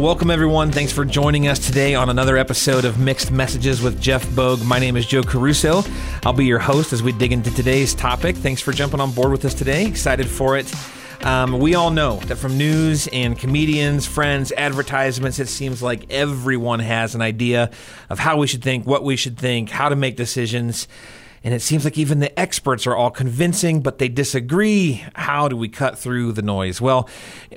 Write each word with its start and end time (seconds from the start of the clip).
Well, 0.00 0.06
welcome 0.06 0.30
everyone. 0.30 0.72
Thanks 0.72 0.92
for 0.92 1.04
joining 1.04 1.46
us 1.46 1.58
today 1.58 1.94
on 1.94 2.08
another 2.08 2.38
episode 2.38 2.86
of 2.86 2.98
Mixed 2.98 3.30
Messages 3.30 3.82
with 3.82 4.00
Jeff 4.00 4.26
Bogue. 4.34 4.62
My 4.64 4.78
name 4.78 4.96
is 4.96 5.04
Joe 5.04 5.22
Caruso. 5.22 5.82
I'll 6.24 6.32
be 6.32 6.46
your 6.46 6.58
host 6.58 6.94
as 6.94 7.02
we 7.02 7.12
dig 7.12 7.32
into 7.32 7.50
today's 7.50 7.92
topic. 7.94 8.34
Thanks 8.34 8.62
for 8.62 8.72
jumping 8.72 8.98
on 8.98 9.12
board 9.12 9.30
with 9.30 9.44
us 9.44 9.52
today. 9.52 9.84
Excited 9.84 10.26
for 10.26 10.56
it. 10.56 10.74
Um, 11.22 11.58
we 11.58 11.74
all 11.74 11.90
know 11.90 12.16
that 12.20 12.36
from 12.36 12.56
news 12.56 13.08
and 13.08 13.38
comedians, 13.38 14.06
friends, 14.06 14.52
advertisements, 14.52 15.38
it 15.38 15.48
seems 15.48 15.82
like 15.82 16.10
everyone 16.10 16.80
has 16.80 17.14
an 17.14 17.20
idea 17.20 17.70
of 18.08 18.18
how 18.18 18.38
we 18.38 18.46
should 18.46 18.62
think, 18.62 18.86
what 18.86 19.04
we 19.04 19.16
should 19.16 19.36
think, 19.36 19.68
how 19.68 19.90
to 19.90 19.96
make 19.96 20.16
decisions. 20.16 20.88
And 21.42 21.54
it 21.54 21.62
seems 21.62 21.84
like 21.84 21.96
even 21.96 22.18
the 22.18 22.38
experts 22.38 22.86
are 22.86 22.94
all 22.94 23.10
convincing, 23.10 23.80
but 23.80 23.98
they 23.98 24.08
disagree. 24.08 25.04
How 25.14 25.48
do 25.48 25.56
we 25.56 25.70
cut 25.70 25.98
through 25.98 26.32
the 26.32 26.42
noise? 26.42 26.82
Well, 26.82 27.08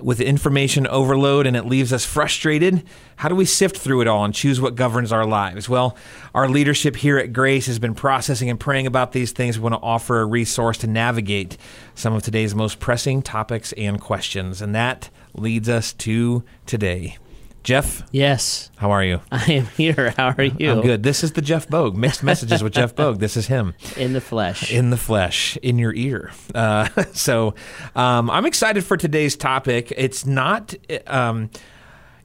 with 0.02 0.22
information 0.22 0.88
overload 0.88 1.46
and 1.46 1.58
it 1.58 1.66
leaves 1.66 1.92
us 1.92 2.06
frustrated, 2.06 2.84
how 3.18 3.28
do 3.28 3.36
we 3.36 3.44
sift 3.44 3.78
through 3.78 4.00
it 4.00 4.08
all 4.08 4.24
and 4.24 4.34
choose 4.34 4.62
what 4.62 4.76
governs 4.76 5.12
our 5.12 5.26
lives? 5.26 5.68
Well, 5.68 5.98
our 6.34 6.48
leadership 6.48 6.96
here 6.96 7.18
at 7.18 7.34
Grace 7.34 7.66
has 7.66 7.78
been 7.78 7.94
processing 7.94 8.50
and 8.50 8.60
praying 8.60 8.88
about 8.88 9.12
these 9.12 9.34
things. 9.34 9.58
We 9.58 9.64
want 9.64 9.76
to 9.76 9.82
offer 9.82 10.22
a 10.22 10.26
resource 10.26 10.78
to 10.80 10.88
navigate 10.88 11.58
some 11.94 12.14
of 12.14 12.24
today's 12.24 12.56
most 12.56 12.80
pressing 12.80 13.22
topics 13.22 13.74
and 13.74 14.00
questions. 14.00 14.62
And 14.62 14.74
that 14.76 15.10
leads 15.34 15.68
us 15.68 15.92
to 15.94 16.44
today. 16.66 17.18
Jeff? 17.64 18.04
Yes. 18.12 18.70
How 18.76 18.92
are 18.92 19.04
you? 19.04 19.22
I 19.32 19.54
am 19.54 19.66
here. 19.68 20.14
How 20.18 20.36
are 20.38 20.44
you? 20.44 20.72
I'm 20.72 20.82
good. 20.82 21.04
This 21.04 21.24
is 21.24 21.32
the 21.32 21.42
Jeff 21.42 21.68
Bogue. 21.70 21.96
Mixed 21.96 22.22
messages 22.24 22.62
with 22.62 22.74
Jeff 22.74 22.94
Bogue. 22.96 23.20
This 23.20 23.38
is 23.38 23.48
him. 23.48 23.74
In 23.96 24.14
the 24.14 24.22
flesh. 24.22 24.72
In 24.72 24.90
the 24.90 24.98
flesh, 24.98 25.58
in 25.58 25.80
your 25.80 25.94
ear. 25.94 26.32
Uh, 26.54 26.90
so 27.14 27.56
um, 27.96 28.30
I'm 28.30 28.46
excited 28.46 28.84
for 28.84 28.98
today's 28.98 29.36
topic. 29.36 29.94
It's 29.96 30.26
not. 30.26 30.76
Um, 31.08 31.50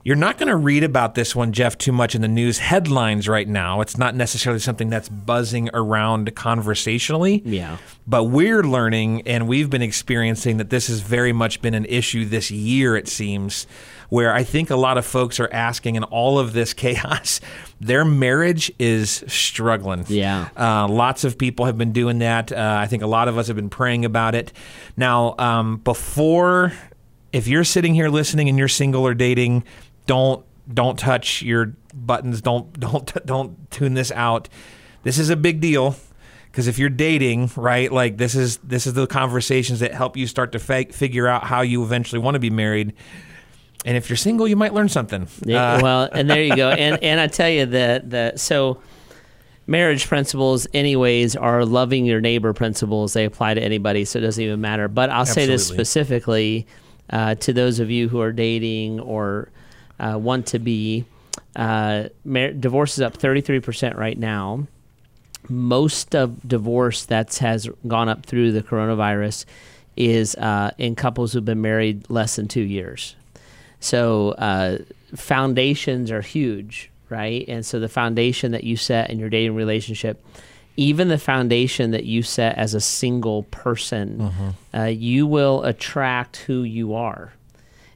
you're 0.03 0.15
not 0.15 0.37
going 0.37 0.47
to 0.47 0.55
read 0.55 0.83
about 0.83 1.15
this 1.15 1.35
one, 1.35 1.51
Jeff, 1.51 1.77
too 1.77 1.91
much 1.91 2.15
in 2.15 2.21
the 2.21 2.27
news 2.27 2.57
headlines 2.57 3.27
right 3.27 3.47
now. 3.47 3.81
It's 3.81 3.97
not 3.97 4.15
necessarily 4.15 4.59
something 4.59 4.89
that's 4.89 5.09
buzzing 5.09 5.69
around 5.73 6.33
conversationally. 6.35 7.41
Yeah. 7.45 7.77
But 8.07 8.23
we're 8.23 8.63
learning 8.63 9.23
and 9.27 9.47
we've 9.47 9.69
been 9.69 9.81
experiencing 9.81 10.57
that 10.57 10.69
this 10.69 10.87
has 10.87 11.01
very 11.01 11.33
much 11.33 11.61
been 11.61 11.73
an 11.73 11.85
issue 11.85 12.25
this 12.25 12.49
year, 12.49 12.95
it 12.95 13.09
seems, 13.09 13.67
where 14.09 14.33
I 14.33 14.43
think 14.43 14.69
a 14.69 14.75
lot 14.75 14.97
of 14.97 15.05
folks 15.05 15.39
are 15.39 15.49
asking 15.51 15.95
in 15.95 16.03
all 16.03 16.39
of 16.39 16.53
this 16.53 16.73
chaos, 16.75 17.39
their 17.79 18.03
marriage 18.03 18.71
is 18.79 19.23
struggling. 19.27 20.05
Yeah. 20.07 20.49
Uh, 20.57 20.87
lots 20.87 21.23
of 21.23 21.37
people 21.37 21.65
have 21.65 21.77
been 21.77 21.93
doing 21.93 22.19
that. 22.19 22.51
Uh, 22.51 22.77
I 22.79 22.87
think 22.87 23.03
a 23.03 23.07
lot 23.07 23.27
of 23.27 23.37
us 23.37 23.47
have 23.47 23.55
been 23.55 23.69
praying 23.69 24.05
about 24.05 24.35
it. 24.35 24.51
Now, 24.97 25.35
um, 25.37 25.77
before, 25.77 26.73
if 27.31 27.47
you're 27.47 27.63
sitting 27.63 27.93
here 27.93 28.09
listening 28.09 28.49
and 28.49 28.57
you're 28.57 28.67
single 28.67 29.05
or 29.05 29.13
dating, 29.13 29.63
don't 30.05 30.43
don't 30.71 30.99
touch 30.99 31.41
your 31.41 31.73
buttons. 31.93 32.41
Don't 32.41 32.79
don't 32.79 33.25
don't 33.25 33.71
tune 33.71 33.93
this 33.93 34.11
out. 34.11 34.49
This 35.03 35.17
is 35.17 35.29
a 35.29 35.35
big 35.35 35.61
deal 35.61 35.95
because 36.51 36.67
if 36.67 36.79
you're 36.79 36.89
dating, 36.89 37.51
right, 37.55 37.91
like 37.91 38.17
this 38.17 38.35
is 38.35 38.57
this 38.57 38.87
is 38.87 38.93
the 38.93 39.07
conversations 39.07 39.79
that 39.79 39.93
help 39.93 40.17
you 40.17 40.27
start 40.27 40.51
to 40.53 40.59
fa- 40.59 40.91
figure 40.91 41.27
out 41.27 41.43
how 41.43 41.61
you 41.61 41.83
eventually 41.83 42.19
want 42.19 42.35
to 42.35 42.39
be 42.39 42.49
married. 42.49 42.93
And 43.85 43.95
if 43.95 44.09
you're 44.09 44.17
single, 44.17 44.47
you 44.47 44.55
might 44.55 44.73
learn 44.73 44.89
something. 44.89 45.27
Yeah, 45.41 45.75
uh, 45.75 45.81
well, 45.81 46.09
and 46.11 46.29
there 46.29 46.43
you 46.43 46.55
go. 46.55 46.69
And 46.77 47.01
and 47.03 47.19
I 47.19 47.27
tell 47.27 47.49
you 47.49 47.65
that 47.67 48.09
the 48.09 48.33
so 48.35 48.81
marriage 49.67 50.07
principles 50.07 50.67
anyways 50.73 51.35
are 51.35 51.63
loving 51.63 52.05
your 52.05 52.19
neighbor 52.19 52.53
principles 52.53 53.13
they 53.13 53.23
apply 53.23 53.53
to 53.53 53.61
anybody 53.61 54.03
so 54.03 54.17
it 54.17 54.23
doesn't 54.23 54.43
even 54.43 54.59
matter 54.59 54.87
but 54.87 55.11
i'll 55.11 55.21
Absolutely. 55.21 55.43
say 55.43 55.51
this 55.51 55.67
specifically 55.67 56.65
uh, 57.11 57.35
to 57.35 57.53
those 57.53 57.79
of 57.79 57.89
you 57.89 58.07
who 58.09 58.19
are 58.19 58.31
dating 58.31 58.99
or 58.99 59.49
uh, 59.99 60.17
want 60.17 60.47
to 60.47 60.59
be. 60.59 61.05
Uh, 61.55 62.05
mar- 62.23 62.51
divorce 62.51 62.93
is 62.93 63.01
up 63.01 63.17
33% 63.17 63.97
right 63.97 64.17
now. 64.17 64.67
Most 65.47 66.15
of 66.15 66.47
divorce 66.47 67.05
that 67.05 67.35
has 67.37 67.67
gone 67.87 68.09
up 68.09 68.25
through 68.25 68.51
the 68.51 68.61
coronavirus 68.61 69.45
is 69.95 70.35
uh, 70.35 70.71
in 70.77 70.95
couples 70.95 71.33
who've 71.33 71.43
been 71.43 71.61
married 71.61 72.09
less 72.09 72.35
than 72.35 72.47
two 72.47 72.61
years. 72.61 73.15
So 73.79 74.31
uh, 74.31 74.79
foundations 75.15 76.11
are 76.11 76.21
huge, 76.21 76.91
right? 77.09 77.45
And 77.47 77.65
so 77.65 77.79
the 77.79 77.89
foundation 77.89 78.51
that 78.51 78.63
you 78.63 78.77
set 78.77 79.09
in 79.09 79.19
your 79.19 79.29
dating 79.29 79.55
relationship, 79.55 80.23
even 80.75 81.07
the 81.07 81.17
foundation 81.17 81.91
that 81.91 82.05
you 82.05 82.23
set 82.23 82.57
as 82.57 82.73
a 82.73 82.81
single 82.81 83.43
person, 83.43 84.19
mm-hmm. 84.19 84.77
uh, 84.77 84.85
you 84.85 85.27
will 85.27 85.63
attract 85.63 86.37
who 86.37 86.63
you 86.63 86.93
are. 86.93 87.33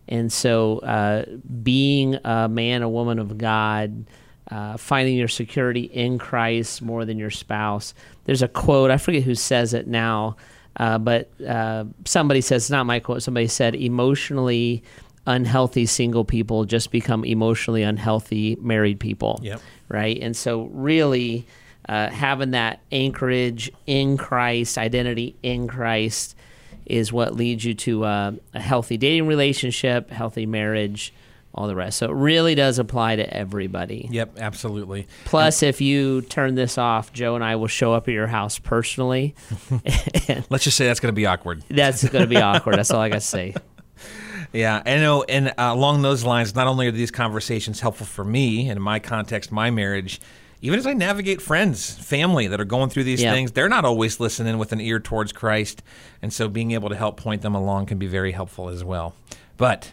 And 0.08 0.32
so, 0.32 0.80
uh, 0.80 1.26
being 1.64 2.16
a 2.26 2.50
man, 2.50 2.82
a 2.82 2.90
woman 2.90 3.20
of 3.20 3.38
God, 3.38 4.06
uh, 4.52 4.76
finding 4.76 5.16
your 5.16 5.30
security 5.30 5.84
in 5.84 6.18
Christ 6.18 6.82
more 6.82 7.06
than 7.06 7.18
your 7.18 7.30
spouse. 7.30 7.94
There's 8.26 8.42
a 8.42 8.50
quote, 8.50 8.92
I 8.92 8.98
forget 8.98 9.24
who 9.24 9.36
says 9.36 9.74
it 9.74 9.88
now, 9.88 10.36
uh, 10.76 10.98
but 10.98 11.30
uh, 11.42 11.86
somebody 12.06 12.42
says, 12.42 12.64
it's 12.64 12.70
not 12.70 12.86
my 12.86 13.00
quote, 13.00 13.24
somebody 13.24 13.48
said, 13.48 13.76
emotionally 13.76 14.84
unhealthy 15.26 15.86
single 15.86 16.26
people 16.26 16.66
just 16.66 16.92
become 16.92 17.24
emotionally 17.24 17.84
unhealthy 17.84 18.58
married 18.60 19.00
people. 19.00 19.40
Yep. 19.42 19.62
Right. 19.90 20.18
And 20.22 20.36
so, 20.36 20.64
really, 20.74 21.46
uh, 21.88 22.10
having 22.10 22.52
that 22.52 22.80
anchorage 22.92 23.72
in 23.86 24.18
Christ, 24.18 24.78
identity 24.78 25.36
in 25.44 25.68
Christ, 25.68 26.36
is 26.86 27.14
what 27.14 27.36
leads 27.36 27.64
you 27.64 27.74
to 27.74 28.04
uh, 28.06 28.32
a 28.54 28.60
healthy 28.60 28.98
dating 28.98 29.28
relationship, 29.28 30.10
healthy 30.10 30.46
marriage, 30.46 31.14
all 31.56 31.68
the 31.68 31.76
rest. 31.76 32.00
So 32.00 32.08
it 32.08 32.14
really 32.14 32.56
does 32.56 32.80
apply 32.80 33.18
to 33.18 33.34
everybody. 33.34 34.08
Yep, 34.12 34.40
absolutely. 34.40 35.08
Plus, 35.26 35.62
and, 35.62 35.70
if 35.70 35.82
you 35.82 36.22
turn 36.24 36.56
this 36.56 36.78
off, 36.78 37.14
Joe 37.14 37.36
and 37.36 37.44
I 37.44 37.56
will 37.58 37.68
show 37.68 37.94
up 37.94 38.08
at 38.08 38.14
your 38.14 38.28
house 38.28 38.60
personally. 38.60 39.36
Let's 40.50 40.64
just 40.64 40.78
say 40.78 40.88
that's 40.88 41.00
going 41.00 41.14
to 41.14 41.16
be 41.16 41.26
awkward. 41.26 41.64
That's 41.70 42.08
going 42.08 42.24
to 42.24 42.30
be 42.30 42.38
awkward. 42.38 42.78
That's 42.78 42.92
all 42.92 43.02
I 43.02 43.10
got 43.10 43.16
to 43.16 43.22
say. 43.22 43.54
Yeah, 44.53 44.84
I 44.86 44.97
know. 44.97 45.24
And 45.24 45.50
uh, 45.50 45.53
along 45.58 46.03
those 46.03 46.24
lines, 46.24 46.56
not 46.56 46.68
only 46.68 46.88
are 46.88 46.91
these 46.91 47.12
conversations 47.12 47.80
helpful 47.80 48.06
for 48.06 48.24
me 48.24 48.69
and 48.69 48.78
in 48.78 48.84
my 48.84 49.00
context, 49.00 49.52
my 49.52 49.72
marriage, 49.72 50.22
even 50.62 50.80
as 50.80 50.86
I 50.86 50.94
navigate 50.94 51.41
friends, 51.41 51.94
family 51.96 52.47
that 52.47 52.62
are 52.62 52.66
going 52.66 52.90
through 52.90 53.03
these 53.03 53.22
yeah. 53.22 53.34
things, 53.34 53.52
they're 53.52 53.68
not 53.68 53.84
always 53.84 54.19
listening 54.19 54.58
with 54.59 54.72
an 54.72 54.80
ear 54.80 55.00
towards 55.00 55.34
Christ. 55.34 55.81
And 56.22 56.31
so 56.31 56.47
being 56.47 56.72
able 56.72 56.90
to 56.90 56.96
help 56.96 57.18
point 57.18 57.42
them 57.42 57.56
along 57.56 57.88
can 57.88 57.97
be 57.97 58.08
very 58.08 58.31
helpful 58.31 58.69
as 58.69 58.84
well. 58.84 59.16
But 59.58 59.92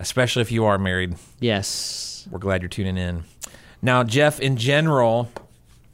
especially 0.00 0.42
if 0.42 0.50
you 0.50 0.64
are 0.64 0.76
married. 0.76 1.14
Yes. 1.38 2.26
We're 2.30 2.38
glad 2.38 2.62
you're 2.62 2.68
tuning 2.68 2.98
in. 2.98 3.24
Now, 3.80 4.02
Jeff, 4.02 4.40
in 4.40 4.56
general, 4.56 5.30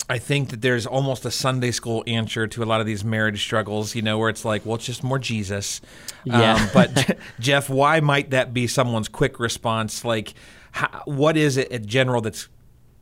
I 0.08 0.18
think 0.18 0.50
that 0.50 0.60
there's 0.60 0.86
almost 0.86 1.24
a 1.24 1.30
Sunday 1.30 1.72
school 1.72 2.04
answer 2.06 2.46
to 2.46 2.62
a 2.62 2.66
lot 2.66 2.80
of 2.80 2.86
these 2.86 3.04
marriage 3.04 3.42
struggles, 3.42 3.94
you 3.94 4.02
know, 4.02 4.18
where 4.18 4.28
it's 4.28 4.44
like, 4.44 4.64
well, 4.64 4.76
it's 4.76 4.86
just 4.86 5.02
more 5.02 5.18
Jesus. 5.18 5.80
Yeah. 6.24 6.54
Um, 6.54 6.68
but, 6.72 7.18
Jeff, 7.40 7.68
why 7.68 7.98
might 8.00 8.30
that 8.30 8.54
be 8.54 8.68
someone's 8.68 9.08
quick 9.08 9.40
response? 9.40 10.04
Like, 10.04 10.34
how, 10.70 11.02
what 11.06 11.36
is 11.36 11.56
it 11.56 11.68
in 11.68 11.86
general 11.86 12.20
that's 12.20 12.48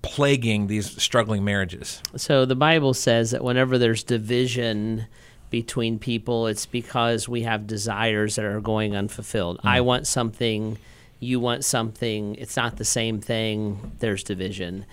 plaguing 0.00 0.66
these 0.66 1.02
struggling 1.02 1.44
marriages? 1.44 2.02
So 2.16 2.46
the 2.46 2.56
Bible 2.56 2.94
says 2.94 3.32
that 3.32 3.44
whenever 3.44 3.76
there's 3.76 4.02
division 4.02 5.06
between 5.50 5.98
people, 5.98 6.46
it's 6.46 6.66
because 6.66 7.28
we 7.28 7.42
have 7.42 7.66
desires 7.66 8.36
that 8.36 8.46
are 8.46 8.60
going 8.60 8.96
unfulfilled. 8.96 9.58
Mm. 9.58 9.68
I 9.68 9.80
want 9.82 10.06
something, 10.06 10.78
you 11.20 11.38
want 11.38 11.64
something, 11.64 12.34
it's 12.36 12.56
not 12.56 12.76
the 12.76 12.84
same 12.84 13.20
thing, 13.20 13.92
there's 13.98 14.24
division. 14.24 14.86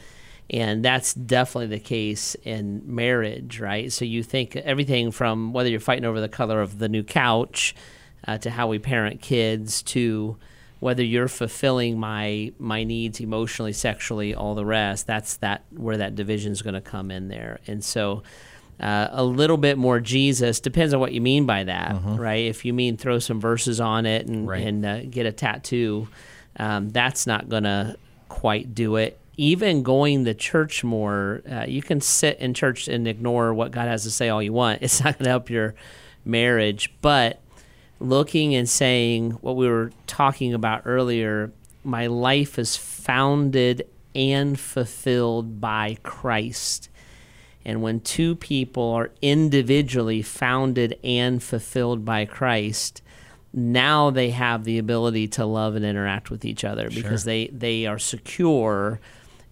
And 0.51 0.83
that's 0.83 1.13
definitely 1.13 1.67
the 1.67 1.79
case 1.79 2.35
in 2.43 2.83
marriage, 2.85 3.61
right? 3.61 3.91
So 3.91 4.03
you 4.03 4.21
think 4.21 4.57
everything 4.57 5.11
from 5.11 5.53
whether 5.53 5.69
you're 5.69 5.79
fighting 5.79 6.03
over 6.03 6.19
the 6.19 6.29
color 6.29 6.61
of 6.61 6.77
the 6.77 6.89
new 6.89 7.03
couch 7.03 7.73
uh, 8.27 8.37
to 8.39 8.49
how 8.49 8.67
we 8.67 8.77
parent 8.77 9.21
kids 9.21 9.81
to 9.83 10.37
whether 10.81 11.03
you're 11.03 11.27
fulfilling 11.27 11.99
my 11.99 12.51
my 12.57 12.83
needs 12.83 13.21
emotionally, 13.21 13.71
sexually, 13.71 14.33
all 14.33 14.55
the 14.55 14.65
rest. 14.65 15.07
That's 15.07 15.37
that 15.37 15.63
where 15.69 15.97
that 15.97 16.15
division 16.15 16.51
is 16.51 16.61
going 16.61 16.73
to 16.73 16.81
come 16.81 17.11
in 17.11 17.29
there. 17.29 17.59
And 17.67 17.83
so, 17.83 18.23
uh, 18.79 19.07
a 19.11 19.23
little 19.23 19.57
bit 19.57 19.77
more 19.77 19.99
Jesus 19.99 20.59
depends 20.59 20.93
on 20.93 20.99
what 20.99 21.13
you 21.13 21.21
mean 21.21 21.45
by 21.45 21.63
that, 21.63 21.91
uh-huh. 21.91 22.15
right? 22.17 22.45
If 22.45 22.65
you 22.65 22.73
mean 22.73 22.97
throw 22.97 23.19
some 23.19 23.39
verses 23.39 23.79
on 23.79 24.07
it 24.07 24.27
and 24.27 24.47
right. 24.47 24.67
and 24.67 24.85
uh, 24.85 25.01
get 25.03 25.27
a 25.27 25.31
tattoo, 25.31 26.07
um, 26.57 26.89
that's 26.89 27.27
not 27.27 27.47
going 27.47 27.63
to 27.63 27.95
quite 28.27 28.73
do 28.73 28.95
it. 28.95 29.20
Even 29.41 29.81
going 29.81 30.25
to 30.25 30.33
church 30.33 30.83
more, 30.83 31.41
uh, 31.51 31.65
you 31.67 31.81
can 31.81 31.99
sit 31.99 32.37
in 32.39 32.53
church 32.53 32.87
and 32.87 33.07
ignore 33.07 33.53
what 33.53 33.71
God 33.71 33.87
has 33.87 34.03
to 34.03 34.11
say 34.11 34.29
all 34.29 34.41
you 34.41 34.53
want. 34.53 34.81
It's 34.83 35.03
not 35.03 35.17
going 35.17 35.25
to 35.25 35.31
help 35.31 35.49
your 35.49 35.73
marriage, 36.23 36.93
but 37.01 37.41
looking 37.99 38.53
and 38.53 38.69
saying 38.69 39.31
what 39.41 39.55
we 39.55 39.67
were 39.67 39.91
talking 40.05 40.53
about 40.53 40.83
earlier 40.85 41.51
my 41.83 42.07
life 42.07 42.59
is 42.59 42.77
founded 42.77 43.87
and 44.13 44.59
fulfilled 44.59 45.59
by 45.59 45.97
Christ. 46.03 46.89
And 47.63 47.81
when 47.81 47.99
two 47.99 48.35
people 48.35 48.91
are 48.91 49.11
individually 49.21 50.21
founded 50.21 50.97
and 51.03 51.41
fulfilled 51.41 52.03
by 52.03 52.25
Christ, 52.25 53.01
now 53.53 54.09
they 54.09 54.31
have 54.31 54.63
the 54.63 54.77
ability 54.77 55.27
to 55.29 55.45
love 55.45 55.75
and 55.75 55.85
interact 55.85 56.29
with 56.29 56.45
each 56.45 56.63
other 56.63 56.89
because 56.89 57.23
sure. 57.23 57.33
they 57.33 57.47
they 57.47 57.85
are 57.85 57.99
secure 57.99 58.99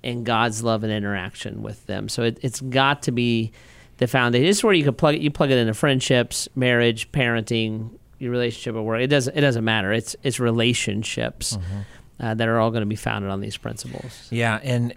in 0.04 0.24
God's 0.24 0.64
love 0.64 0.84
and 0.84 0.92
interaction 0.92 1.62
with 1.62 1.86
them. 1.86 2.10
So 2.10 2.24
it, 2.24 2.42
has 2.42 2.62
got 2.62 3.04
to 3.04 3.12
be 3.12 3.52
the 3.98 4.08
foundation. 4.08 4.46
This 4.46 4.58
is 4.58 4.64
where 4.64 4.74
you 4.74 4.84
can 4.84 4.94
plug 4.94 5.16
it. 5.16 5.22
You 5.22 5.32
plug 5.32 5.52
it 5.52 5.58
into 5.58 5.74
friendships, 5.74 6.48
marriage, 6.56 7.12
parenting, 7.12 7.92
your 8.18 8.32
relationship 8.32 8.76
at 8.76 8.84
work. 8.84 9.02
It 9.02 9.08
doesn't. 9.08 9.36
It 9.36 9.42
doesn't 9.42 9.64
matter. 9.64 9.92
It's 9.92 10.16
it's 10.24 10.40
relationships 10.40 11.58
mm-hmm. 11.58 12.26
uh, 12.26 12.34
that 12.34 12.48
are 12.48 12.60
all 12.60 12.72
going 12.72 12.82
to 12.82 12.88
be 12.88 12.96
founded 12.96 13.32
on 13.32 13.42
these 13.42 13.58
principles. 13.58 14.28
Yeah, 14.30 14.60
and 14.64 14.94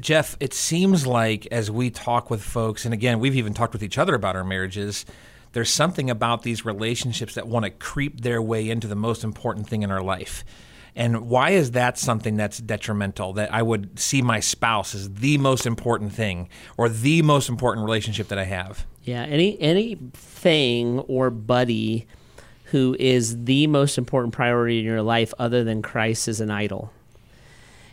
Jeff, 0.00 0.36
it 0.40 0.52
seems 0.52 1.06
like 1.06 1.46
as 1.50 1.70
we 1.70 1.90
talk 1.90 2.30
with 2.30 2.42
folks, 2.42 2.84
and 2.84 2.92
again, 2.92 3.20
we've 3.20 3.36
even 3.36 3.54
talked 3.54 3.72
with 3.72 3.82
each 3.82 3.98
other 3.98 4.14
about 4.14 4.36
our 4.36 4.44
marriages. 4.44 5.04
There's 5.52 5.70
something 5.70 6.10
about 6.10 6.42
these 6.42 6.64
relationships 6.64 7.34
that 7.34 7.46
want 7.46 7.64
to 7.64 7.70
creep 7.70 8.22
their 8.22 8.42
way 8.42 8.68
into 8.68 8.88
the 8.88 8.96
most 8.96 9.22
important 9.22 9.68
thing 9.68 9.82
in 9.82 9.90
our 9.92 10.02
life. 10.02 10.44
And 10.96 11.28
why 11.28 11.50
is 11.50 11.72
that 11.72 11.98
something 11.98 12.36
that's 12.36 12.58
detrimental? 12.58 13.32
That 13.32 13.52
I 13.52 13.62
would 13.62 13.98
see 13.98 14.22
my 14.22 14.40
spouse 14.40 14.94
as 14.94 15.12
the 15.14 15.38
most 15.38 15.66
important 15.66 16.12
thing 16.12 16.48
or 16.76 16.88
the 16.88 17.22
most 17.22 17.48
important 17.48 17.84
relationship 17.84 18.28
that 18.28 18.38
I 18.38 18.44
have? 18.44 18.86
Yeah, 19.02 19.22
any 19.22 19.60
anything 19.60 21.00
or 21.00 21.30
buddy 21.30 22.06
who 22.66 22.96
is 22.98 23.44
the 23.44 23.66
most 23.66 23.98
important 23.98 24.32
priority 24.32 24.78
in 24.78 24.84
your 24.84 25.02
life 25.02 25.34
other 25.38 25.64
than 25.64 25.82
Christ 25.82 26.28
is 26.28 26.40
an 26.40 26.50
idol. 26.50 26.92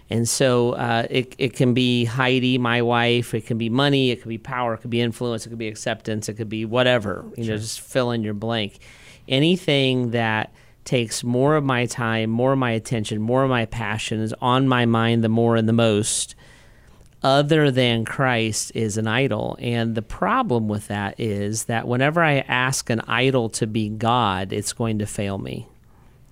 And 0.10 0.28
so 0.28 0.74
uh, 0.74 1.08
it, 1.10 1.36
it 1.38 1.54
can 1.54 1.74
be 1.74 2.04
Heidi, 2.04 2.58
my 2.58 2.82
wife. 2.82 3.34
It 3.34 3.46
can 3.46 3.58
be 3.58 3.70
money. 3.70 4.12
It 4.12 4.22
could 4.22 4.30
be 4.30 4.38
power. 4.38 4.74
It 4.74 4.80
could 4.80 4.90
be 4.90 5.00
influence. 5.00 5.46
It 5.46 5.50
could 5.50 5.58
be 5.58 5.70
acceptance. 5.70 6.28
It 6.28 6.34
could 6.34 6.50
be 6.50 6.66
whatever. 6.66 7.24
You 7.38 7.46
sure. 7.46 7.54
know, 7.54 7.60
just 7.60 7.80
fill 7.80 8.12
in 8.12 8.22
your 8.22 8.34
blank. 8.34 8.80
Anything 9.30 10.12
that 10.12 10.54
takes 10.86 11.24
more 11.24 11.56
of 11.56 11.64
my 11.64 11.86
time, 11.86 12.30
more 12.30 12.54
of 12.54 12.60
my 12.60 12.72
attention, 12.72 13.22
more 13.22 13.44
of 13.44 13.50
my 13.50 13.66
passion 13.66 14.20
is 14.20 14.34
on 14.42 14.68
my 14.68 14.86
mind 14.86 15.24
the 15.24 15.30
more 15.30 15.56
and 15.56 15.70
the 15.70 15.74
most 15.74 16.36
other 17.24 17.70
than 17.70 18.04
Christ 18.04 18.72
is 18.74 18.98
an 18.98 19.08
idol. 19.08 19.56
And 19.60 19.94
the 19.96 20.02
problem 20.02 20.68
with 20.68 20.88
that 20.88 21.20
is 21.20 21.66
that 21.66 21.88
whenever 21.88 22.24
I 22.24 22.40
ask 22.40 22.90
an 22.90 23.02
idol 23.02 23.50
to 23.50 23.68
be 23.68 23.90
God, 23.90 24.52
it's 24.52 24.74
going 24.74 25.00
to 25.00 25.06
fail 25.06 25.38
me, 25.38 25.68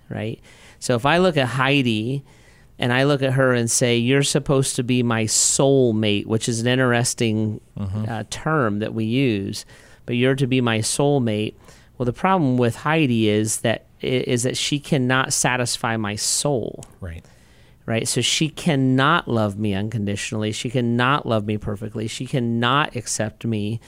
right? 0.09 0.39
So 0.79 0.95
if 0.95 1.05
I 1.05 1.19
look 1.19 1.37
at 1.37 1.47
Heidi 1.47 2.23
and 2.79 2.91
I 2.91 3.03
look 3.03 3.21
at 3.21 3.33
her 3.33 3.53
and 3.53 3.69
say, 3.69 3.97
You're 3.97 4.23
supposed 4.23 4.75
to 4.77 4.83
be 4.83 5.03
my 5.03 5.25
soul 5.25 5.93
mate, 5.93 6.27
which 6.27 6.49
is 6.49 6.61
an 6.61 6.67
interesting 6.67 7.61
mm-hmm. 7.77 8.05
uh, 8.09 8.23
term 8.29 8.79
that 8.79 8.93
we 8.93 9.05
use, 9.05 9.65
but 10.05 10.15
you're 10.15 10.35
to 10.35 10.47
be 10.47 10.61
my 10.61 10.81
soul 10.81 11.19
mate. 11.19 11.55
Well, 11.97 12.05
the 12.05 12.13
problem 12.13 12.57
with 12.57 12.77
Heidi 12.77 13.29
is 13.29 13.59
that 13.59 13.85
is 14.01 14.43
that 14.43 14.57
she 14.57 14.79
cannot 14.79 15.33
satisfy 15.33 15.97
my 15.97 16.15
soul. 16.15 16.83
Right 17.01 17.25
right? 17.89 18.07
So 18.07 18.21
she 18.21 18.49
cannot 18.49 19.27
love 19.27 19.57
me 19.57 19.73
unconditionally. 19.73 20.51
She 20.51 20.69
cannot 20.69 21.25
love 21.25 21.47
me 21.47 21.57
perfectly. 21.57 22.07
She 22.07 22.27
cannot 22.27 22.95
accept 22.95 23.45
me 23.45 23.79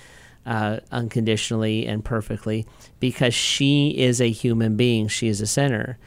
uh, 0.43 0.79
unconditionally 0.91 1.85
and 1.85 2.03
perfectly 2.03 2.65
because 2.99 3.35
she 3.35 3.89
is 3.91 4.19
a 4.19 4.31
human 4.31 4.75
being. 4.75 5.07
She 5.07 5.27
is 5.27 5.39
a 5.39 5.45
sinner. 5.45 5.99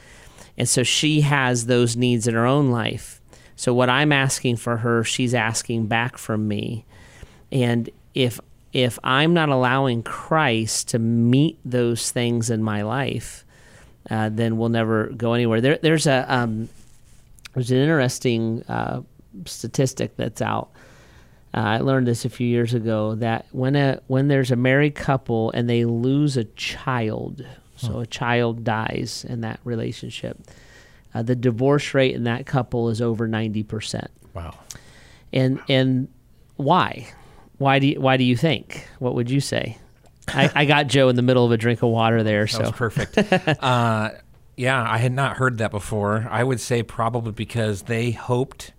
And 0.58 0.68
so 0.68 0.82
she 0.82 1.20
has 1.20 1.66
those 1.66 1.96
needs 1.96 2.26
in 2.26 2.34
her 2.34 2.44
own 2.44 2.68
life. 2.68 3.20
So 3.54 3.72
what 3.72 3.88
I'm 3.88 4.10
asking 4.10 4.56
for 4.56 4.78
her, 4.78 5.04
she's 5.04 5.32
asking 5.32 5.86
back 5.86 6.18
from 6.18 6.48
me. 6.48 6.84
And 7.52 7.90
if 8.12 8.40
if 8.72 8.98
I'm 9.04 9.34
not 9.34 9.50
allowing 9.50 10.02
Christ 10.02 10.88
to 10.88 10.98
meet 10.98 11.60
those 11.64 12.10
things 12.10 12.50
in 12.50 12.60
my 12.60 12.82
life, 12.82 13.43
uh, 14.10 14.28
then 14.28 14.56
we'll 14.56 14.68
never 14.68 15.06
go 15.08 15.32
anywhere. 15.32 15.60
There, 15.60 15.78
there's 15.80 16.06
a 16.06 16.24
um, 16.28 16.68
there's 17.54 17.70
an 17.70 17.78
interesting 17.78 18.62
uh, 18.68 19.02
statistic 19.46 20.16
that's 20.16 20.42
out. 20.42 20.70
Uh, 21.54 21.60
I 21.60 21.78
learned 21.78 22.06
this 22.06 22.24
a 22.24 22.28
few 22.28 22.46
years 22.46 22.74
ago 22.74 23.14
that 23.16 23.46
when 23.52 23.76
a 23.76 24.00
when 24.06 24.28
there's 24.28 24.50
a 24.50 24.56
married 24.56 24.94
couple 24.94 25.50
and 25.52 25.68
they 25.68 25.84
lose 25.84 26.36
a 26.36 26.44
child, 26.44 27.46
so 27.76 27.92
huh. 27.92 27.98
a 28.00 28.06
child 28.06 28.64
dies 28.64 29.24
in 29.28 29.40
that 29.42 29.60
relationship, 29.64 30.38
uh, 31.14 31.22
the 31.22 31.36
divorce 31.36 31.94
rate 31.94 32.14
in 32.14 32.24
that 32.24 32.44
couple 32.44 32.88
is 32.88 33.00
over 33.00 33.28
ninety 33.28 33.62
percent. 33.62 34.10
Wow. 34.34 34.58
And 35.32 35.60
and 35.68 36.08
why? 36.56 37.08
Why 37.58 37.78
do 37.78 37.86
you, 37.86 38.00
why 38.00 38.16
do 38.16 38.24
you 38.24 38.36
think? 38.36 38.88
What 38.98 39.14
would 39.14 39.30
you 39.30 39.40
say? 39.40 39.78
I, 40.28 40.50
I, 40.54 40.64
got 40.64 40.86
Joe 40.86 41.08
in 41.08 41.16
the 41.16 41.22
middle 41.22 41.44
of 41.44 41.52
a 41.52 41.56
drink 41.56 41.82
of 41.82 41.90
water 41.90 42.22
there. 42.22 42.46
That 42.46 42.66
so 42.66 42.72
perfect. 42.72 43.18
Uh, 43.62 44.10
yeah, 44.56 44.84
I 44.88 44.98
had 44.98 45.12
not 45.12 45.36
heard 45.36 45.58
that 45.58 45.70
before. 45.70 46.28
I 46.30 46.44
would 46.44 46.60
say 46.60 46.82
probably 46.82 47.32
because 47.32 47.82
they 47.82 48.12
hoped, 48.12 48.72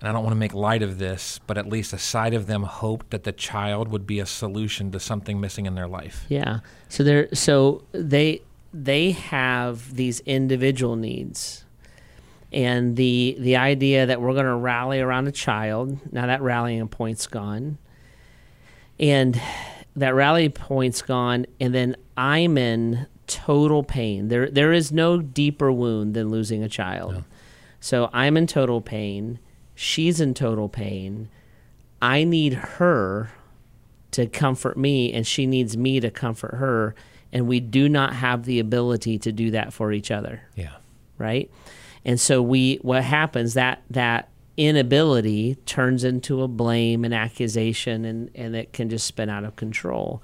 and 0.00 0.08
I 0.08 0.12
don't 0.12 0.22
want 0.22 0.32
to 0.32 0.38
make 0.38 0.54
light 0.54 0.82
of 0.82 0.98
this, 0.98 1.40
but 1.46 1.58
at 1.58 1.68
least 1.68 1.92
a 1.92 1.98
side 1.98 2.34
of 2.34 2.46
them 2.46 2.62
hoped 2.62 3.10
that 3.10 3.24
the 3.24 3.32
child 3.32 3.88
would 3.88 4.06
be 4.06 4.18
a 4.18 4.26
solution 4.26 4.90
to 4.92 5.00
something 5.00 5.40
missing 5.40 5.66
in 5.66 5.74
their 5.74 5.88
life. 5.88 6.24
Yeah. 6.28 6.60
So 6.88 7.04
they 7.04 7.28
so 7.34 7.84
they 7.92 8.42
they 8.72 9.10
have 9.12 9.94
these 9.94 10.20
individual 10.20 10.96
needs. 10.96 11.64
And 12.52 12.96
the 12.96 13.36
the 13.38 13.56
idea 13.56 14.06
that 14.06 14.20
we're 14.20 14.34
going 14.34 14.44
to 14.44 14.54
rally 14.54 15.00
around 15.00 15.26
a 15.26 15.32
child, 15.32 15.98
now 16.12 16.26
that 16.26 16.42
rallying 16.42 16.86
point's 16.88 17.26
gone. 17.26 17.78
And 19.00 19.40
that 19.96 20.14
rally 20.14 20.48
point's 20.48 21.02
gone 21.02 21.46
and 21.60 21.74
then 21.74 21.96
I'm 22.16 22.56
in 22.58 23.06
total 23.26 23.82
pain. 23.82 24.28
There 24.28 24.50
there 24.50 24.72
is 24.72 24.92
no 24.92 25.18
deeper 25.18 25.70
wound 25.70 26.14
than 26.14 26.30
losing 26.30 26.62
a 26.62 26.68
child. 26.68 27.14
No. 27.14 27.24
So 27.80 28.10
I'm 28.12 28.36
in 28.36 28.46
total 28.46 28.80
pain. 28.80 29.38
She's 29.74 30.20
in 30.20 30.34
total 30.34 30.68
pain. 30.68 31.28
I 32.00 32.24
need 32.24 32.54
her 32.54 33.30
to 34.12 34.26
comfort 34.26 34.76
me 34.76 35.12
and 35.12 35.26
she 35.26 35.46
needs 35.46 35.76
me 35.76 35.98
to 36.00 36.10
comfort 36.10 36.54
her 36.56 36.94
and 37.32 37.46
we 37.46 37.60
do 37.60 37.88
not 37.88 38.14
have 38.14 38.44
the 38.44 38.60
ability 38.60 39.18
to 39.18 39.32
do 39.32 39.50
that 39.52 39.72
for 39.72 39.92
each 39.92 40.10
other. 40.10 40.42
Yeah. 40.54 40.74
Right? 41.18 41.50
And 42.04 42.20
so 42.20 42.42
we 42.42 42.76
what 42.82 43.04
happens 43.04 43.54
that 43.54 43.82
that 43.90 44.28
inability 44.56 45.56
turns 45.66 46.04
into 46.04 46.42
a 46.42 46.48
blame 46.48 47.04
and 47.04 47.14
accusation 47.14 48.04
and 48.04 48.30
and 48.34 48.54
it 48.54 48.72
can 48.72 48.90
just 48.90 49.06
spin 49.06 49.28
out 49.28 49.44
of 49.44 49.56
control. 49.56 50.22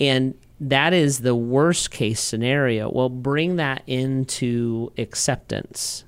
And 0.00 0.34
that 0.60 0.92
is 0.92 1.20
the 1.20 1.34
worst 1.34 1.90
case 1.90 2.20
scenario. 2.20 2.90
Well, 2.90 3.08
bring 3.08 3.56
that 3.56 3.82
into 3.86 4.92
acceptance. 4.98 6.04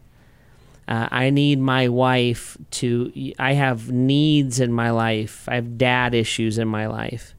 Uh, 0.88 1.08
I 1.10 1.30
need 1.30 1.60
my 1.60 1.88
wife 1.88 2.58
to, 2.72 3.12
I 3.38 3.52
have 3.52 3.92
needs 3.92 4.58
in 4.58 4.72
my 4.72 4.90
life. 4.90 5.48
I 5.48 5.54
have 5.54 5.78
dad 5.78 6.14
issues 6.14 6.58
in 6.58 6.66
my 6.66 6.88
life. 6.88 7.34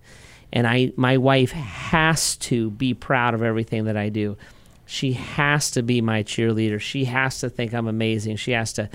And 0.54 0.66
I, 0.66 0.94
my 0.96 1.18
wife 1.18 1.52
has 1.52 2.38
to 2.38 2.72
be 2.72 2.94
proud 2.94 3.34
of 3.34 3.44
everything 3.44 3.86
that 3.86 3.98
I 3.98 4.08
do. 4.08 4.38
She 4.86 5.14
has 5.14 5.72
to 5.72 5.84
be 5.84 6.00
my 6.02 6.24
cheerleader. 6.24 6.80
She 6.80 7.06
has 7.06 7.40
to 7.40 7.50
think 7.50 7.74
I'm 7.74 7.88
amazing. 7.88 8.38
She 8.38 8.52
has 8.52 8.72
to. 8.74 8.90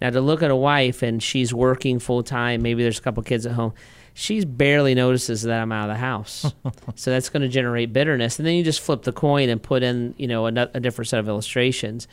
Now, 0.00 0.10
to 0.10 0.20
look 0.20 0.42
at 0.42 0.50
a 0.50 0.56
wife 0.56 1.02
and 1.02 1.22
she's 1.22 1.52
working 1.52 1.98
full 1.98 2.22
time, 2.22 2.62
maybe 2.62 2.82
there's 2.82 2.98
a 2.98 3.02
couple 3.02 3.22
kids 3.22 3.46
at 3.46 3.52
home 3.52 3.72
she 4.18 4.44
barely 4.44 4.96
notices 4.96 5.42
that 5.42 5.60
I'm 5.60 5.70
out 5.70 5.88
of 5.88 5.94
the 5.94 6.00
house. 6.00 6.52
so 6.96 7.12
that's 7.12 7.28
going 7.28 7.42
to 7.42 7.48
generate 7.48 7.92
bitterness. 7.92 8.40
And 8.40 8.46
then 8.48 8.56
you 8.56 8.64
just 8.64 8.80
flip 8.80 9.02
the 9.02 9.12
coin 9.12 9.48
and 9.48 9.62
put 9.62 9.84
in, 9.84 10.12
you 10.18 10.26
know, 10.26 10.48
a, 10.48 10.50
a, 10.74 10.80
different 10.80 11.08
set 11.08 11.20
of 11.20 11.28
illustrations. 11.28 12.08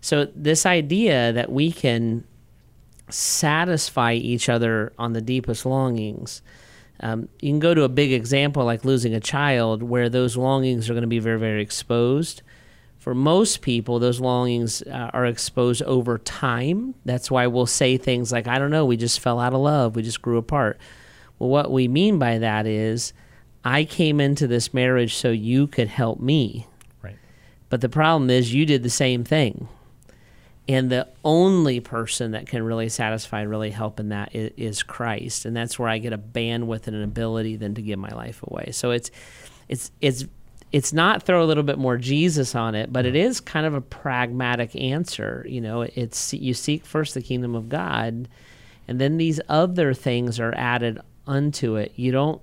So 0.00 0.26
this 0.34 0.66
idea 0.66 1.32
that 1.32 1.52
we 1.52 1.70
can 1.70 2.24
satisfy 3.08 4.14
each 4.14 4.48
other 4.48 4.92
on 4.98 5.12
the 5.12 5.20
deepest 5.20 5.64
longings. 5.64 6.42
Um, 6.98 7.28
you 7.40 7.52
can 7.52 7.60
go 7.60 7.72
to 7.72 7.84
a 7.84 7.88
big 7.88 8.12
example 8.12 8.64
like 8.64 8.84
losing 8.84 9.14
a 9.14 9.20
child 9.20 9.80
where 9.80 10.08
those 10.08 10.36
longings 10.36 10.90
are 10.90 10.92
going 10.92 11.02
to 11.02 11.08
be 11.08 11.20
very, 11.20 11.38
very 11.38 11.62
exposed. 11.62 12.42
For 12.98 13.14
most 13.14 13.62
people, 13.62 13.98
those 13.98 14.20
longings 14.20 14.82
uh, 14.82 15.10
are 15.14 15.24
exposed 15.24 15.82
over 15.82 16.18
time. 16.18 16.94
That's 17.04 17.30
why 17.30 17.46
we'll 17.46 17.66
say 17.66 17.96
things 17.96 18.32
like, 18.32 18.46
I 18.46 18.58
don't 18.58 18.70
know, 18.70 18.84
we 18.84 18.96
just 18.96 19.20
fell 19.20 19.40
out 19.40 19.54
of 19.54 19.60
love, 19.60 19.96
we 19.96 20.02
just 20.02 20.20
grew 20.20 20.36
apart 20.36 20.78
well, 21.38 21.50
what 21.50 21.70
we 21.70 21.88
mean 21.88 22.18
by 22.18 22.38
that 22.38 22.66
is 22.66 23.12
I 23.64 23.84
came 23.84 24.20
into 24.20 24.46
this 24.46 24.74
marriage 24.74 25.14
so 25.14 25.30
you 25.30 25.66
could 25.66 25.88
help 25.88 26.20
me. 26.20 26.66
Right. 27.02 27.16
But 27.68 27.80
the 27.80 27.88
problem 27.88 28.30
is 28.30 28.52
you 28.52 28.66
did 28.66 28.82
the 28.82 28.90
same 28.90 29.24
thing. 29.24 29.68
And 30.70 30.90
the 30.90 31.08
only 31.24 31.80
person 31.80 32.32
that 32.32 32.46
can 32.46 32.62
really 32.62 32.90
satisfy 32.90 33.40
and 33.40 33.48
really 33.48 33.70
help 33.70 33.98
in 33.98 34.10
that 34.10 34.34
is, 34.34 34.52
is 34.56 34.82
Christ. 34.82 35.46
And 35.46 35.56
that's 35.56 35.78
where 35.78 35.88
I 35.88 35.96
get 35.96 36.12
a 36.12 36.18
bandwidth 36.18 36.86
and 36.86 36.94
an 36.94 37.02
ability 37.02 37.56
then 37.56 37.74
to 37.74 37.82
give 37.82 37.98
my 37.98 38.10
life 38.10 38.42
away. 38.42 38.72
So 38.72 38.90
it's 38.90 39.10
it's 39.68 39.90
it's 40.02 40.26
it's 40.70 40.92
not 40.92 41.22
throw 41.22 41.42
a 41.42 41.46
little 41.46 41.62
bit 41.62 41.78
more 41.78 41.96
Jesus 41.96 42.54
on 42.54 42.74
it, 42.74 42.92
but 42.92 43.06
it 43.06 43.14
mm-hmm. 43.14 43.28
is 43.28 43.40
kind 43.40 43.66
of 43.66 43.74
a 43.74 43.80
pragmatic 43.80 44.76
answer. 44.76 45.46
You 45.48 45.60
know, 45.60 45.82
it's 45.82 46.34
you 46.34 46.54
seek 46.54 46.84
first 46.84 47.14
the 47.14 47.22
kingdom 47.22 47.54
of 47.54 47.68
God, 47.68 48.28
and 48.86 49.00
then 49.00 49.16
these 49.16 49.40
other 49.48 49.94
things 49.94 50.38
are 50.38 50.54
added 50.56 51.00
unto 51.26 51.76
it. 51.76 51.92
You 51.96 52.12
don't 52.12 52.42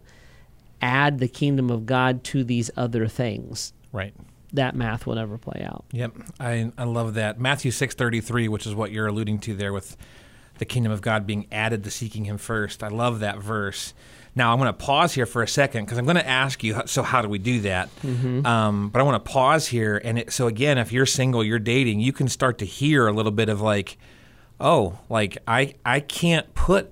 add 0.81 1.19
the 1.19 1.27
kingdom 1.27 1.69
of 1.69 1.85
God 1.85 2.23
to 2.25 2.43
these 2.43 2.71
other 2.75 3.07
things. 3.07 3.73
Right. 3.91 4.13
that 4.53 4.75
math 4.75 5.05
will 5.05 5.15
never 5.15 5.37
play 5.37 5.61
out. 5.63 5.85
Yep, 5.91 6.15
I 6.39 6.71
I 6.77 6.83
love 6.83 7.13
that 7.13 7.39
Matthew 7.39 7.71
six 7.71 7.93
thirty 7.95 8.21
three, 8.21 8.47
which 8.47 8.65
is 8.65 8.73
what 8.73 8.91
you're 8.91 9.07
alluding 9.07 9.39
to 9.39 9.55
there 9.55 9.73
with 9.73 9.95
the 10.57 10.65
kingdom 10.65 10.91
of 10.91 11.01
God 11.01 11.27
being 11.27 11.47
added 11.51 11.83
to 11.83 11.91
seeking 11.91 12.25
Him 12.25 12.37
first. 12.37 12.83
I 12.83 12.87
love 12.87 13.19
that 13.19 13.39
verse. 13.39 13.93
Now 14.35 14.51
I'm 14.51 14.59
going 14.59 14.67
to 14.67 14.73
pause 14.73 15.13
here 15.13 15.25
for 15.25 15.41
a 15.41 15.47
second 15.47 15.85
because 15.85 15.97
I'm 15.97 16.05
going 16.05 16.17
to 16.17 16.27
ask 16.27 16.63
you. 16.63 16.81
So 16.87 17.03
how 17.03 17.21
do 17.21 17.29
we 17.29 17.39
do 17.39 17.61
that? 17.61 17.89
Mm-hmm. 18.01 18.45
Um, 18.45 18.89
but 18.89 18.99
I 18.99 19.03
want 19.03 19.23
to 19.23 19.31
pause 19.31 19.67
here, 19.67 19.99
and 20.03 20.19
it, 20.19 20.33
so 20.33 20.47
again, 20.47 20.77
if 20.77 20.91
you're 20.91 21.05
single, 21.05 21.43
you're 21.43 21.59
dating, 21.59 22.01
you 22.01 22.11
can 22.11 22.27
start 22.27 22.57
to 22.57 22.65
hear 22.65 23.07
a 23.07 23.13
little 23.13 23.31
bit 23.31 23.47
of 23.47 23.61
like, 23.61 23.97
oh, 24.59 24.99
like 25.09 25.37
I 25.47 25.75
I 25.85 26.01
can't 26.01 26.53
put 26.53 26.91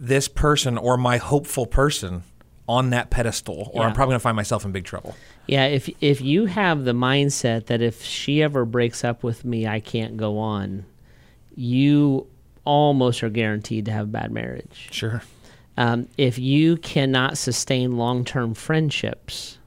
this 0.00 0.28
person 0.28 0.78
or 0.78 0.96
my 0.96 1.18
hopeful 1.18 1.66
person 1.66 2.24
on 2.68 2.90
that 2.90 3.10
pedestal, 3.10 3.70
or 3.72 3.82
yeah. 3.82 3.88
I'm 3.88 3.94
probably 3.94 4.12
going 4.12 4.20
to 4.20 4.22
find 4.22 4.36
myself 4.36 4.64
in 4.64 4.72
big 4.72 4.84
trouble. 4.84 5.14
Yeah, 5.46 5.66
if 5.66 5.88
if 6.00 6.20
you 6.20 6.46
have 6.46 6.84
the 6.84 6.92
mindset 6.92 7.66
that 7.66 7.80
if 7.80 8.02
she 8.02 8.42
ever 8.42 8.64
breaks 8.64 9.04
up 9.04 9.22
with 9.22 9.44
me, 9.44 9.66
I 9.66 9.80
can't 9.80 10.16
go 10.16 10.38
on, 10.38 10.84
you 11.54 12.26
almost 12.68 13.22
are 13.22 13.30
guaranteed 13.30 13.86
to 13.86 13.92
have 13.92 14.04
a 14.04 14.10
bad 14.10 14.30
marriage. 14.30 14.88
Sure. 14.90 15.22
Um, 15.78 16.06
if 16.18 16.38
you 16.38 16.76
cannot 16.76 17.38
sustain 17.38 17.96
long 17.96 18.24
term 18.24 18.52
friendships, 18.52 19.58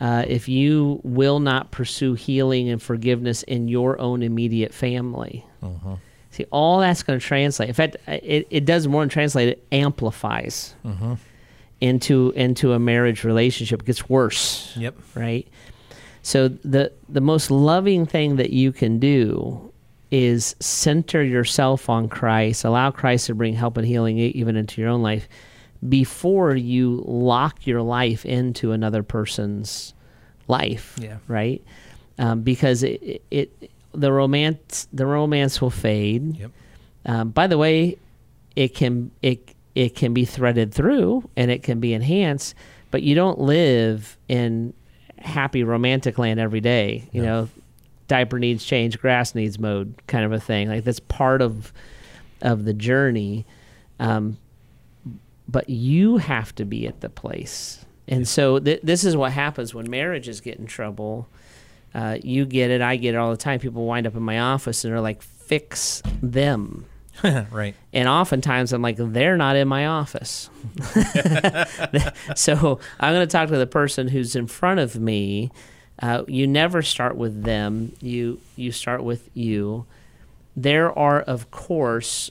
uh, 0.00 0.24
if 0.28 0.48
you 0.48 1.00
will 1.02 1.40
not 1.40 1.70
pursue 1.70 2.12
healing 2.14 2.68
and 2.68 2.82
forgiveness 2.82 3.42
in 3.44 3.68
your 3.68 3.98
own 4.00 4.22
immediate 4.22 4.74
family, 4.74 5.46
uh-huh. 5.62 5.96
see, 6.30 6.44
all 6.50 6.80
that's 6.80 7.02
going 7.02 7.18
to 7.18 7.24
translate. 7.24 7.70
In 7.70 7.74
fact, 7.74 7.96
it, 8.06 8.46
it 8.50 8.64
does 8.66 8.86
more 8.86 9.02
than 9.02 9.08
translate, 9.08 9.48
it 9.48 9.66
amplifies 9.72 10.74
uh-huh. 10.84 11.16
into, 11.80 12.32
into 12.36 12.74
a 12.74 12.78
marriage 12.78 13.24
relationship. 13.24 13.80
It 13.80 13.86
gets 13.86 14.08
worse. 14.10 14.76
Yep. 14.76 14.96
Right? 15.14 15.48
So, 16.22 16.48
the, 16.48 16.92
the 17.08 17.22
most 17.22 17.50
loving 17.50 18.04
thing 18.04 18.36
that 18.36 18.50
you 18.50 18.72
can 18.72 18.98
do 18.98 19.72
is 20.10 20.56
center 20.60 21.22
yourself 21.22 21.88
on 21.88 22.08
Christ, 22.08 22.64
allow 22.64 22.90
Christ 22.90 23.26
to 23.26 23.34
bring 23.34 23.54
help 23.54 23.76
and 23.76 23.86
healing 23.86 24.18
even 24.18 24.56
into 24.56 24.80
your 24.80 24.90
own 24.90 25.02
life 25.02 25.28
before 25.86 26.54
you 26.54 27.02
lock 27.06 27.66
your 27.66 27.82
life 27.82 28.24
into 28.24 28.72
another 28.72 29.02
person's 29.02 29.94
life. 30.48 30.96
Yeah. 31.00 31.18
Right. 31.28 31.62
Um, 32.18 32.42
because 32.42 32.82
it, 32.82 33.22
it, 33.30 33.70
the 33.92 34.12
romance 34.12 34.88
the 34.92 35.06
romance 35.06 35.60
will 35.60 35.70
fade. 35.70 36.36
Yep. 36.36 36.50
Um, 37.06 37.30
by 37.30 37.46
the 37.46 37.58
way, 37.58 37.96
it 38.56 38.74
can 38.74 39.10
it 39.22 39.54
it 39.74 39.94
can 39.94 40.14
be 40.14 40.24
threaded 40.24 40.74
through 40.74 41.28
and 41.36 41.50
it 41.50 41.62
can 41.62 41.80
be 41.80 41.94
enhanced, 41.94 42.54
but 42.90 43.02
you 43.02 43.14
don't 43.14 43.38
live 43.38 44.16
in 44.28 44.74
happy 45.18 45.62
romantic 45.62 46.18
land 46.18 46.40
every 46.40 46.60
day. 46.60 47.08
You 47.12 47.22
no. 47.22 47.28
know, 47.28 47.48
diaper 48.08 48.38
needs 48.38 48.64
change, 48.64 48.98
grass 48.98 49.34
needs 49.34 49.58
mowed, 49.58 49.94
kind 50.06 50.24
of 50.24 50.32
a 50.32 50.40
thing. 50.40 50.68
Like 50.68 50.84
that's 50.84 51.00
part 51.00 51.40
of 51.40 51.72
of 52.42 52.64
the 52.64 52.74
journey. 52.74 53.46
Um, 54.00 54.38
but 55.46 55.68
you 55.70 56.18
have 56.18 56.54
to 56.56 56.64
be 56.64 56.86
at 56.86 57.00
the 57.00 57.08
place. 57.08 57.84
And 58.06 58.26
so 58.26 58.58
th- 58.58 58.80
this 58.82 59.04
is 59.04 59.16
what 59.16 59.32
happens 59.32 59.74
when 59.74 59.90
marriages 59.90 60.40
get 60.40 60.58
in 60.58 60.66
trouble. 60.66 61.28
Uh, 61.94 62.18
you 62.22 62.44
get 62.46 62.70
it, 62.70 62.80
I 62.80 62.96
get 62.96 63.14
it 63.14 63.16
all 63.16 63.30
the 63.30 63.36
time. 63.36 63.60
People 63.60 63.86
wind 63.86 64.06
up 64.06 64.14
in 64.14 64.22
my 64.22 64.38
office 64.40 64.84
and 64.84 64.92
they're 64.92 65.00
like, 65.00 65.22
"Fix 65.22 66.02
them." 66.22 66.86
right. 67.50 67.74
And 67.92 68.08
oftentimes 68.08 68.72
I'm 68.72 68.82
like, 68.82 68.96
they're 68.98 69.36
not 69.36 69.56
in 69.56 69.66
my 69.68 69.86
office. 69.86 70.50
so 72.36 72.78
I'm 73.00 73.14
going 73.14 73.26
to 73.26 73.32
talk 73.32 73.48
to 73.48 73.56
the 73.56 73.66
person 73.66 74.08
who's 74.08 74.36
in 74.36 74.46
front 74.46 74.80
of 74.80 74.96
me 74.96 75.50
uh, 76.00 76.24
you 76.28 76.46
never 76.46 76.82
start 76.82 77.16
with 77.16 77.42
them. 77.42 77.92
You 78.00 78.40
you 78.56 78.72
start 78.72 79.02
with 79.02 79.28
you. 79.34 79.86
There 80.56 80.96
are, 80.96 81.20
of 81.20 81.50
course, 81.50 82.30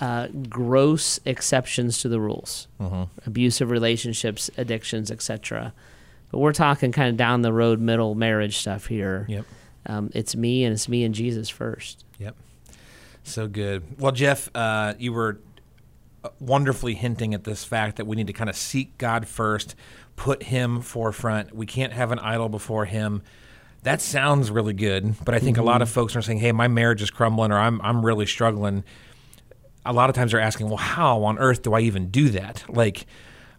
uh, 0.00 0.28
gross 0.48 1.20
exceptions 1.24 2.00
to 2.02 2.08
the 2.08 2.20
rules, 2.20 2.68
uh-huh. 2.80 3.06
abusive 3.26 3.70
relationships, 3.70 4.50
addictions, 4.56 5.10
etc. 5.10 5.72
But 6.30 6.38
we're 6.38 6.52
talking 6.52 6.92
kind 6.92 7.10
of 7.10 7.16
down 7.16 7.42
the 7.42 7.52
road, 7.52 7.80
middle 7.80 8.14
marriage 8.14 8.58
stuff 8.58 8.86
here. 8.86 9.26
Yep. 9.28 9.44
Um, 9.86 10.10
it's 10.14 10.34
me 10.34 10.64
and 10.64 10.72
it's 10.72 10.88
me 10.88 11.04
and 11.04 11.14
Jesus 11.14 11.48
first. 11.48 12.04
Yep. 12.18 12.34
So 13.22 13.46
good. 13.46 13.82
Well, 13.98 14.12
Jeff, 14.12 14.48
uh, 14.54 14.94
you 14.98 15.12
were 15.12 15.38
wonderfully 16.40 16.94
hinting 16.94 17.34
at 17.34 17.44
this 17.44 17.64
fact 17.64 17.96
that 17.96 18.06
we 18.06 18.16
need 18.16 18.26
to 18.26 18.32
kind 18.32 18.50
of 18.50 18.56
seek 18.56 18.96
God 18.98 19.26
first 19.26 19.74
put 20.16 20.44
him 20.44 20.80
forefront. 20.80 21.54
We 21.54 21.66
can't 21.66 21.92
have 21.92 22.12
an 22.12 22.18
idol 22.18 22.48
before 22.48 22.84
him. 22.84 23.22
That 23.82 24.00
sounds 24.00 24.50
really 24.50 24.72
good, 24.72 25.14
but 25.24 25.34
I 25.34 25.38
think 25.38 25.56
mm-hmm. 25.56 25.66
a 25.66 25.70
lot 25.70 25.82
of 25.82 25.88
mm-hmm. 25.88 25.94
folks 25.94 26.16
are 26.16 26.22
saying, 26.22 26.38
"Hey, 26.38 26.52
my 26.52 26.68
marriage 26.68 27.02
is 27.02 27.10
crumbling, 27.10 27.52
or 27.52 27.58
I'm 27.58 27.80
I'm 27.82 28.04
really 28.04 28.26
struggling." 28.26 28.84
A 29.84 29.92
lot 29.92 30.08
of 30.08 30.16
times 30.16 30.32
they're 30.32 30.40
asking, 30.40 30.68
"Well, 30.68 30.78
how 30.78 31.24
on 31.24 31.38
earth 31.38 31.62
do 31.62 31.74
I 31.74 31.80
even 31.80 32.08
do 32.08 32.30
that?" 32.30 32.64
Like, 32.68 33.06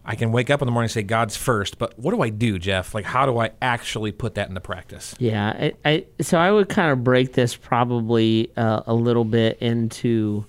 I 0.04 0.16
can 0.16 0.32
wake 0.32 0.50
up 0.50 0.60
in 0.62 0.66
the 0.66 0.72
morning 0.72 0.86
and 0.86 0.92
say 0.92 1.04
God's 1.04 1.36
first, 1.36 1.78
but 1.78 1.96
what 1.96 2.12
do 2.12 2.22
I 2.22 2.30
do, 2.30 2.58
Jeff? 2.58 2.92
Like, 2.92 3.04
how 3.04 3.24
do 3.24 3.38
I 3.38 3.50
actually 3.62 4.10
put 4.10 4.34
that 4.34 4.48
into 4.48 4.60
practice? 4.60 5.14
Yeah, 5.20 5.50
I, 5.50 5.72
I 5.84 6.06
so 6.20 6.38
I 6.38 6.50
would 6.50 6.68
kind 6.68 6.90
of 6.90 7.04
break 7.04 7.34
this 7.34 7.54
probably 7.54 8.50
uh, 8.56 8.82
a 8.86 8.94
little 8.94 9.24
bit 9.24 9.58
into 9.58 10.44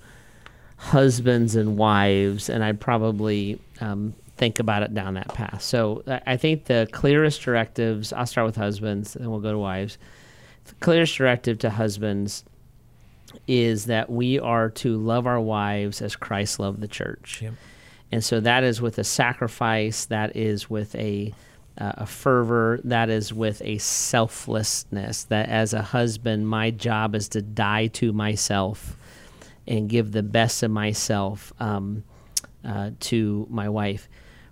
husbands 0.78 1.56
and 1.56 1.78
wives, 1.78 2.50
and 2.50 2.64
I'd 2.64 2.80
probably 2.80 3.60
um, 3.82 4.14
think 4.38 4.60
about 4.60 4.84
it 4.84 4.94
down 4.94 5.16
that 5.16 5.28
path. 5.30 5.62
So 5.62 6.04
I 6.26 6.38
think 6.38 6.66
the 6.66 6.88
clearest 6.92 7.42
directives, 7.42 8.14
I'll 8.14 8.28
start 8.28 8.46
with 8.46 8.56
husbands, 8.56 9.16
and 9.16 9.30
we'll 9.30 9.40
go 9.40 9.52
to 9.52 9.58
wives. 9.58 9.98
The 10.66 10.76
clearest 10.76 11.18
directive 11.18 11.60
to 11.60 11.72
husbands 11.72 12.44
is 13.48 13.86
that 13.86 14.10
we 14.10 14.40
are 14.40 14.70
to 14.70 14.98
love 14.98 15.26
our 15.26 15.40
wives 15.40 16.02
as 16.02 16.16
Christ 16.16 16.60
loved 16.60 16.80
the 16.80 16.88
church. 16.88 17.42
Yep. 17.42 17.54
And 18.12 18.24
so 18.24 18.40
that 18.40 18.64
is 18.64 18.82
with 18.82 18.98
a 19.00 19.04
sacrifice, 19.04 20.06
that 20.06 20.36
is 20.36 20.70
with 20.70 20.96
a 20.96 21.34
uh, 21.80 21.94
a 21.98 22.06
fervor, 22.08 22.80
that 22.86 23.08
is 23.08 23.32
with 23.32 23.62
a 23.62 23.78
selflessness. 23.78 25.26
That 25.26 25.48
as 25.50 25.74
a 25.74 25.82
husband, 25.82 26.48
my 26.48 26.72
job 26.72 27.14
is 27.14 27.30
to 27.30 27.42
die 27.42 27.88
to 27.88 28.12
myself 28.14 28.98
and 29.68 29.90
give 29.90 30.12
the 30.12 30.24
best 30.24 30.64
of 30.64 30.72
myself 30.72 31.54
um, 31.60 32.04
uh, 32.64 32.92
to 33.00 33.48
my 33.50 33.70
wife 33.70 34.08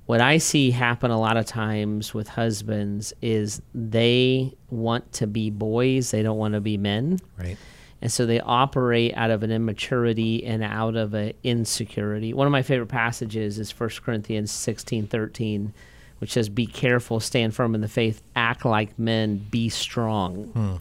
what 0.05 0.22
I 0.22 0.38
see 0.38 0.72
happen 0.72 1.12
a 1.12 1.19
lot 1.19 1.38
of 1.38 1.45
times 1.45 2.13
with 2.13 2.27
husbands 2.27 3.13
is 3.22 3.62
they 3.74 4.53
want 4.69 5.12
to 5.13 5.27
be 5.27 5.50
boys, 5.50 6.12
they 6.12 6.22
don't 6.22 6.38
want 6.38 6.53
to 6.53 6.62
be 6.62 6.77
men. 6.77 7.19
Right. 7.38 7.57
And 8.01 8.12
so 8.12 8.25
they 8.25 8.39
operate 8.39 9.13
out 9.15 9.31
of 9.31 9.41
an 9.41 9.51
immaturity 9.51 10.45
and 10.45 10.63
out 10.63 10.95
of 10.95 11.15
an 11.15 11.34
insecurity. 11.43 12.34
One 12.34 12.45
of 12.45 12.51
my 12.51 12.62
favorite 12.62 12.88
passages 12.88 13.57
is 13.57 13.77
1 13.77 13.89
Corinthians 14.03 14.51
16 14.51 15.07
13, 15.07 15.74
which 16.19 16.34
says, 16.34 16.50
Be 16.50 16.67
careful, 16.67 17.19
stand 17.19 17.55
firm 17.55 17.74
in 17.74 17.81
the 17.81 17.88
faith, 17.88 18.22
act 18.36 18.63
like 18.63 19.00
men, 19.00 19.38
be 19.38 19.69
strong. 19.69 20.45
Hmm. 20.50 20.75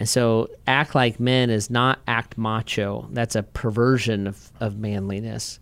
And 0.00 0.08
so, 0.08 0.48
act 0.66 0.94
like 0.96 1.20
men 1.20 1.50
is 1.50 1.70
not 1.70 2.00
act 2.08 2.36
macho. 2.36 3.06
That's 3.12 3.36
a 3.36 3.44
perversion 3.44 4.26
of, 4.26 4.50
of 4.58 4.78
manliness 4.78 5.60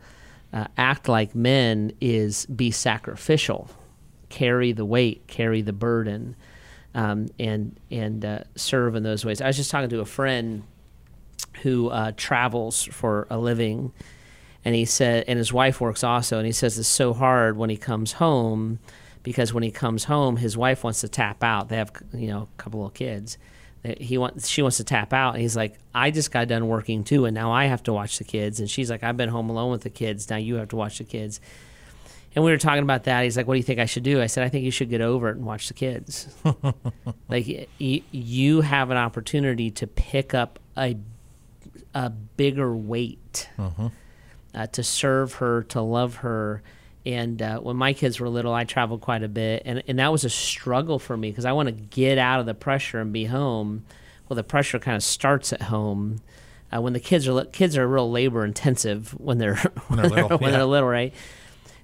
uh, 0.52 0.66
act 0.76 1.08
like 1.08 1.34
men 1.34 1.92
is 2.00 2.46
be 2.46 2.70
sacrificial, 2.70 3.68
carry 4.28 4.72
the 4.72 4.84
weight, 4.84 5.26
carry 5.26 5.62
the 5.62 5.72
burden, 5.72 6.36
um, 6.94 7.28
and 7.38 7.78
and 7.90 8.24
uh, 8.24 8.40
serve 8.56 8.94
in 8.94 9.02
those 9.02 9.24
ways. 9.24 9.40
I 9.40 9.46
was 9.46 9.56
just 9.56 9.70
talking 9.70 9.90
to 9.90 10.00
a 10.00 10.06
friend 10.06 10.62
who 11.62 11.88
uh, 11.88 12.12
travels 12.16 12.84
for 12.84 13.26
a 13.30 13.38
living, 13.38 13.92
and 14.64 14.74
he 14.74 14.84
said, 14.84 15.24
and 15.28 15.38
his 15.38 15.52
wife 15.52 15.80
works 15.80 16.02
also, 16.02 16.38
and 16.38 16.46
he 16.46 16.52
says 16.52 16.78
it's 16.78 16.88
so 16.88 17.12
hard 17.12 17.56
when 17.56 17.68
he 17.68 17.76
comes 17.76 18.12
home 18.12 18.78
because 19.22 19.52
when 19.52 19.62
he 19.62 19.70
comes 19.70 20.04
home, 20.04 20.38
his 20.38 20.56
wife 20.56 20.82
wants 20.82 21.02
to 21.02 21.08
tap 21.08 21.44
out. 21.44 21.68
They 21.68 21.76
have 21.76 21.92
you 22.14 22.28
know 22.28 22.48
a 22.58 22.62
couple 22.62 22.86
of 22.86 22.94
kids 22.94 23.36
he 23.84 24.18
wants 24.18 24.48
she 24.48 24.62
wants 24.62 24.78
to 24.78 24.84
tap 24.84 25.12
out. 25.12 25.34
And 25.34 25.42
he's 25.42 25.56
like 25.56 25.78
i 25.94 26.10
just 26.10 26.30
got 26.30 26.48
done 26.48 26.68
working 26.68 27.04
too 27.04 27.24
and 27.24 27.34
now 27.34 27.52
i 27.52 27.66
have 27.66 27.82
to 27.84 27.92
watch 27.92 28.18
the 28.18 28.24
kids. 28.24 28.60
And 28.60 28.68
she's 28.68 28.90
like 28.90 29.02
i've 29.02 29.16
been 29.16 29.28
home 29.28 29.50
alone 29.50 29.70
with 29.70 29.82
the 29.82 29.90
kids. 29.90 30.28
Now 30.30 30.36
you 30.36 30.56
have 30.56 30.68
to 30.68 30.76
watch 30.76 30.98
the 30.98 31.04
kids. 31.04 31.40
And 32.34 32.44
we 32.44 32.50
were 32.50 32.58
talking 32.58 32.82
about 32.82 33.04
that. 33.04 33.24
He's 33.24 33.36
like 33.36 33.46
what 33.46 33.54
do 33.54 33.58
you 33.58 33.64
think 33.64 33.80
i 33.80 33.86
should 33.86 34.02
do? 34.02 34.20
I 34.20 34.26
said 34.26 34.44
i 34.44 34.48
think 34.48 34.64
you 34.64 34.70
should 34.70 34.90
get 34.90 35.00
over 35.00 35.28
it 35.28 35.36
and 35.36 35.46
watch 35.46 35.68
the 35.68 35.74
kids. 35.74 36.28
Like 37.30 37.68
y- 37.78 38.02
you 38.10 38.62
have 38.62 38.90
an 38.90 38.96
opportunity 38.96 39.70
to 39.72 39.86
pick 39.86 40.32
up 40.32 40.58
a, 40.78 40.96
a 41.94 42.08
bigger 42.08 42.74
weight 42.74 43.50
uh-huh. 43.58 43.90
uh, 44.54 44.66
to 44.68 44.82
serve 44.82 45.34
her 45.34 45.62
to 45.64 45.82
love 45.82 46.16
her 46.16 46.62
and 47.06 47.40
uh, 47.40 47.58
when 47.60 47.76
my 47.76 47.92
kids 47.92 48.20
were 48.20 48.28
little, 48.28 48.52
I 48.52 48.64
traveled 48.64 49.00
quite 49.00 49.22
a 49.22 49.28
bit, 49.28 49.62
and, 49.64 49.82
and 49.86 49.98
that 49.98 50.12
was 50.12 50.24
a 50.24 50.30
struggle 50.30 50.98
for 50.98 51.16
me 51.16 51.30
because 51.30 51.44
I 51.44 51.52
want 51.52 51.68
to 51.68 51.72
get 51.72 52.18
out 52.18 52.40
of 52.40 52.46
the 52.46 52.54
pressure 52.54 53.00
and 53.00 53.12
be 53.12 53.24
home. 53.24 53.84
Well, 54.28 54.36
the 54.36 54.44
pressure 54.44 54.78
kind 54.78 54.96
of 54.96 55.02
starts 55.02 55.52
at 55.52 55.62
home. 55.62 56.20
Uh, 56.70 56.82
when 56.82 56.92
the 56.92 57.00
kids 57.00 57.26
are 57.26 57.44
kids 57.46 57.78
are 57.78 57.88
real 57.88 58.10
labor 58.10 58.44
intensive 58.44 59.18
when 59.18 59.38
they're 59.38 59.56
when, 59.88 60.00
they're, 60.00 60.10
little, 60.10 60.38
when 60.38 60.50
yeah. 60.50 60.58
they're 60.58 60.66
little, 60.66 60.88
right? 60.88 61.14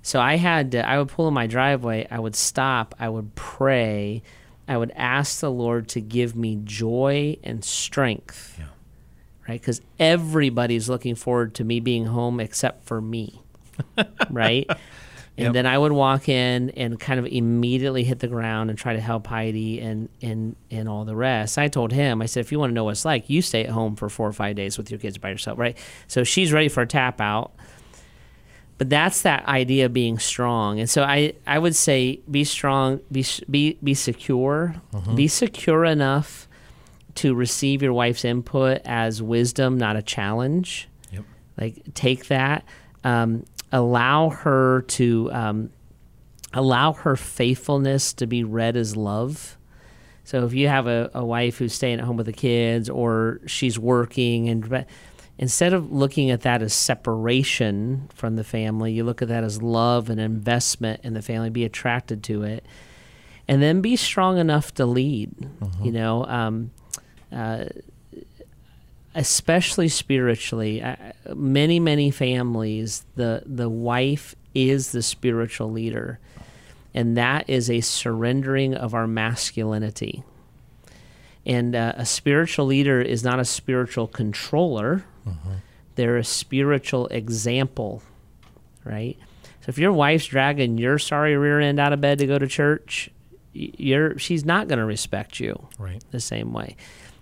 So 0.02 0.20
I 0.20 0.36
had 0.36 0.72
to, 0.72 0.86
I 0.86 0.98
would 0.98 1.08
pull 1.08 1.28
in 1.28 1.32
my 1.32 1.46
driveway, 1.46 2.06
I 2.10 2.18
would 2.18 2.36
stop, 2.36 2.94
I 2.98 3.08
would 3.08 3.34
pray, 3.34 4.22
I 4.68 4.76
would 4.76 4.92
ask 4.94 5.40
the 5.40 5.50
Lord 5.50 5.88
to 5.88 6.02
give 6.02 6.36
me 6.36 6.60
joy 6.62 7.38
and 7.42 7.64
strength. 7.64 8.56
Yeah. 8.58 8.66
Right? 9.48 9.58
Because 9.58 9.80
everybody's 9.98 10.90
looking 10.90 11.14
forward 11.14 11.54
to 11.54 11.64
me 11.64 11.80
being 11.80 12.04
home 12.04 12.38
except 12.38 12.84
for 12.84 13.00
me. 13.00 13.40
right? 14.30 14.68
And 15.36 15.46
yep. 15.46 15.52
then 15.54 15.66
I 15.66 15.76
would 15.76 15.90
walk 15.90 16.28
in 16.28 16.70
and 16.70 16.98
kind 16.98 17.18
of 17.18 17.26
immediately 17.26 18.04
hit 18.04 18.20
the 18.20 18.28
ground 18.28 18.70
and 18.70 18.78
try 18.78 18.92
to 18.92 19.00
help 19.00 19.26
Heidi 19.26 19.80
and, 19.80 20.08
and, 20.22 20.54
and 20.70 20.88
all 20.88 21.04
the 21.04 21.16
rest. 21.16 21.58
I 21.58 21.66
told 21.66 21.90
him, 21.90 22.22
I 22.22 22.26
said, 22.26 22.40
if 22.40 22.52
you 22.52 22.60
want 22.60 22.70
to 22.70 22.74
know 22.74 22.84
what 22.84 22.92
it's 22.92 23.04
like, 23.04 23.28
you 23.28 23.42
stay 23.42 23.64
at 23.64 23.70
home 23.70 23.96
for 23.96 24.08
four 24.08 24.28
or 24.28 24.32
five 24.32 24.54
days 24.54 24.78
with 24.78 24.92
your 24.92 25.00
kids 25.00 25.18
by 25.18 25.30
yourself, 25.30 25.58
right? 25.58 25.76
So 26.06 26.22
she's 26.22 26.52
ready 26.52 26.68
for 26.68 26.82
a 26.82 26.86
tap 26.86 27.20
out. 27.20 27.52
But 28.78 28.90
that's 28.90 29.22
that 29.22 29.44
idea 29.46 29.86
of 29.86 29.92
being 29.92 30.20
strong. 30.20 30.78
And 30.78 30.88
so 30.88 31.02
I, 31.02 31.34
I 31.46 31.58
would 31.58 31.74
say 31.74 32.20
be 32.30 32.44
strong, 32.44 33.00
be, 33.10 33.24
be, 33.50 33.76
be 33.82 33.94
secure, 33.94 34.76
mm-hmm. 34.92 35.16
be 35.16 35.26
secure 35.26 35.84
enough 35.84 36.48
to 37.16 37.34
receive 37.34 37.82
your 37.82 37.92
wife's 37.92 38.24
input 38.24 38.82
as 38.84 39.20
wisdom, 39.20 39.78
not 39.78 39.96
a 39.96 40.02
challenge. 40.02 40.88
Yep. 41.12 41.24
Like 41.60 41.94
take 41.94 42.26
that. 42.28 42.64
Um, 43.02 43.44
allow 43.74 44.30
her 44.30 44.82
to 44.82 45.28
um, 45.32 45.70
allow 46.54 46.92
her 46.92 47.16
faithfulness 47.16 48.12
to 48.14 48.26
be 48.26 48.44
read 48.44 48.76
as 48.76 48.96
love. 48.96 49.58
So 50.22 50.44
if 50.46 50.54
you 50.54 50.68
have 50.68 50.86
a, 50.86 51.10
a 51.12 51.24
wife 51.24 51.58
who's 51.58 51.74
staying 51.74 51.98
at 51.98 52.04
home 52.04 52.16
with 52.16 52.26
the 52.26 52.32
kids 52.32 52.88
or 52.88 53.40
she's 53.46 53.78
working 53.78 54.48
and 54.48 54.86
instead 55.38 55.72
of 55.72 55.92
looking 55.92 56.30
at 56.30 56.42
that 56.42 56.62
as 56.62 56.72
separation 56.72 58.08
from 58.14 58.36
the 58.36 58.44
family, 58.44 58.92
you 58.92 59.02
look 59.02 59.20
at 59.20 59.28
that 59.28 59.42
as 59.42 59.60
love 59.60 60.08
and 60.08 60.20
investment 60.20 61.00
in 61.02 61.12
the 61.12 61.20
family, 61.20 61.50
be 61.50 61.64
attracted 61.64 62.22
to 62.22 62.44
it, 62.44 62.64
and 63.48 63.60
then 63.60 63.80
be 63.80 63.96
strong 63.96 64.38
enough 64.38 64.72
to 64.74 64.86
lead. 64.86 65.34
Mm-hmm. 65.36 65.84
You 65.84 65.92
know, 65.92 66.24
um, 66.26 66.70
uh, 67.32 67.64
especially 69.14 69.88
spiritually, 69.88 70.82
uh, 70.82 70.96
many 71.34 71.78
many 71.78 72.10
families 72.10 73.04
the 73.16 73.42
the 73.46 73.68
wife 73.68 74.34
is 74.54 74.92
the 74.92 75.02
spiritual 75.02 75.70
leader, 75.70 76.18
and 76.92 77.16
that 77.16 77.48
is 77.48 77.70
a 77.70 77.80
surrendering 77.80 78.74
of 78.74 78.94
our 78.94 79.06
masculinity. 79.06 80.22
And 81.46 81.76
uh, 81.76 81.92
a 81.96 82.06
spiritual 82.06 82.66
leader 82.66 83.00
is 83.00 83.22
not 83.22 83.38
a 83.38 83.44
spiritual 83.44 84.08
controller; 84.08 85.04
mm-hmm. 85.26 85.54
they're 85.94 86.16
a 86.16 86.24
spiritual 86.24 87.06
example, 87.08 88.02
right? 88.84 89.16
So 89.60 89.70
if 89.70 89.78
your 89.78 89.92
wife's 89.92 90.26
dragging 90.26 90.76
your 90.76 90.98
sorry 90.98 91.36
rear 91.36 91.60
end 91.60 91.78
out 91.78 91.92
of 91.92 92.00
bed 92.00 92.18
to 92.18 92.26
go 92.26 92.38
to 92.38 92.46
church, 92.46 93.10
you're 93.52 94.18
she's 94.18 94.44
not 94.44 94.68
going 94.68 94.78
to 94.78 94.84
respect 94.84 95.40
you 95.40 95.68
right 95.78 96.02
the 96.10 96.20
same 96.20 96.52
way. 96.52 96.76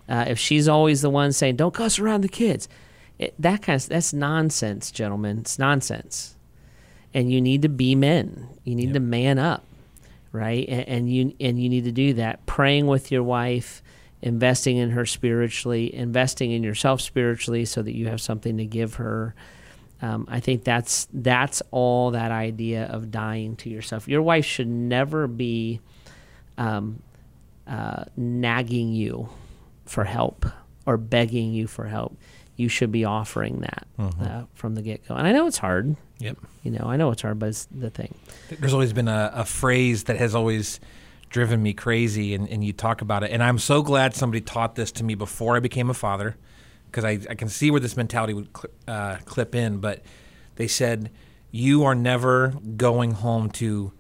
Uh, 0.09 0.25
if 0.29 0.39
she's 0.39 0.69
always 0.69 1.03
the 1.03 1.11
one 1.11 1.33
saying, 1.33 1.57
"Don't 1.57 1.75
cuss 1.75 1.99
around 1.99 2.23
the 2.23 2.29
kids," 2.29 2.69
it, 3.19 3.35
that 3.39 3.63
kind 3.63 3.81
of 3.81 3.89
that's 3.89 4.13
nonsense, 4.13 4.91
gentlemen. 4.91 5.39
It's 5.39 5.59
nonsense, 5.59 6.37
and 7.15 7.31
you 7.31 7.41
need 7.41 7.63
to 7.63 7.69
be 7.69 7.95
men. 7.95 8.49
You 8.65 8.75
need 8.75 8.89
yep. 8.89 8.95
to 8.95 9.01
man 9.01 9.39
up, 9.39 9.65
right? 10.33 10.69
And, 10.69 10.89
and 10.89 11.13
you 11.13 11.35
and 11.41 11.63
you 11.63 11.69
need 11.69 11.85
to 11.85 11.93
do 11.93 12.15
that. 12.15 12.45
Praying 12.47 12.87
with 12.87 13.13
your 13.13 13.23
wife, 13.23 13.83
investing 14.21 14.77
in 14.77 14.91
her 14.91 15.07
spiritually, 15.07 15.95
investing 15.95 16.51
in 16.51 16.63
yourself 16.63 17.01
spiritually, 17.01 17.65
so 17.65 17.83
that 17.83 17.95
you 17.95 18.09
have 18.09 18.21
something 18.21 18.57
to 18.59 18.67
give 18.67 18.95
her. 18.95 19.35
Um, 20.01 20.27
I 20.29 20.41
think 20.41 20.65
that's 20.65 21.07
that's 21.13 21.63
all 21.71 22.11
that 22.11 22.33
idea 22.33 22.87
of 22.87 23.13
dying 23.13 23.55
to 23.57 23.71
yourself. 23.71 24.09
Your 24.09 24.23
wife 24.23 24.45
should 24.45 24.67
never 24.67 25.29
be 25.29 25.81
um, 26.59 27.01
uh, 27.69 28.07
nagging 28.17 28.93
you 28.93 29.29
for 29.85 30.05
help 30.05 30.47
or 30.87 30.97
begging 30.97 31.53
you 31.53 31.67
for 31.67 31.87
help, 31.87 32.17
you 32.57 32.69
should 32.69 32.93
be 32.93 33.05
offering 33.05 33.61
that 33.61 33.87
mm-hmm. 33.99 34.23
uh, 34.23 34.45
from 34.55 34.75
the 34.75 34.83
get 34.83 35.07
go. 35.07 35.15
And 35.15 35.27
I 35.27 35.33
know 35.33 35.47
it's 35.47 35.59
hard. 35.59 35.97
Yep. 36.19 36.39
You 36.63 36.71
know, 36.71 36.85
I 36.87 36.97
know 36.97 37.11
it's 37.11 37.23
hard, 37.23 37.39
but 37.39 37.49
it's 37.49 37.67
the 37.67 37.91
thing. 37.91 38.15
There's 38.49 38.73
always 38.73 38.93
been 38.93 39.09
a, 39.09 39.31
a 39.35 39.45
phrase 39.45 40.05
that 40.05 40.17
has 40.17 40.35
always 40.35 40.79
driven 41.31 41.63
me 41.63 41.73
crazy, 41.73 42.35
and, 42.35 42.49
and 42.49 42.63
you 42.63 42.73
talk 42.73 43.01
about 43.01 43.25
it. 43.25 43.31
And 43.31 43.43
I'm 43.43 43.59
so 43.59 43.83
glad 43.83 44.15
somebody 44.15 44.41
taught 44.41 44.75
this 44.75 44.93
to 44.93 45.05
me 45.05 45.15
before 45.15 45.57
I 45.57 45.61
became 45.61 45.91
a 45.91 45.95
father, 45.95 46.37
because 46.87 47.05
I, 47.05 47.19
I 47.29 47.35
can 47.35 47.49
see 47.49 47.71
where 47.71 47.81
this 47.81 47.97
mentality 47.97 48.35
would 48.35 48.49
cl- 48.57 48.73
uh, 48.87 49.17
clip 49.25 49.55
in. 49.55 49.79
But 49.79 50.03
they 50.57 50.69
said, 50.69 51.11
You 51.51 51.85
are 51.85 51.95
never 51.95 52.49
going 52.77 53.13
home 53.13 53.51
to 53.53 53.93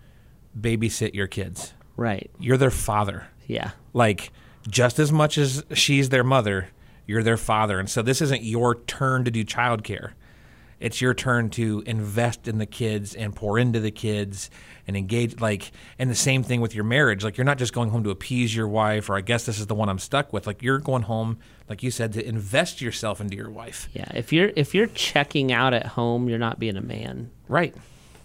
babysit 0.59 1.15
your 1.15 1.27
kids. 1.27 1.73
Right. 1.97 2.31
You're 2.39 2.59
their 2.59 2.71
father. 2.71 3.27
Yeah. 3.47 3.73
Like, 3.93 4.31
just 4.69 4.99
as 4.99 5.13
much 5.13 5.39
as 5.39 5.65
she's 5.73 6.09
their 6.09 6.25
mother, 6.25 6.69
you're 7.07 7.23
their 7.23 7.37
father. 7.37 7.79
And 7.79 7.91
so 7.91 8.03
this 8.03 8.21
isn't 8.21 8.43
your 8.43 8.75
turn 8.75 9.25
to 9.25 9.31
do 9.31 9.45
childcare. 9.45 10.13
It's 10.83 11.01
your 11.01 11.15
turn 11.15 11.49
to 11.51 11.85
invest 11.87 12.49
in 12.49 12.59
the 12.59 12.67
kids 12.67 13.15
and 13.15 13.37
pour 13.37 13.57
into 13.57 13.79
the 13.79 13.93
kids 13.93 14.51
and 14.89 14.97
engage 14.97 15.41
like 15.41 15.71
and 15.97 16.11
the 16.11 16.15
same 16.17 16.43
thing 16.43 16.61
with 16.61 16.75
your 16.75 16.83
marriage. 16.83 17.23
Like 17.23 17.37
you're 17.37 17.45
not 17.45 17.59
just 17.59 17.73
going 17.73 17.91
home 17.91 18.03
to 18.03 18.11
appease 18.11 18.55
your 18.55 18.67
wife 18.67 19.09
or 19.09 19.17
I 19.17 19.21
guess 19.21 19.47
this 19.47 19.61
is 19.61 19.69
the 19.69 19.77
one 19.77 19.89
I'm 19.89 20.01
stuck 20.01 20.33
with. 20.33 20.45
Like 20.45 20.61
you're 20.61 20.81
going 20.81 21.03
home 21.03 21.39
like 21.69 21.85
you 21.85 21.93
said 21.93 22.13
to 22.15 22.27
invest 22.27 22.81
yourself 22.81 23.21
into 23.21 23.37
your 23.37 23.49
wife. 23.49 23.89
Yeah, 23.93 24.11
if 24.13 24.33
you're 24.33 24.51
if 24.57 24.75
you're 24.75 24.89
checking 24.89 25.53
out 25.53 25.73
at 25.73 25.87
home, 25.87 26.29
you're 26.29 26.39
not 26.39 26.59
being 26.59 26.77
a 26.77 26.83
man. 26.83 27.31
Right. 27.47 27.77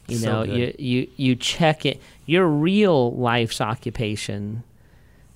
You 0.07 0.17
so 0.17 0.31
know, 0.31 0.45
good. 0.47 0.57
you 0.57 0.75
you 0.79 1.07
you 1.15 1.35
check 1.35 1.85
it 1.85 2.01
your 2.25 2.47
real 2.47 3.13
life's 3.15 3.61
occupation 3.61 4.63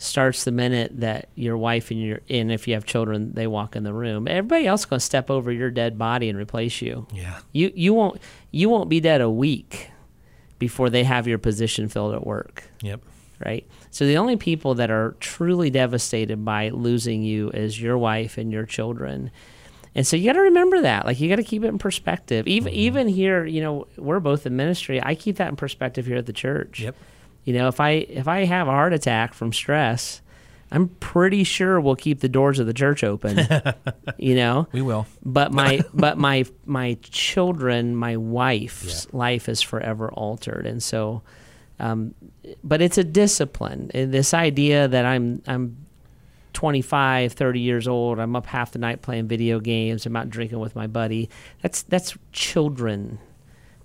starts 0.01 0.45
the 0.45 0.51
minute 0.51 0.99
that 0.99 1.29
your 1.35 1.55
wife 1.55 1.91
and 1.91 2.01
your 2.01 2.21
and 2.27 2.51
if 2.51 2.67
you 2.67 2.73
have 2.73 2.85
children 2.85 3.33
they 3.33 3.45
walk 3.45 3.75
in 3.75 3.83
the 3.83 3.93
room. 3.93 4.27
Everybody 4.27 4.65
else 4.65 4.81
is 4.81 4.85
going 4.85 4.99
to 4.99 5.05
step 5.05 5.29
over 5.29 5.51
your 5.51 5.69
dead 5.69 5.97
body 5.97 6.27
and 6.27 6.39
replace 6.39 6.81
you. 6.81 7.05
Yeah. 7.13 7.39
You 7.51 7.71
you 7.75 7.93
won't 7.93 8.19
you 8.49 8.67
won't 8.67 8.89
be 8.89 8.99
dead 8.99 9.21
a 9.21 9.29
week 9.29 9.91
before 10.57 10.89
they 10.89 11.03
have 11.03 11.27
your 11.27 11.37
position 11.37 11.87
filled 11.87 12.15
at 12.15 12.25
work. 12.25 12.63
Yep. 12.81 13.01
Right? 13.45 13.67
So 13.91 14.05
the 14.05 14.17
only 14.17 14.37
people 14.37 14.75
that 14.75 14.89
are 14.89 15.15
truly 15.19 15.69
devastated 15.69 16.43
by 16.43 16.69
losing 16.69 17.21
you 17.21 17.49
is 17.51 17.79
your 17.79 17.97
wife 17.97 18.37
and 18.39 18.51
your 18.51 18.65
children. 18.65 19.29
And 19.93 20.05
so 20.05 20.15
you 20.15 20.25
got 20.25 20.33
to 20.33 20.41
remember 20.41 20.81
that. 20.81 21.05
Like 21.05 21.19
you 21.19 21.29
got 21.29 21.35
to 21.35 21.43
keep 21.43 21.63
it 21.63 21.67
in 21.67 21.77
perspective. 21.77 22.47
Even 22.47 22.73
mm-hmm. 22.73 22.79
even 22.79 23.07
here 23.07 23.45
you 23.45 23.61
know 23.61 23.87
we're 23.97 24.19
both 24.19 24.47
in 24.47 24.55
ministry. 24.55 24.99
I 25.01 25.13
keep 25.13 25.35
that 25.35 25.49
in 25.49 25.55
perspective 25.57 26.07
here 26.07 26.17
at 26.17 26.25
the 26.25 26.33
church. 26.33 26.79
Yep 26.79 26.95
you 27.43 27.54
know, 27.54 27.67
if 27.67 27.80
I 27.80 27.91
if 27.91 28.27
I 28.27 28.45
have 28.45 28.67
a 28.67 28.71
heart 28.71 28.93
attack 28.93 29.34
from 29.34 29.51
stress, 29.51 30.21
I'm 30.71 30.88
pretty 30.88 31.43
sure 31.43 31.82
we'll 31.82 31.95
keep 31.95 32.19
the 32.19 32.30
doors 32.30 32.60
of 32.60 32.67
the 32.67 32.73
church 32.73 33.04
open. 33.04 33.39
you 34.17 34.36
know, 34.36 34.67
we 34.71 34.82
will. 34.82 35.08
But 35.23 35.51
my 35.51 35.82
but 35.93 36.17
my 36.17 36.45
my 36.65 36.97
children, 37.01 37.95
my 37.95 38.17
wife's 38.17 39.06
yeah. 39.06 39.17
life 39.17 39.49
is 39.49 39.62
forever 39.62 40.12
altered, 40.12 40.65
and 40.65 40.82
so. 40.82 41.21
Um, 41.80 42.13
but 42.63 42.80
it's 42.80 42.99
a 42.99 43.04
discipline. 43.04 43.89
And 43.95 44.13
this 44.13 44.36
idea 44.36 44.88
that 44.88 45.04
I'm 45.04 45.41
I'm 45.47 45.88
25, 46.54 47.34
30 47.34 47.60
years 47.60 47.88
old, 47.88 48.19
I'm 48.19 48.36
up 48.36 48.45
half 48.45 48.73
the 48.73 48.77
night 48.77 49.01
playing 49.01 49.27
video 49.27 49.60
games, 49.60 50.06
I'm 50.06 50.15
out 50.15 50.30
drinking 50.30 50.60
with 50.60 50.75
my 50.75 50.86
buddy. 50.86 51.27
That's 51.63 51.82
that's 51.82 52.15
children. 52.34 53.17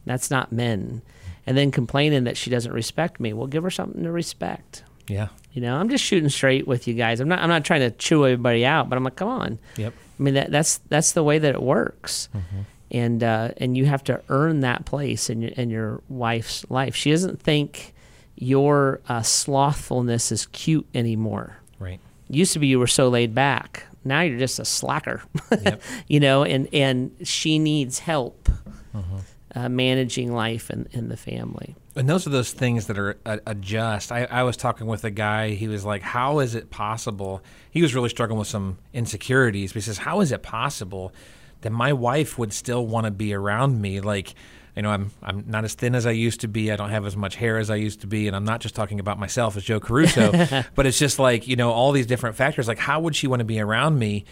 That's 0.05 0.31
not 0.31 0.53
men 0.53 1.01
and 1.47 1.57
then 1.57 1.71
complaining 1.71 2.25
that 2.25 2.37
she 2.37 2.51
doesn't 2.51 2.73
respect 2.73 3.21
me. 3.21 3.33
Well, 3.33 3.47
give 3.47 3.63
her 3.63 3.71
something 3.71 4.03
to 4.03 4.11
respect. 4.11 4.83
Yeah. 5.09 5.29
You 5.53 5.63
know, 5.63 5.77
I'm 5.77 5.89
just 5.89 6.05
shooting 6.05 6.29
straight 6.29 6.67
with 6.67 6.89
you 6.89 6.95
guys. 6.95 7.21
I'm 7.21 7.29
not. 7.29 7.39
I'm 7.39 7.49
not 7.49 7.65
trying 7.65 7.81
to 7.81 7.91
chew 7.91 8.27
everybody 8.27 8.67
out, 8.67 8.91
but 8.91 8.97
I'm 8.97 9.05
like, 9.05 9.17
come 9.17 9.29
on. 9.29 9.59
Yep. 9.77 9.95
I 10.19 10.23
mean, 10.23 10.35
that, 10.35 10.51
that's 10.51 10.79
that's 10.89 11.13
the 11.13 11.23
way 11.23 11.39
that 11.39 11.55
it 11.55 11.63
works, 11.63 12.29
mm-hmm. 12.35 12.63
and 12.91 13.23
uh, 13.23 13.53
and 13.57 13.77
you 13.77 13.87
have 13.87 14.05
to 14.05 14.21
earn 14.29 14.61
that 14.61 14.85
place 14.85 15.31
in 15.31 15.41
your 15.41 15.53
in 15.53 15.71
your 15.71 16.03
wife's 16.09 16.69
life. 16.71 16.95
She 16.95 17.11
doesn't 17.11 17.41
think 17.41 17.95
your 18.35 19.01
uh, 19.09 19.23
slothfulness 19.23 20.31
is 20.31 20.47
cute 20.47 20.87
anymore. 20.95 21.57
Right. 21.79 22.01
Used 22.29 22.53
to 22.55 22.59
be 22.59 22.67
you 22.67 22.79
were 22.79 22.87
so 22.87 23.09
laid 23.09 23.35
back. 23.35 23.85
Now 24.05 24.21
you're 24.21 24.39
just 24.39 24.59
a 24.59 24.65
slacker. 24.65 25.23
Yep. 25.51 25.81
you 26.09 26.21
know, 26.21 26.45
and 26.45 26.69
and 26.75 27.17
she 27.23 27.59
needs 27.59 28.01
help. 28.01 28.51
Mm-hmm 28.95 29.19
uh, 29.57 29.71
managing 29.71 30.35
life 30.35 30.69
in, 30.71 30.87
in 30.93 31.09
the 31.09 31.17
family. 31.17 31.75
And 31.97 32.07
those 32.09 32.27
are 32.27 32.31
those 32.31 32.53
things 32.53 32.89
that 32.89 32.99
are 32.99 33.19
uh, 33.25 33.39
adjust. 33.47 34.13
I, 34.13 34.25
I 34.25 34.43
was 34.43 34.55
talking 34.57 34.87
with 34.87 35.03
a 35.05 35.11
guy. 35.11 35.51
He 35.51 35.67
was 35.67 35.83
like, 35.83 36.03
"How 36.03 36.41
is 36.41 36.55
it 36.55 36.71
possible?" 36.71 37.43
He 37.71 37.81
was 37.81 37.95
really 37.95 38.11
struggling 38.11 38.39
with 38.39 38.49
some 38.49 38.77
insecurities. 38.93 39.73
But 39.73 39.77
he 39.77 39.81
says, 39.87 39.99
"How 39.99 40.21
is 40.21 40.31
it 40.31 40.43
possible 40.43 41.15
that 41.63 41.71
my 41.71 41.95
wife 41.95 42.39
would 42.39 42.53
still 42.53 42.87
want 42.87 43.07
to 43.07 43.11
be 43.11 43.33
around 43.33 43.81
me? 43.81 44.03
Like, 44.03 44.35
you 44.77 44.83
know, 44.83 44.91
I'm 44.91 45.11
I'm 45.23 45.45
not 45.47 45.65
as 45.65 45.73
thin 45.73 45.95
as 45.95 46.05
I 46.05 46.11
used 46.11 46.43
to 46.43 46.49
be. 46.49 46.71
I 46.71 46.77
don't 46.77 46.91
have 46.91 47.07
as 47.07 47.17
much 47.17 47.37
hair 47.37 47.57
as 47.57 47.71
I 47.71 47.77
used 47.77 48.03
to 48.03 48.07
be, 48.07 48.27
and 48.27 48.37
I'm 48.37 48.45
not 48.45 48.61
just 48.61 48.75
talking 48.75 49.01
about 49.01 49.19
myself 49.19 49.57
as 49.57 49.65
Joe 49.65 49.81
Caruso, 49.81 50.33
but 50.75 50.85
it's 50.85 50.99
just 50.99 51.19
like 51.19 51.49
you 51.49 51.57
know 51.57 51.73
all 51.73 51.93
these 51.93 52.07
different 52.07 52.37
factors. 52.37 52.69
Like, 52.69 52.79
how 52.79 53.01
would 53.01 53.17
she 53.17 53.27
want 53.27 53.41
to 53.41 53.47
be 53.47 53.59
around 53.59 53.99
me?" 53.99 54.27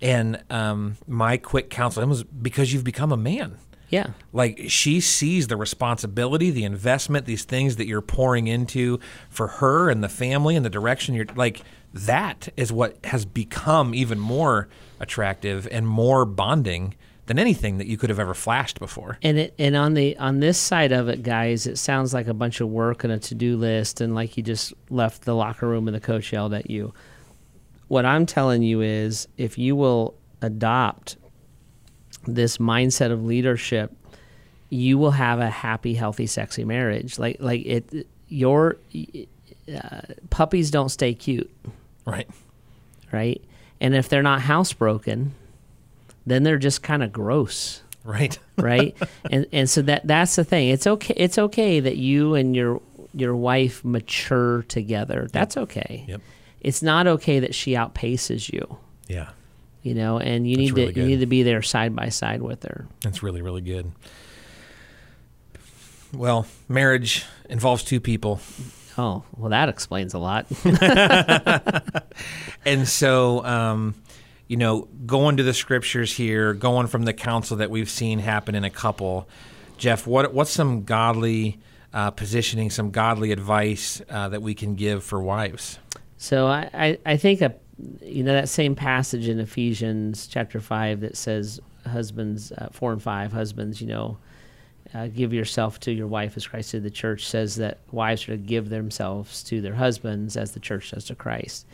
And 0.00 0.40
um, 0.50 0.96
my 1.08 1.36
quick 1.36 1.68
counsel 1.68 2.06
was 2.06 2.22
because 2.22 2.72
you've 2.72 2.84
become 2.84 3.10
a 3.10 3.16
man 3.16 3.58
Yeah. 3.88 4.08
Like 4.32 4.64
she 4.68 5.00
sees 5.00 5.48
the 5.48 5.56
responsibility, 5.56 6.50
the 6.50 6.64
investment, 6.64 7.26
these 7.26 7.44
things 7.44 7.76
that 7.76 7.86
you're 7.86 8.02
pouring 8.02 8.46
into 8.46 9.00
for 9.30 9.46
her 9.46 9.88
and 9.90 10.04
the 10.04 10.08
family 10.08 10.56
and 10.56 10.64
the 10.64 10.70
direction 10.70 11.14
you're 11.14 11.26
like 11.34 11.62
that 11.94 12.48
is 12.56 12.70
what 12.70 12.98
has 13.06 13.24
become 13.24 13.94
even 13.94 14.18
more 14.18 14.68
attractive 15.00 15.66
and 15.70 15.88
more 15.88 16.24
bonding 16.24 16.94
than 17.26 17.38
anything 17.38 17.78
that 17.78 17.86
you 17.86 17.96
could 17.96 18.10
have 18.10 18.18
ever 18.18 18.34
flashed 18.34 18.78
before. 18.78 19.18
And 19.22 19.38
it 19.38 19.54
and 19.58 19.76
on 19.76 19.94
the 19.94 20.16
on 20.18 20.40
this 20.40 20.58
side 20.58 20.92
of 20.92 21.08
it, 21.08 21.22
guys, 21.22 21.66
it 21.66 21.78
sounds 21.78 22.12
like 22.12 22.26
a 22.26 22.34
bunch 22.34 22.60
of 22.60 22.68
work 22.68 23.04
and 23.04 23.12
a 23.12 23.18
to 23.18 23.34
do 23.34 23.56
list, 23.56 24.00
and 24.00 24.14
like 24.14 24.36
you 24.36 24.42
just 24.42 24.72
left 24.90 25.22
the 25.22 25.34
locker 25.34 25.68
room 25.68 25.88
and 25.88 25.94
the 25.94 26.00
coach 26.00 26.32
yelled 26.32 26.54
at 26.54 26.70
you. 26.70 26.92
What 27.88 28.04
I'm 28.04 28.26
telling 28.26 28.62
you 28.62 28.80
is, 28.80 29.28
if 29.36 29.56
you 29.56 29.76
will 29.76 30.14
adopt 30.42 31.16
this 32.34 32.58
mindset 32.58 33.10
of 33.10 33.24
leadership, 33.24 33.92
you 34.70 34.98
will 34.98 35.12
have 35.12 35.40
a 35.40 35.50
happy, 35.50 35.94
healthy, 35.94 36.26
sexy 36.26 36.64
marriage. 36.64 37.18
Like 37.18 37.36
like 37.40 37.64
it, 37.64 38.06
your 38.28 38.76
uh, 39.74 40.00
puppies 40.30 40.70
don't 40.70 40.90
stay 40.90 41.14
cute, 41.14 41.50
right? 42.04 42.28
Right, 43.10 43.42
and 43.80 43.94
if 43.94 44.08
they're 44.08 44.22
not 44.22 44.42
housebroken, 44.42 45.30
then 46.26 46.42
they're 46.42 46.58
just 46.58 46.82
kind 46.82 47.02
of 47.02 47.12
gross. 47.12 47.82
Right. 48.04 48.38
right. 48.56 48.96
And 49.30 49.46
and 49.52 49.68
so 49.68 49.82
that 49.82 50.06
that's 50.06 50.36
the 50.36 50.44
thing. 50.44 50.68
It's 50.68 50.86
okay. 50.86 51.14
It's 51.16 51.38
okay 51.38 51.80
that 51.80 51.96
you 51.96 52.34
and 52.34 52.54
your 52.54 52.80
your 53.14 53.36
wife 53.36 53.84
mature 53.84 54.62
together. 54.62 55.28
That's 55.32 55.56
okay. 55.56 56.04
Yep. 56.08 56.20
It's 56.60 56.82
not 56.82 57.06
okay 57.06 57.40
that 57.40 57.54
she 57.54 57.72
outpaces 57.72 58.52
you. 58.52 58.78
Yeah. 59.08 59.30
You 59.82 59.94
know, 59.94 60.18
and 60.18 60.48
you 60.48 60.56
That's 60.56 60.70
need 60.70 60.76
really 60.76 60.86
to 60.88 60.92
good. 60.92 61.00
you 61.02 61.06
need 61.08 61.20
to 61.20 61.26
be 61.26 61.42
there 61.42 61.62
side 61.62 61.94
by 61.94 62.08
side 62.08 62.42
with 62.42 62.62
her. 62.64 62.86
That's 63.02 63.22
really 63.22 63.42
really 63.42 63.60
good. 63.62 63.92
Well, 66.12 66.46
marriage 66.68 67.24
involves 67.48 67.84
two 67.84 68.00
people. 68.00 68.40
Oh, 68.96 69.22
well, 69.36 69.50
that 69.50 69.68
explains 69.68 70.14
a 70.14 70.18
lot. 70.18 70.46
and 72.64 72.88
so, 72.88 73.44
um, 73.44 73.94
you 74.48 74.56
know, 74.56 74.88
going 75.06 75.36
to 75.36 75.42
the 75.42 75.54
scriptures 75.54 76.16
here, 76.16 76.54
going 76.54 76.86
from 76.88 77.04
the 77.04 77.12
counsel 77.12 77.58
that 77.58 77.70
we've 77.70 77.90
seen 77.90 78.18
happen 78.18 78.54
in 78.54 78.64
a 78.64 78.70
couple, 78.70 79.28
Jeff, 79.76 80.06
what 80.06 80.34
what's 80.34 80.50
some 80.50 80.84
godly 80.84 81.60
uh, 81.92 82.10
positioning, 82.10 82.70
some 82.70 82.90
godly 82.90 83.30
advice 83.30 84.02
uh, 84.10 84.28
that 84.30 84.42
we 84.42 84.54
can 84.54 84.74
give 84.74 85.04
for 85.04 85.22
wives? 85.22 85.78
So 86.16 86.46
I, 86.48 86.68
I, 86.74 86.98
I 87.06 87.16
think 87.16 87.40
a 87.42 87.54
you 88.02 88.22
know 88.24 88.32
that 88.32 88.48
same 88.48 88.74
passage 88.74 89.28
in 89.28 89.38
Ephesians 89.38 90.26
chapter 90.26 90.60
five 90.60 91.00
that 91.00 91.16
says 91.16 91.60
husbands 91.86 92.52
uh, 92.52 92.68
four 92.72 92.92
and 92.92 93.02
five 93.02 93.32
husbands 93.32 93.80
you 93.80 93.86
know 93.86 94.18
uh, 94.94 95.06
give 95.06 95.32
yourself 95.32 95.78
to 95.80 95.92
your 95.92 96.06
wife 96.06 96.36
as 96.36 96.46
Christ 96.46 96.72
did 96.72 96.82
the 96.82 96.90
church 96.90 97.26
says 97.26 97.56
that 97.56 97.78
wives 97.92 98.24
are 98.28 98.32
to 98.32 98.36
give 98.36 98.68
themselves 98.68 99.42
to 99.44 99.60
their 99.60 99.74
husbands 99.74 100.36
as 100.36 100.52
the 100.52 100.60
church 100.60 100.90
does 100.90 101.04
to 101.06 101.14
Christ 101.14 101.66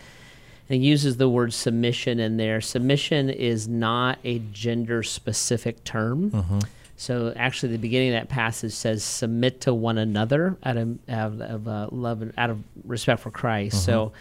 and 0.69 0.83
he 0.83 0.88
uses 0.88 1.17
the 1.17 1.29
word 1.29 1.53
submission 1.53 2.19
in 2.19 2.37
there. 2.37 2.61
Submission 2.61 3.29
is 3.29 3.69
not 3.69 4.19
a 4.25 4.38
gender 4.53 5.03
specific 5.03 5.85
term. 5.85 6.31
Mm-hmm. 6.31 6.59
So 6.97 7.33
actually, 7.37 7.73
the 7.73 7.79
beginning 7.79 8.14
of 8.14 8.21
that 8.23 8.29
passage 8.29 8.73
says, 8.73 9.05
"Submit 9.05 9.62
to 9.62 9.75
one 9.75 9.99
another 9.99 10.57
out 10.62 10.77
of, 10.77 10.99
out 11.09 11.40
of 11.40 11.69
uh, 11.69 11.88
love 11.90 12.23
and 12.23 12.33
out 12.38 12.51
of 12.51 12.62
respect 12.85 13.21
for 13.21 13.31
Christ." 13.31 13.77
Mm-hmm. 13.77 13.85
So 13.85 14.12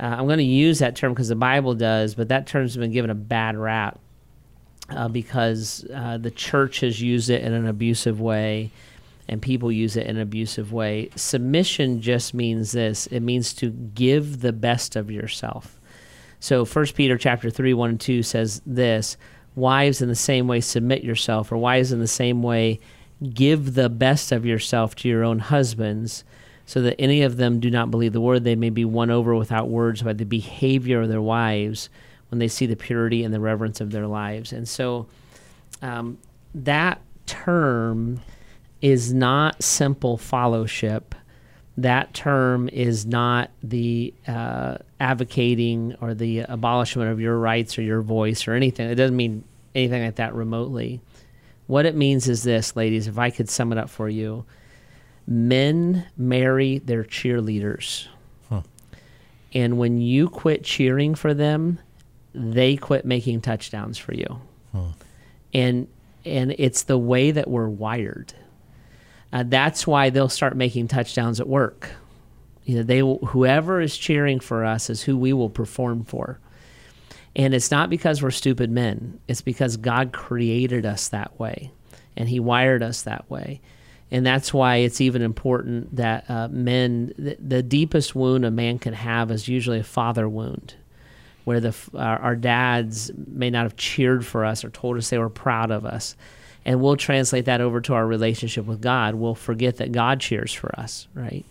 uh, 0.00 0.16
I'm 0.18 0.26
going 0.26 0.38
to 0.38 0.44
use 0.44 0.78
that 0.78 0.96
term 0.96 1.12
because 1.12 1.28
the 1.28 1.36
Bible 1.36 1.74
does, 1.74 2.14
but 2.14 2.28
that 2.28 2.46
term's 2.46 2.76
been 2.76 2.92
given 2.92 3.10
a 3.10 3.14
bad 3.14 3.56
rap 3.56 3.98
uh, 4.90 5.08
because 5.08 5.84
uh, 5.94 6.18
the 6.18 6.30
church 6.30 6.80
has 6.80 7.00
used 7.00 7.30
it 7.30 7.42
in 7.42 7.52
an 7.52 7.66
abusive 7.66 8.20
way 8.20 8.70
and 9.28 9.42
people 9.42 9.70
use 9.70 9.96
it 9.96 10.06
in 10.06 10.16
an 10.16 10.22
abusive 10.22 10.72
way. 10.72 11.10
Submission 11.14 12.00
just 12.00 12.32
means 12.32 12.72
this 12.72 13.06
it 13.08 13.20
means 13.20 13.52
to 13.54 13.70
give 13.70 14.40
the 14.40 14.52
best 14.52 14.96
of 14.96 15.10
yourself. 15.10 15.78
So 16.40 16.64
1 16.64 16.86
Peter 16.94 17.18
chapter 17.18 17.50
3, 17.50 17.74
1 17.74 17.90
and 17.90 18.00
2 18.00 18.22
says 18.22 18.62
this 18.64 19.16
Wives, 19.54 20.00
in 20.00 20.08
the 20.08 20.14
same 20.14 20.46
way, 20.46 20.60
submit 20.60 21.02
yourself, 21.02 21.50
or 21.50 21.56
wives, 21.56 21.90
in 21.92 21.98
the 21.98 22.06
same 22.06 22.42
way, 22.42 22.78
give 23.34 23.74
the 23.74 23.88
best 23.88 24.30
of 24.30 24.46
yourself 24.46 24.94
to 24.94 25.08
your 25.08 25.24
own 25.24 25.40
husbands, 25.40 26.22
so 26.68 26.82
that 26.82 27.00
any 27.00 27.22
of 27.22 27.38
them 27.38 27.60
do 27.60 27.70
not 27.70 27.90
believe 27.90 28.12
the 28.12 28.20
word, 28.20 28.44
they 28.44 28.54
may 28.54 28.68
be 28.68 28.84
won 28.84 29.10
over 29.10 29.34
without 29.34 29.70
words 29.70 30.02
by 30.02 30.12
the 30.12 30.26
behavior 30.26 31.00
of 31.00 31.08
their 31.08 31.22
wives 31.22 31.88
when 32.28 32.40
they 32.40 32.46
see 32.46 32.66
the 32.66 32.76
purity 32.76 33.24
and 33.24 33.32
the 33.32 33.40
reverence 33.40 33.80
of 33.80 33.90
their 33.90 34.06
lives. 34.06 34.52
And 34.52 34.68
so 34.68 35.06
um, 35.80 36.18
that 36.54 37.00
term 37.24 38.20
is 38.82 39.14
not 39.14 39.62
simple 39.62 40.18
fellowship. 40.18 41.14
That 41.78 42.12
term 42.12 42.68
is 42.68 43.06
not 43.06 43.50
the 43.62 44.12
uh, 44.26 44.76
advocating 45.00 45.96
or 46.02 46.12
the 46.12 46.40
abolishment 46.40 47.10
of 47.10 47.18
your 47.18 47.38
rights 47.38 47.78
or 47.78 47.82
your 47.82 48.02
voice 48.02 48.46
or 48.46 48.52
anything. 48.52 48.90
It 48.90 48.96
doesn't 48.96 49.16
mean 49.16 49.42
anything 49.74 50.04
like 50.04 50.16
that 50.16 50.34
remotely. 50.34 51.00
What 51.66 51.86
it 51.86 51.94
means 51.96 52.28
is 52.28 52.42
this, 52.42 52.76
ladies, 52.76 53.06
if 53.08 53.16
I 53.16 53.30
could 53.30 53.48
sum 53.48 53.72
it 53.72 53.78
up 53.78 53.88
for 53.88 54.10
you 54.10 54.44
men 55.28 56.06
marry 56.16 56.78
their 56.78 57.04
cheerleaders. 57.04 58.08
Huh. 58.48 58.62
And 59.52 59.78
when 59.78 60.00
you 60.00 60.28
quit 60.30 60.64
cheering 60.64 61.14
for 61.14 61.34
them, 61.34 61.78
they 62.34 62.76
quit 62.76 63.04
making 63.04 63.42
touchdowns 63.42 63.98
for 63.98 64.14
you. 64.14 64.40
Huh. 64.72 64.92
And 65.52 65.88
and 66.24 66.54
it's 66.58 66.82
the 66.82 66.98
way 66.98 67.30
that 67.30 67.48
we're 67.48 67.68
wired. 67.68 68.32
Uh, 69.32 69.44
that's 69.46 69.86
why 69.86 70.10
they'll 70.10 70.28
start 70.28 70.56
making 70.56 70.88
touchdowns 70.88 71.40
at 71.40 71.48
work. 71.48 71.90
You 72.64 72.76
know, 72.76 72.82
they 72.82 73.00
whoever 73.00 73.80
is 73.80 73.96
cheering 73.96 74.40
for 74.40 74.64
us 74.64 74.88
is 74.88 75.02
who 75.02 75.16
we 75.16 75.32
will 75.34 75.50
perform 75.50 76.04
for. 76.04 76.40
And 77.36 77.54
it's 77.54 77.70
not 77.70 77.90
because 77.90 78.22
we're 78.22 78.30
stupid 78.30 78.70
men. 78.70 79.20
It's 79.28 79.42
because 79.42 79.76
God 79.76 80.12
created 80.12 80.86
us 80.86 81.08
that 81.08 81.38
way, 81.38 81.70
and 82.16 82.28
He 82.28 82.40
wired 82.40 82.82
us 82.82 83.02
that 83.02 83.30
way. 83.30 83.60
And 84.10 84.24
that's 84.24 84.54
why 84.54 84.76
it's 84.76 85.00
even 85.00 85.20
important 85.20 85.96
that 85.96 86.24
uh, 86.30 86.48
men, 86.48 87.12
the, 87.18 87.36
the, 87.38 87.62
deepest 87.62 88.14
wound 88.14 88.46
a 88.46 88.50
man 88.50 88.78
can 88.78 88.94
have 88.94 89.30
is 89.30 89.48
usually 89.48 89.80
a 89.80 89.84
father 89.84 90.26
wound, 90.26 90.74
where 91.44 91.60
the 91.60 91.74
our, 91.94 92.18
our 92.18 92.36
dads 92.36 93.10
may 93.26 93.50
not 93.50 93.64
have 93.64 93.76
cheered 93.76 94.24
for 94.24 94.46
us 94.46 94.64
or 94.64 94.70
told 94.70 94.96
us 94.96 95.10
they 95.10 95.18
were 95.18 95.28
proud 95.28 95.70
of 95.70 95.84
us 95.84 96.16
and 96.68 96.82
we'll 96.82 96.96
translate 96.96 97.46
that 97.46 97.62
over 97.62 97.80
to 97.80 97.94
our 97.94 98.06
relationship 98.06 98.66
with 98.66 98.82
God. 98.82 99.14
We'll 99.14 99.34
forget 99.34 99.76
that 99.76 99.90
God 99.90 100.20
cheers 100.20 100.52
for 100.52 100.78
us, 100.78 101.08
right? 101.14 101.46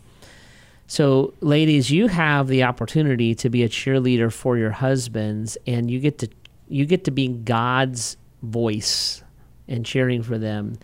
So, 0.86 1.34
ladies, 1.42 1.90
you 1.90 2.06
have 2.06 2.48
the 2.48 2.64
opportunity 2.64 3.34
to 3.34 3.50
be 3.50 3.64
a 3.64 3.70
cheerleader 3.70 4.32
for 4.32 4.60
your 4.60 4.70
husbands, 4.70 5.58
and 5.66 5.90
you 5.90 6.00
get 6.00 6.20
to 6.20 6.30
you 6.70 6.86
get 6.86 7.06
to 7.06 7.12
be 7.12 7.30
God's 7.30 8.16
voice 8.44 9.24
and 9.68 9.84
cheering 9.84 10.22
for 10.22 10.38
them, 10.38 10.78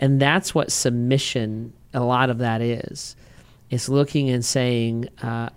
and 0.00 0.20
that's 0.20 0.52
what 0.54 0.72
submission. 0.72 1.72
A 1.94 2.00
lot 2.00 2.30
of 2.30 2.38
that 2.38 2.60
is, 2.60 3.14
it's 3.70 3.88
looking 3.88 4.30
and 4.30 4.44
saying, 4.44 5.08
uh, 5.22 5.50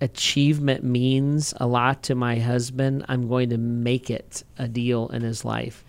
achievement 0.00 0.84
means 0.84 1.52
a 1.58 1.66
lot 1.66 2.02
to 2.04 2.14
my 2.14 2.38
husband. 2.38 3.04
I'm 3.08 3.28
going 3.28 3.50
to 3.50 3.58
make 3.58 4.10
it 4.10 4.44
a 4.58 4.68
deal 4.68 5.08
in 5.08 5.20
his 5.22 5.44
life 5.44 5.84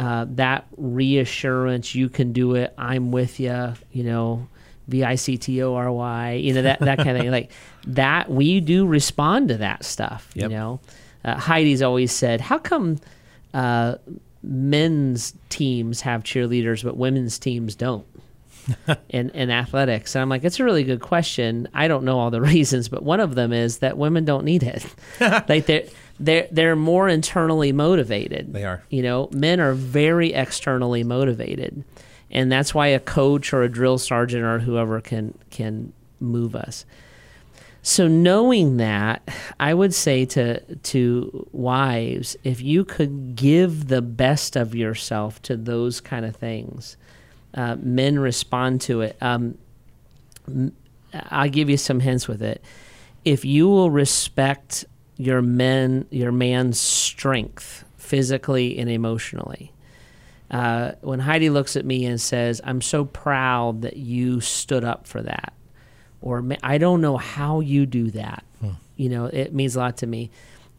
uh, 0.00 0.24
that 0.30 0.66
reassurance, 0.78 1.94
you 1.94 2.08
can 2.08 2.32
do 2.32 2.54
it. 2.54 2.72
I'm 2.78 3.12
with 3.12 3.38
you. 3.38 3.74
You 3.92 4.04
know, 4.04 4.48
V 4.88 5.04
I 5.04 5.16
C 5.16 5.36
T 5.36 5.62
O 5.62 5.74
R 5.74 5.92
Y. 5.92 6.32
You 6.32 6.54
know 6.54 6.62
that 6.62 6.80
that 6.80 6.98
kind 6.98 7.10
of 7.10 7.22
thing. 7.22 7.30
Like 7.30 7.52
that, 7.86 8.30
we 8.30 8.60
do 8.60 8.86
respond 8.86 9.48
to 9.48 9.58
that 9.58 9.84
stuff. 9.84 10.30
Yep. 10.34 10.50
You 10.50 10.56
know, 10.56 10.80
uh, 11.22 11.36
Heidi's 11.36 11.82
always 11.82 12.12
said, 12.12 12.40
"How 12.40 12.58
come?" 12.58 12.98
Uh, 13.52 13.96
men's 14.42 15.34
teams 15.48 16.02
have 16.02 16.22
cheerleaders, 16.22 16.82
but 16.82 16.96
women's 16.96 17.38
teams 17.38 17.74
don't. 17.74 18.06
in, 19.08 19.30
in 19.30 19.50
athletics. 19.50 20.14
And 20.14 20.22
I'm 20.22 20.28
like, 20.28 20.44
it's 20.44 20.60
a 20.60 20.64
really 20.64 20.84
good 20.84 21.00
question. 21.00 21.68
I 21.74 21.88
don't 21.88 22.04
know 22.04 22.18
all 22.18 22.30
the 22.30 22.40
reasons, 22.40 22.88
but 22.88 23.02
one 23.02 23.20
of 23.20 23.34
them 23.34 23.52
is 23.52 23.78
that 23.78 23.96
women 23.96 24.24
don't 24.24 24.44
need 24.44 24.62
it. 24.62 24.86
like 25.20 25.66
they're 25.66 25.84
they're 26.18 26.46
they're 26.50 26.76
more 26.76 27.08
internally 27.08 27.72
motivated. 27.72 28.52
They 28.52 28.64
are. 28.64 28.82
You 28.90 29.02
know, 29.02 29.28
men 29.32 29.60
are 29.60 29.72
very 29.72 30.34
externally 30.34 31.02
motivated, 31.02 31.82
and 32.30 32.52
that's 32.52 32.74
why 32.74 32.88
a 32.88 33.00
coach 33.00 33.52
or 33.52 33.62
a 33.62 33.68
drill 33.68 33.96
sergeant 33.98 34.44
or 34.44 34.58
whoever 34.58 35.00
can 35.00 35.36
can 35.50 35.92
move 36.20 36.54
us. 36.54 36.84
So 37.82 38.06
knowing 38.08 38.76
that, 38.76 39.26
I 39.58 39.72
would 39.74 39.94
say 39.94 40.24
to 40.26 40.60
to 40.76 41.48
wives, 41.52 42.36
if 42.44 42.60
you 42.60 42.84
could 42.84 43.36
give 43.36 43.88
the 43.88 44.02
best 44.02 44.56
of 44.56 44.74
yourself 44.74 45.40
to 45.42 45.56
those 45.56 46.00
kind 46.00 46.24
of 46.24 46.36
things, 46.36 46.96
uh, 47.54 47.76
men 47.80 48.18
respond 48.18 48.82
to 48.82 49.00
it. 49.02 49.16
Um, 49.20 49.58
I'll 51.14 51.48
give 51.48 51.70
you 51.70 51.76
some 51.76 52.00
hints 52.00 52.28
with 52.28 52.42
it. 52.42 52.62
If 53.24 53.44
you 53.44 53.68
will 53.68 53.90
respect 53.90 54.84
your 55.16 55.42
men 55.42 56.06
your 56.10 56.32
man's 56.32 56.80
strength 56.80 57.84
physically 57.98 58.78
and 58.78 58.88
emotionally 58.88 59.72
uh, 60.50 60.92
when 61.02 61.20
Heidi 61.20 61.48
looks 61.50 61.76
at 61.76 61.84
me 61.84 62.04
and 62.06 62.20
says, 62.20 62.60
"I'm 62.64 62.80
so 62.80 63.04
proud 63.04 63.82
that 63.82 63.96
you 63.96 64.40
stood 64.40 64.84
up 64.84 65.06
for 65.06 65.22
that," 65.22 65.52
or 66.20 66.44
"I 66.62 66.78
don't 66.78 67.00
know 67.00 67.16
how 67.16 67.60
you 67.60 67.86
do 67.86 68.10
that," 68.12 68.44
hmm. 68.60 68.72
you 68.96 69.08
know, 69.08 69.26
it 69.26 69.54
means 69.54 69.76
a 69.76 69.78
lot 69.78 69.98
to 69.98 70.06
me. 70.06 70.30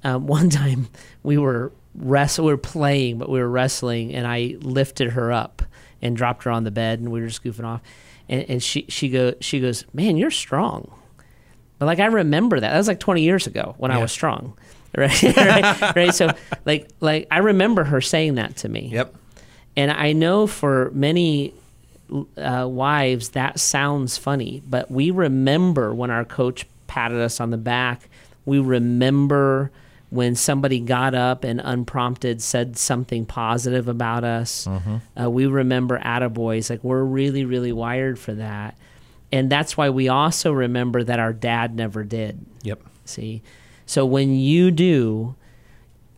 Um, 0.04 0.28
one 0.28 0.50
time 0.50 0.88
we 1.24 1.38
were 1.38 1.72
wrestle, 1.96 2.46
we 2.46 2.54
were 2.54 2.58
playing, 2.58 3.18
but 3.18 3.30
we 3.30 3.40
were 3.40 3.50
wrestling, 3.50 4.14
and 4.14 4.26
I 4.28 4.56
lifted 4.62 5.12
her 5.12 5.32
up 5.32 5.62
and 6.02 6.16
dropped 6.16 6.44
her 6.44 6.52
on 6.52 6.64
the 6.64 6.72
bed, 6.72 7.00
and 7.00 7.12
we 7.12 7.22
were 7.22 7.28
just 7.28 7.44
goofing 7.44 7.66
off, 7.66 7.82
and, 8.30 8.46
and 8.50 8.64
she 8.64 8.86
she 8.90 9.10
go 9.10 9.34
she 9.42 9.60
goes, 9.60 9.86
"Man, 9.94 10.18
you're 10.18 10.32
strong," 10.32 10.92
but 11.80 11.86
like 11.86 12.00
I 12.00 12.08
remember 12.08 12.60
that 12.60 12.72
that 12.72 12.78
was 12.78 12.88
like 12.88 13.00
20 13.00 13.22
years 13.22 13.48
ago 13.48 13.76
when 13.78 13.92
yeah. 13.92 13.98
I 13.98 14.02
was 14.02 14.12
strong. 14.12 14.58
Right, 14.94 15.24
right, 15.38 15.96
right. 15.96 16.14
So, 16.14 16.32
like, 16.66 16.90
like 17.00 17.26
I 17.32 17.38
remember 17.38 17.86
her 17.86 18.02
saying 18.02 18.36
that 18.36 18.58
to 18.58 18.68
me. 18.68 18.90
Yep 18.92 19.16
and 19.76 19.92
I 19.92 20.14
know 20.14 20.48
for 20.48 20.92
many 20.94 21.54
uh, 22.38 22.67
wives 22.69 23.30
that 23.30 23.60
sounds 23.60 24.17
funny, 24.17 24.62
but 24.67 24.91
we 24.91 25.12
remember 25.12 25.93
when 25.93 26.12
our 26.12 26.26
coach 26.26 26.65
patted 26.88 27.19
us 27.19 27.39
on 27.39 27.52
the 27.52 27.58
back. 27.58 28.10
We 28.45 28.60
remember 28.60 29.71
when 30.10 30.36
somebody 30.36 30.80
got 30.82 31.15
up 31.15 31.45
and 31.45 31.62
unprompted 31.63 32.41
said 32.41 32.78
something 32.78 33.26
positive 33.26 33.88
about 33.88 34.26
us. 34.26 34.65
Mm-hmm. 34.65 34.97
Uh, 35.19 35.30
we 35.30 35.45
remember 35.45 35.97
attaboys. 36.00 36.69
Like 36.69 36.84
we're 36.84 37.04
really, 37.04 37.45
really 37.45 37.71
wired 37.71 38.19
for 38.19 38.34
that. 38.34 38.78
And 39.32 39.50
that's 39.50 39.78
why 39.78 39.89
we 39.89 40.10
also 40.10 40.52
remember 40.52 41.04
that 41.04 41.19
our 41.19 41.32
dad 41.32 41.76
never 41.76 42.04
did. 42.04 42.45
Yep. 42.63 42.82
See? 43.06 43.41
So 43.86 44.06
when 44.06 44.36
you 44.36 44.69
do, 44.69 45.36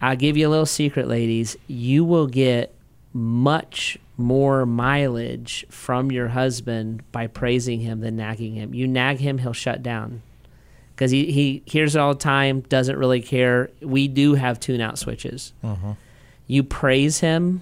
I'll 0.02 0.16
give 0.16 0.36
you 0.38 0.48
a 0.48 0.50
little 0.50 0.66
secret, 0.66 1.08
ladies. 1.08 1.56
You 1.68 2.04
will 2.04 2.28
get 2.28 2.73
much 3.14 3.98
more 4.18 4.66
mileage 4.66 5.66
from 5.70 6.12
your 6.12 6.30
husband 6.30 7.04
by 7.12 7.28
praising 7.28 7.80
him 7.80 8.02
than 8.02 8.16
nagging 8.16 8.54
him. 8.56 8.74
You 8.74 8.88
nag 8.88 9.20
him, 9.20 9.38
he'll 9.40 9.54
shut 9.54 9.82
down 9.84 10.22
because 10.96 11.12
he, 11.12 11.32
he 11.32 11.64
hears 11.66 11.96
it 11.96 12.00
all 12.00 12.14
the 12.14 12.20
time, 12.20 12.62
doesn't 12.62 12.98
really 12.98 13.22
care. 13.22 13.70
We 13.82 14.08
do 14.08 14.36
have 14.36 14.60
tune 14.60 14.82
out 14.82 15.00
switches. 15.00 15.54
Uh-huh. 15.64 15.94
You 16.48 16.64
praise 16.64 17.20
him, 17.20 17.62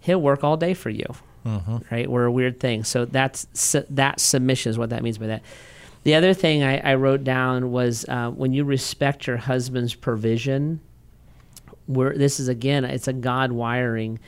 he'll 0.00 0.20
work 0.20 0.44
all 0.44 0.56
day 0.56 0.74
for 0.74 0.90
you. 0.90 1.06
Uh-huh. 1.44 1.80
Right? 1.90 2.10
We're 2.10 2.26
a 2.26 2.32
weird 2.32 2.60
thing. 2.60 2.84
So 2.84 3.06
that's 3.06 3.46
that 3.90 4.20
submission 4.20 4.70
is 4.70 4.78
what 4.78 4.90
that 4.90 5.02
means 5.02 5.18
by 5.18 5.28
that. 5.28 5.42
The 6.02 6.14
other 6.14 6.32
thing 6.32 6.62
I, 6.62 6.78
I 6.78 6.94
wrote 6.94 7.24
down 7.24 7.72
was 7.72 8.06
uh, 8.08 8.30
when 8.30 8.52
you 8.52 8.64
respect 8.64 9.26
your 9.26 9.36
husband's 9.36 9.94
provision. 9.94 10.80
We're, 11.86 12.16
this 12.16 12.40
is 12.40 12.48
again, 12.48 12.84
it's 12.84 13.08
a 13.08 13.12
God 13.12 13.52
wiring 13.52 14.18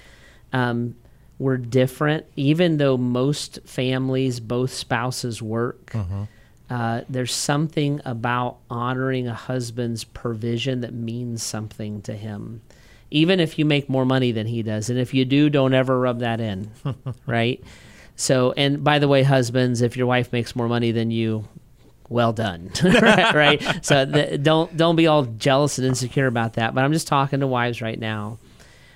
um, 0.52 0.94
we're 1.38 1.56
different, 1.56 2.26
even 2.36 2.76
though 2.76 2.96
most 2.96 3.58
families, 3.64 4.38
both 4.40 4.72
spouses 4.72 5.42
work. 5.42 5.90
Uh-huh. 5.94 6.26
Uh, 6.70 7.02
there's 7.08 7.34
something 7.34 8.00
about 8.04 8.58
honoring 8.70 9.26
a 9.26 9.34
husband's 9.34 10.04
provision 10.04 10.80
that 10.80 10.94
means 10.94 11.42
something 11.42 12.00
to 12.02 12.14
him, 12.14 12.62
even 13.10 13.40
if 13.40 13.58
you 13.58 13.64
make 13.64 13.88
more 13.88 14.06
money 14.06 14.32
than 14.32 14.46
he 14.46 14.62
does. 14.62 14.88
And 14.88 14.98
if 14.98 15.12
you 15.12 15.24
do, 15.24 15.50
don't 15.50 15.74
ever 15.74 15.98
rub 15.98 16.20
that 16.20 16.40
in, 16.40 16.70
right? 17.26 17.62
So, 18.16 18.52
and 18.52 18.82
by 18.82 19.00
the 19.00 19.08
way, 19.08 19.22
husbands, 19.22 19.82
if 19.82 19.96
your 19.96 20.06
wife 20.06 20.32
makes 20.32 20.54
more 20.54 20.68
money 20.68 20.92
than 20.92 21.10
you, 21.10 21.46
well 22.08 22.32
done, 22.32 22.70
right, 22.84 23.34
right? 23.34 23.62
So 23.84 24.04
the, 24.04 24.38
don't 24.38 24.76
don't 24.76 24.96
be 24.96 25.06
all 25.06 25.24
jealous 25.24 25.78
and 25.78 25.86
insecure 25.86 26.26
about 26.26 26.54
that. 26.54 26.74
But 26.74 26.84
I'm 26.84 26.92
just 26.92 27.08
talking 27.08 27.40
to 27.40 27.46
wives 27.46 27.82
right 27.82 27.98
now 27.98 28.38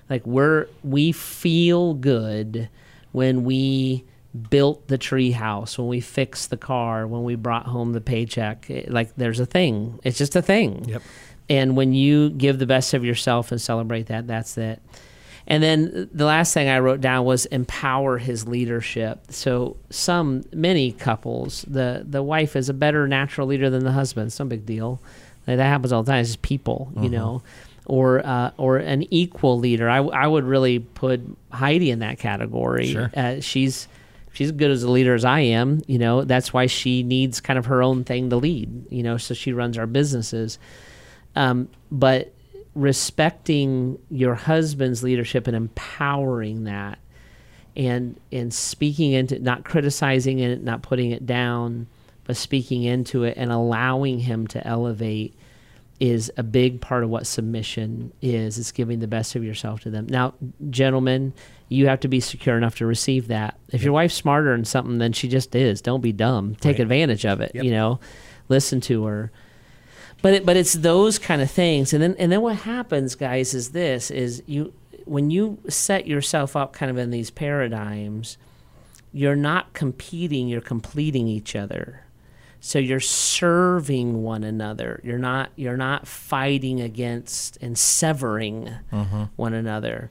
like 0.08 0.26
we're 0.26 0.68
we 0.84 1.12
feel 1.12 1.94
good 1.94 2.68
when 3.12 3.44
we 3.44 4.04
built 4.50 4.88
the 4.88 4.98
tree 4.98 5.30
house, 5.30 5.78
when 5.78 5.88
we 5.88 6.00
fixed 6.00 6.50
the 6.50 6.56
car, 6.56 7.06
when 7.06 7.24
we 7.24 7.34
brought 7.34 7.66
home 7.66 7.92
the 7.92 8.00
paycheck. 8.00 8.68
It, 8.70 8.90
like 8.90 9.14
there's 9.16 9.40
a 9.40 9.46
thing. 9.46 9.98
It's 10.04 10.18
just 10.18 10.36
a 10.36 10.42
thing. 10.42 10.84
Yep. 10.88 11.02
And 11.48 11.76
when 11.76 11.92
you 11.92 12.30
give 12.30 12.58
the 12.58 12.66
best 12.66 12.92
of 12.94 13.04
yourself 13.04 13.52
and 13.52 13.60
celebrate 13.60 14.06
that, 14.06 14.26
that's 14.26 14.58
it. 14.58 14.82
And 15.48 15.62
then 15.62 16.10
the 16.12 16.24
last 16.24 16.52
thing 16.52 16.68
I 16.68 16.80
wrote 16.80 17.00
down 17.00 17.24
was 17.24 17.46
empower 17.46 18.18
his 18.18 18.48
leadership. 18.48 19.30
So 19.30 19.76
some 19.90 20.42
many 20.52 20.90
couples, 20.90 21.64
the 21.68 22.04
the 22.06 22.22
wife 22.22 22.56
is 22.56 22.68
a 22.68 22.74
better 22.74 23.06
natural 23.06 23.46
leader 23.46 23.70
than 23.70 23.84
the 23.84 23.92
husband. 23.92 24.26
It's 24.26 24.40
no 24.40 24.46
big 24.46 24.66
deal. 24.66 25.00
Like 25.46 25.58
that 25.58 25.66
happens 25.66 25.92
all 25.92 26.02
the 26.02 26.10
time. 26.10 26.20
It's 26.20 26.30
just 26.30 26.42
people, 26.42 26.90
you 26.96 27.02
uh-huh. 27.02 27.08
know 27.08 27.42
or 27.86 28.24
uh, 28.24 28.50
or 28.56 28.78
an 28.78 29.06
equal 29.12 29.58
leader. 29.58 29.88
I, 29.88 29.98
I 29.98 30.26
would 30.26 30.44
really 30.44 30.80
put 30.80 31.20
Heidi 31.50 31.90
in 31.90 32.00
that 32.00 32.18
category. 32.18 32.88
Sure. 32.88 33.10
Uh, 33.16 33.40
she's 33.40 33.88
she's 34.32 34.48
as 34.48 34.52
good 34.52 34.70
as 34.70 34.82
a 34.82 34.90
leader 34.90 35.14
as 35.14 35.24
I 35.24 35.40
am. 35.40 35.82
You 35.86 35.98
know, 35.98 36.24
that's 36.24 36.52
why 36.52 36.66
she 36.66 37.02
needs 37.02 37.40
kind 37.40 37.58
of 37.58 37.66
her 37.66 37.82
own 37.82 38.04
thing 38.04 38.30
to 38.30 38.36
lead. 38.36 38.90
You 38.92 39.02
know, 39.02 39.16
so 39.16 39.34
she 39.34 39.52
runs 39.52 39.78
our 39.78 39.86
businesses. 39.86 40.58
Um, 41.34 41.68
but 41.90 42.32
respecting 42.74 43.98
your 44.10 44.34
husband's 44.34 45.02
leadership 45.02 45.46
and 45.46 45.56
empowering 45.56 46.64
that, 46.64 46.98
and 47.76 48.18
and 48.32 48.52
speaking 48.52 49.12
into 49.12 49.38
not 49.38 49.64
criticizing 49.64 50.40
it, 50.40 50.62
not 50.62 50.82
putting 50.82 51.12
it 51.12 51.24
down, 51.24 51.86
but 52.24 52.36
speaking 52.36 52.82
into 52.82 53.24
it 53.24 53.34
and 53.36 53.52
allowing 53.52 54.18
him 54.18 54.46
to 54.48 54.66
elevate 54.66 55.34
is 56.00 56.30
a 56.36 56.42
big 56.42 56.80
part 56.80 57.04
of 57.04 57.10
what 57.10 57.26
submission 57.26 58.12
is. 58.20 58.58
It's 58.58 58.72
giving 58.72 59.00
the 59.00 59.06
best 59.06 59.34
of 59.34 59.44
yourself 59.44 59.80
to 59.80 59.90
them. 59.90 60.06
Now, 60.08 60.34
gentlemen, 60.70 61.32
you 61.68 61.86
have 61.88 62.00
to 62.00 62.08
be 62.08 62.20
secure 62.20 62.56
enough 62.56 62.76
to 62.76 62.86
receive 62.86 63.28
that. 63.28 63.58
If 63.70 63.82
your 63.82 63.92
wife's 63.92 64.14
smarter 64.14 64.54
in 64.54 64.64
something 64.64 64.98
than 64.98 65.12
she 65.12 65.28
just 65.28 65.54
is, 65.54 65.80
don't 65.80 66.00
be 66.00 66.12
dumb. 66.12 66.54
Take 66.56 66.74
right. 66.74 66.80
advantage 66.80 67.24
of 67.24 67.40
it. 67.40 67.52
Yep. 67.54 67.64
You 67.64 67.70
know, 67.70 68.00
listen 68.48 68.80
to 68.82 69.04
her. 69.04 69.32
But 70.22 70.34
it, 70.34 70.46
but 70.46 70.56
it's 70.56 70.72
those 70.72 71.18
kind 71.18 71.42
of 71.42 71.50
things, 71.50 71.92
and 71.92 72.02
then 72.02 72.16
and 72.18 72.32
then 72.32 72.40
what 72.40 72.56
happens, 72.56 73.14
guys, 73.14 73.52
is 73.52 73.72
this: 73.72 74.10
is 74.10 74.42
you 74.46 74.72
when 75.04 75.30
you 75.30 75.58
set 75.68 76.06
yourself 76.06 76.56
up 76.56 76.72
kind 76.72 76.90
of 76.90 76.96
in 76.96 77.10
these 77.10 77.30
paradigms, 77.30 78.38
you're 79.12 79.36
not 79.36 79.74
competing; 79.74 80.48
you're 80.48 80.62
completing 80.62 81.28
each 81.28 81.54
other 81.54 82.05
so 82.66 82.80
you're 82.80 82.98
serving 82.98 84.24
one 84.24 84.42
another. 84.42 85.00
You're 85.04 85.18
not 85.18 85.50
you're 85.54 85.76
not 85.76 86.08
fighting 86.08 86.80
against 86.80 87.58
and 87.60 87.78
severing 87.78 88.68
uh-huh. 88.90 89.26
one 89.36 89.54
another. 89.54 90.10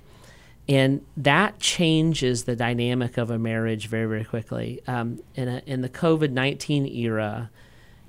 And 0.70 1.06
that 1.18 1.60
changes 1.60 2.46
the 2.46 2.56
dynamic 2.56 3.18
of 3.18 3.30
a 3.30 3.38
marriage 3.38 3.88
very 3.88 4.06
very 4.06 4.24
quickly. 4.24 4.82
Um, 4.88 5.22
in, 5.36 5.50
a, 5.50 5.62
in 5.66 5.82
the 5.82 5.90
covid-19 5.90 6.96
era 6.96 7.52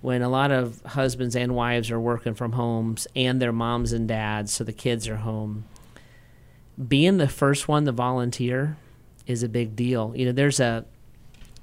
when 0.00 0.22
a 0.22 0.28
lot 0.28 0.52
of 0.52 0.80
husbands 0.82 1.34
and 1.34 1.56
wives 1.56 1.90
are 1.90 1.98
working 1.98 2.34
from 2.34 2.52
homes 2.52 3.08
and 3.16 3.42
their 3.42 3.52
moms 3.52 3.92
and 3.92 4.06
dads 4.06 4.52
so 4.52 4.62
the 4.62 4.72
kids 4.72 5.08
are 5.08 5.16
home 5.16 5.64
being 6.86 7.16
the 7.16 7.26
first 7.26 7.66
one 7.66 7.84
to 7.86 7.90
volunteer 7.90 8.76
is 9.26 9.42
a 9.42 9.48
big 9.48 9.74
deal. 9.74 10.12
You 10.14 10.26
know 10.26 10.32
there's 10.32 10.60
a 10.60 10.84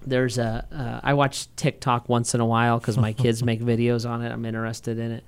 there's 0.06 0.38
a 0.38 0.66
uh, 0.72 1.08
I 1.08 1.14
watch 1.14 1.54
TikTok 1.56 2.10
once 2.10 2.34
in 2.34 2.42
a 2.42 2.46
while 2.46 2.80
because 2.80 2.98
my 2.98 3.14
kids 3.14 3.44
make 3.44 3.62
videos 3.74 4.10
on 4.10 4.22
it. 4.22 4.32
I'm 4.32 4.46
interested 4.46 5.00
in 5.00 5.12
it. 5.12 5.24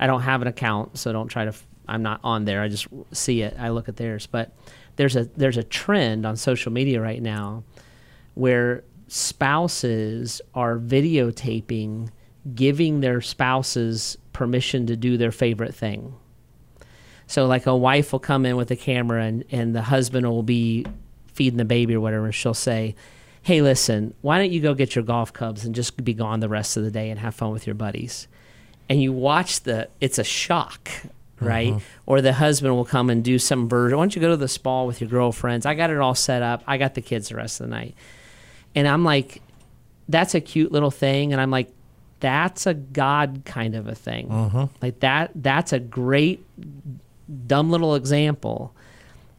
I 0.00 0.06
don't 0.06 0.22
have 0.22 0.42
an 0.42 0.48
account, 0.48 0.98
so 0.98 1.12
don't 1.12 1.28
try 1.28 1.44
to. 1.44 1.50
F- 1.50 1.66
I'm 1.88 2.02
not 2.02 2.20
on 2.22 2.44
there. 2.44 2.62
I 2.62 2.68
just 2.68 2.86
see 3.12 3.42
it. 3.42 3.56
I 3.58 3.70
look 3.70 3.88
at 3.88 3.96
theirs, 3.96 4.26
but 4.26 4.52
there's 4.96 5.16
a 5.16 5.24
there's 5.24 5.56
a 5.56 5.64
trend 5.64 6.24
on 6.26 6.36
social 6.36 6.72
media 6.72 7.00
right 7.00 7.20
now 7.20 7.64
where 8.34 8.84
spouses 9.08 10.40
are 10.54 10.78
videotaping 10.78 12.08
giving 12.54 13.00
their 13.00 13.20
spouses 13.20 14.18
permission 14.32 14.86
to 14.86 14.96
do 14.96 15.16
their 15.16 15.30
favorite 15.30 15.74
thing. 15.74 16.14
So 17.26 17.46
like 17.46 17.66
a 17.66 17.76
wife 17.76 18.12
will 18.12 18.18
come 18.18 18.44
in 18.44 18.56
with 18.56 18.70
a 18.70 18.76
camera 18.76 19.24
and, 19.24 19.44
and 19.50 19.74
the 19.74 19.82
husband 19.82 20.28
will 20.28 20.42
be 20.42 20.84
feeding 21.28 21.56
the 21.56 21.64
baby 21.64 21.94
or 21.94 22.00
whatever. 22.00 22.32
She'll 22.32 22.54
say, 22.54 22.94
hey, 23.42 23.60
listen, 23.60 24.14
why 24.22 24.38
don't 24.38 24.52
you 24.52 24.60
go 24.60 24.72
get 24.74 24.94
your 24.94 25.04
golf 25.04 25.32
clubs 25.32 25.64
and 25.64 25.74
just 25.74 26.02
be 26.02 26.14
gone 26.14 26.40
the 26.40 26.48
rest 26.48 26.76
of 26.76 26.84
the 26.84 26.90
day 26.90 27.10
and 27.10 27.18
have 27.18 27.34
fun 27.34 27.50
with 27.50 27.66
your 27.66 27.74
buddies? 27.74 28.28
And 28.88 29.02
you 29.02 29.12
watch 29.12 29.60
the, 29.62 29.88
it's 30.00 30.18
a 30.18 30.24
shock, 30.24 30.88
right? 31.40 31.72
Uh-huh. 31.72 31.80
Or 32.06 32.20
the 32.20 32.34
husband 32.34 32.74
will 32.74 32.84
come 32.84 33.10
and 33.10 33.24
do 33.24 33.38
some 33.38 33.68
version. 33.68 33.98
Why 33.98 34.04
don't 34.04 34.14
you 34.14 34.20
go 34.20 34.28
to 34.28 34.36
the 34.36 34.48
spa 34.48 34.84
with 34.84 35.00
your 35.00 35.10
girlfriends? 35.10 35.66
I 35.66 35.74
got 35.74 35.90
it 35.90 35.98
all 35.98 36.14
set 36.14 36.42
up. 36.42 36.62
I 36.66 36.78
got 36.78 36.94
the 36.94 37.00
kids 37.00 37.30
the 37.30 37.36
rest 37.36 37.60
of 37.60 37.68
the 37.68 37.74
night. 37.74 37.94
And 38.74 38.86
I'm 38.86 39.04
like, 39.04 39.42
that's 40.08 40.34
a 40.34 40.40
cute 40.40 40.70
little 40.70 40.90
thing. 40.90 41.32
And 41.32 41.40
I'm 41.40 41.50
like, 41.50 41.72
that's 42.20 42.66
a 42.66 42.74
God 42.74 43.42
kind 43.44 43.74
of 43.74 43.88
a 43.88 43.94
thing. 43.94 44.30
Uh-huh. 44.30 44.68
Like 44.80 45.00
that, 45.00 45.32
that's 45.34 45.72
a 45.72 45.80
great, 45.80 46.44
dumb 47.46 47.70
little 47.70 47.96
example 47.96 48.72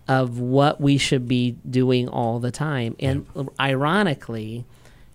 of 0.07 0.39
what 0.39 0.81
we 0.81 0.97
should 0.97 1.27
be 1.27 1.57
doing 1.69 2.07
all 2.07 2.39
the 2.39 2.51
time. 2.51 2.95
And 2.99 3.25
ironically, 3.59 4.65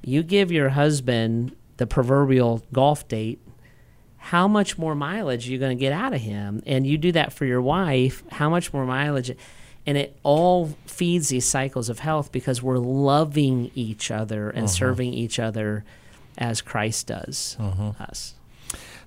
you 0.02 0.22
give 0.22 0.50
your 0.50 0.70
husband 0.70 1.54
the 1.76 1.86
proverbial 1.86 2.62
golf 2.72 3.06
date, 3.08 3.40
how 4.16 4.48
much 4.48 4.78
more 4.78 4.94
mileage 4.94 5.48
are 5.48 5.52
you 5.52 5.58
going 5.58 5.76
to 5.76 5.80
get 5.80 5.92
out 5.92 6.12
of 6.12 6.20
him? 6.20 6.62
And 6.66 6.86
you 6.86 6.98
do 6.98 7.12
that 7.12 7.32
for 7.32 7.44
your 7.44 7.62
wife, 7.62 8.22
how 8.30 8.50
much 8.50 8.72
more 8.72 8.84
mileage? 8.84 9.34
and 9.88 9.96
it 9.96 10.18
all 10.22 10.76
feeds 10.84 11.30
these 11.30 11.46
cycles 11.46 11.88
of 11.88 12.00
health 12.00 12.30
because 12.30 12.62
we're 12.62 12.76
loving 12.76 13.70
each 13.74 14.10
other 14.10 14.50
and 14.50 14.64
uh-huh. 14.64 14.66
serving 14.66 15.14
each 15.14 15.38
other 15.38 15.82
as 16.36 16.60
Christ 16.60 17.06
does 17.06 17.56
uh-huh. 17.58 17.92
us. 17.98 18.34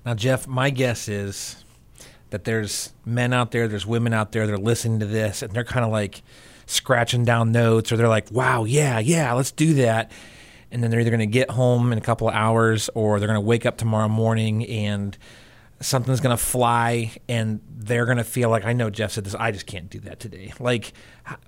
Now, 0.03 0.15
Jeff, 0.15 0.47
my 0.47 0.71
guess 0.71 1.07
is 1.07 1.63
that 2.31 2.43
there's 2.43 2.93
men 3.05 3.33
out 3.33 3.51
there, 3.51 3.67
there's 3.67 3.85
women 3.85 4.13
out 4.13 4.31
there 4.31 4.47
they're 4.47 4.57
listening 4.57 4.99
to 4.99 5.05
this, 5.05 5.41
and 5.41 5.53
they're 5.53 5.63
kind 5.63 5.85
of 5.85 5.91
like 5.91 6.23
scratching 6.65 7.23
down 7.23 7.51
notes, 7.51 7.91
or 7.91 7.97
they're 7.97 8.07
like, 8.07 8.31
"Wow, 8.31 8.65
yeah, 8.65 8.99
yeah, 8.99 9.31
let's 9.33 9.51
do 9.51 9.75
that." 9.75 10.11
And 10.71 10.81
then 10.81 10.89
they're 10.89 11.01
either 11.01 11.09
going 11.09 11.19
to 11.19 11.25
get 11.25 11.51
home 11.51 11.91
in 11.91 11.97
a 11.97 12.01
couple 12.01 12.27
of 12.29 12.33
hours, 12.33 12.89
or 12.95 13.19
they're 13.19 13.27
going 13.27 13.35
to 13.35 13.45
wake 13.45 13.65
up 13.65 13.77
tomorrow 13.77 14.07
morning 14.07 14.65
and 14.65 15.17
something's 15.81 16.19
going 16.19 16.35
to 16.35 16.41
fly 16.41 17.11
and 17.27 17.59
they're 17.69 18.05
going 18.05 18.17
to 18.17 18.23
feel 18.23 18.49
like 18.49 18.65
I 18.65 18.73
know 18.73 18.89
Jeff 18.89 19.11
said 19.11 19.23
this 19.23 19.35
I 19.35 19.51
just 19.51 19.65
can't 19.65 19.89
do 19.89 19.99
that 20.01 20.19
today. 20.19 20.53
Like 20.59 20.93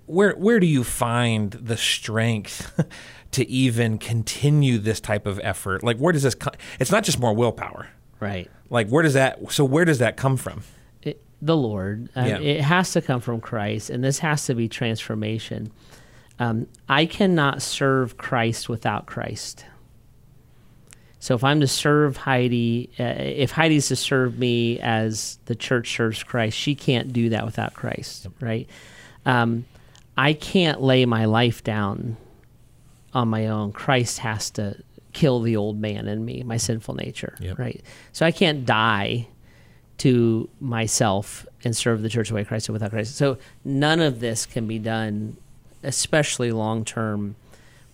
where 0.05 0.33
where 0.33 0.59
do 0.59 0.65
you 0.65 0.83
find 0.83 1.51
the 1.51 1.77
strength 1.77 2.73
to 3.31 3.47
even 3.47 3.97
continue 3.97 4.79
this 4.79 4.99
type 4.99 5.25
of 5.25 5.39
effort? 5.43 5.83
Like 5.83 5.97
where 5.97 6.11
does 6.11 6.23
this 6.23 6.35
come? 6.35 6.53
It's 6.79 6.91
not 6.91 7.03
just 7.03 7.19
more 7.19 7.33
willpower. 7.33 7.89
Right. 8.19 8.49
Like 8.73 8.89
where 8.89 9.03
does 9.03 9.13
that 9.13 9.51
so 9.51 9.63
where 9.63 9.85
does 9.85 9.99
that 9.99 10.17
come 10.17 10.35
from? 10.35 10.63
It, 11.03 11.23
the 11.41 11.55
Lord. 11.55 12.09
Um, 12.15 12.27
yeah. 12.27 12.39
It 12.39 12.61
has 12.61 12.91
to 12.93 13.01
come 13.01 13.21
from 13.21 13.39
Christ 13.39 13.91
and 13.91 14.03
this 14.03 14.19
has 14.19 14.45
to 14.47 14.55
be 14.55 14.67
transformation. 14.67 15.71
Um, 16.39 16.67
I 16.89 17.05
cannot 17.05 17.61
serve 17.61 18.17
Christ 18.17 18.67
without 18.67 19.05
Christ. 19.05 19.65
So 21.19 21.35
if 21.35 21.43
I'm 21.43 21.61
to 21.61 21.67
serve 21.67 22.17
Heidi, 22.17 22.89
uh, 22.99 23.03
if 23.03 23.51
Heidi's 23.51 23.87
to 23.89 23.95
serve 23.95 24.39
me 24.39 24.79
as 24.79 25.37
the 25.45 25.55
church 25.55 25.95
serves 25.95 26.21
Christ, 26.23 26.57
she 26.57 26.75
can't 26.75 27.13
do 27.13 27.29
that 27.29 27.45
without 27.45 27.75
Christ, 27.75 28.25
yep. 28.25 28.33
right? 28.41 28.69
Um, 29.25 29.65
I 30.17 30.33
can't 30.33 30.81
lay 30.81 31.05
my 31.05 31.25
life 31.25 31.63
down 31.63 32.17
on 33.13 33.29
my 33.29 33.47
own. 33.47 33.71
Christ 33.71 34.17
has 34.19 34.49
to 34.51 34.83
kill 35.13 35.41
the 35.41 35.55
old 35.55 35.79
man 35.79 36.07
in 36.07 36.25
me, 36.25 36.43
my 36.43 36.57
sinful 36.57 36.95
nature, 36.95 37.35
yep. 37.39 37.57
right? 37.57 37.81
So 38.11 38.25
I 38.25 38.31
can't 38.31 38.65
die 38.65 39.27
to 39.99 40.49
myself 40.59 41.45
and 41.63 41.75
serve 41.75 42.01
the 42.01 42.09
church 42.09 42.29
the 42.29 42.35
way 42.35 42.43
Christ 42.43 42.69
without 42.69 42.91
Christ. 42.91 43.15
So 43.15 43.37
none 43.63 43.99
of 44.01 44.19
this 44.19 44.45
can 44.45 44.67
be 44.67 44.79
done, 44.79 45.37
especially 45.83 46.51
long 46.51 46.83
term, 46.83 47.35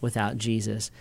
without 0.01 0.37
Jesus. 0.37 0.91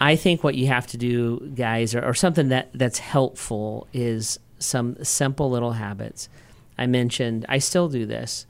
I 0.00 0.16
think 0.16 0.42
what 0.42 0.54
you 0.54 0.66
have 0.66 0.86
to 0.88 0.96
do, 0.96 1.52
guys, 1.54 1.94
or, 1.94 2.04
or 2.04 2.14
something 2.14 2.48
that, 2.48 2.70
that's 2.74 2.98
helpful 2.98 3.86
is 3.92 4.38
some 4.58 5.02
simple 5.04 5.50
little 5.50 5.72
habits. 5.72 6.28
I 6.78 6.86
mentioned 6.86 7.46
I 7.48 7.58
still 7.58 7.88
do 7.88 8.06
this. 8.06 8.46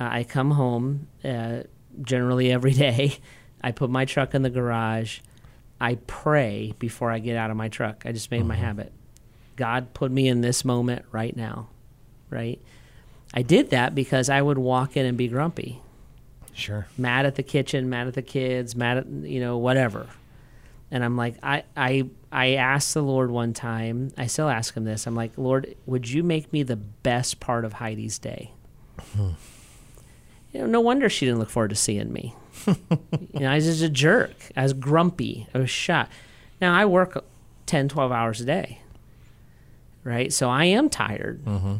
Uh, 0.00 0.08
I 0.10 0.24
come 0.24 0.52
home 0.52 1.08
uh, 1.24 1.64
generally 2.02 2.50
every 2.50 2.72
day. 2.86 3.18
I 3.62 3.72
put 3.72 3.90
my 3.90 4.04
truck 4.04 4.34
in 4.34 4.42
the 4.42 4.50
garage. 4.50 5.20
I 5.80 5.96
pray 6.06 6.74
before 6.78 7.10
I 7.10 7.18
get 7.18 7.36
out 7.36 7.50
of 7.50 7.56
my 7.56 7.68
truck. 7.68 8.04
I 8.04 8.12
just 8.12 8.30
made 8.30 8.40
mm-hmm. 8.40 8.48
my 8.48 8.56
habit. 8.56 8.92
God 9.56 9.94
put 9.94 10.10
me 10.10 10.28
in 10.28 10.40
this 10.40 10.64
moment 10.64 11.04
right 11.12 11.36
now, 11.36 11.68
right? 12.30 12.60
I 13.32 13.42
did 13.42 13.70
that 13.70 13.94
because 13.94 14.28
I 14.28 14.40
would 14.40 14.58
walk 14.58 14.96
in 14.96 15.06
and 15.06 15.16
be 15.16 15.28
grumpy. 15.28 15.80
Sure. 16.52 16.86
Mad 16.96 17.26
at 17.26 17.34
the 17.34 17.42
kitchen, 17.42 17.88
mad 17.90 18.06
at 18.06 18.14
the 18.14 18.22
kids, 18.22 18.76
mad 18.76 18.98
at, 18.98 19.06
you 19.06 19.40
know, 19.40 19.58
whatever 19.58 20.08
and 20.94 21.04
I'm 21.04 21.16
like, 21.16 21.34
I, 21.42 21.64
I, 21.76 22.08
I 22.30 22.54
asked 22.54 22.94
the 22.94 23.02
Lord 23.02 23.28
one 23.28 23.52
time, 23.52 24.12
I 24.16 24.28
still 24.28 24.48
ask 24.48 24.74
him 24.74 24.84
this. 24.84 25.08
I'm 25.08 25.16
like, 25.16 25.32
Lord, 25.36 25.74
would 25.86 26.08
you 26.08 26.22
make 26.22 26.52
me 26.52 26.62
the 26.62 26.76
best 26.76 27.40
part 27.40 27.64
of 27.64 27.74
Heidi's 27.74 28.16
day? 28.20 28.52
Hmm. 29.16 29.30
You 30.52 30.60
know, 30.60 30.66
no 30.66 30.80
wonder 30.80 31.08
she 31.08 31.26
didn't 31.26 31.40
look 31.40 31.50
forward 31.50 31.70
to 31.70 31.76
seeing 31.76 32.12
me. 32.12 32.36
you 32.66 33.40
know, 33.40 33.50
I 33.50 33.56
was 33.56 33.66
just 33.66 33.82
a 33.82 33.88
jerk. 33.88 34.34
I 34.56 34.62
was 34.62 34.72
grumpy. 34.72 35.46
I 35.54 35.58
was 35.58 35.70
shot. 35.70 36.08
Now 36.60 36.74
I 36.74 36.84
work 36.84 37.24
10, 37.66 37.88
12 37.88 38.12
hours 38.12 38.40
a 38.40 38.44
day, 38.44 38.80
right? 40.02 40.32
So 40.32 40.48
I 40.48 40.64
am 40.66 40.88
tired. 40.88 41.44
Mm-hmm. 41.44 41.76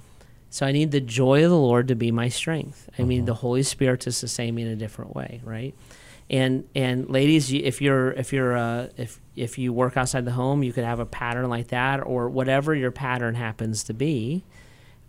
So 0.50 0.66
I 0.66 0.72
need 0.72 0.92
the 0.92 1.00
joy 1.00 1.44
of 1.44 1.50
the 1.50 1.58
Lord 1.58 1.88
to 1.88 1.94
be 1.94 2.10
my 2.12 2.28
strength. 2.28 2.88
I 2.92 3.00
mm-hmm. 3.00 3.08
mean, 3.08 3.24
the 3.24 3.34
Holy 3.34 3.62
Spirit 3.62 4.00
to 4.02 4.12
sustain 4.12 4.54
me 4.54 4.62
in 4.62 4.68
a 4.68 4.76
different 4.76 5.14
way, 5.14 5.40
right? 5.44 5.74
and 6.30 6.66
and 6.74 7.08
ladies 7.10 7.52
if 7.52 7.82
you're 7.82 8.12
if 8.12 8.32
you're 8.32 8.56
uh, 8.56 8.88
if 8.96 9.20
if 9.36 9.58
you 9.58 9.72
work 9.72 9.96
outside 9.96 10.24
the 10.24 10.32
home 10.32 10.62
you 10.62 10.72
could 10.72 10.84
have 10.84 11.00
a 11.00 11.06
pattern 11.06 11.48
like 11.48 11.68
that 11.68 11.98
or 11.98 12.28
whatever 12.28 12.74
your 12.74 12.90
pattern 12.90 13.34
happens 13.34 13.84
to 13.84 13.92
be 13.92 14.42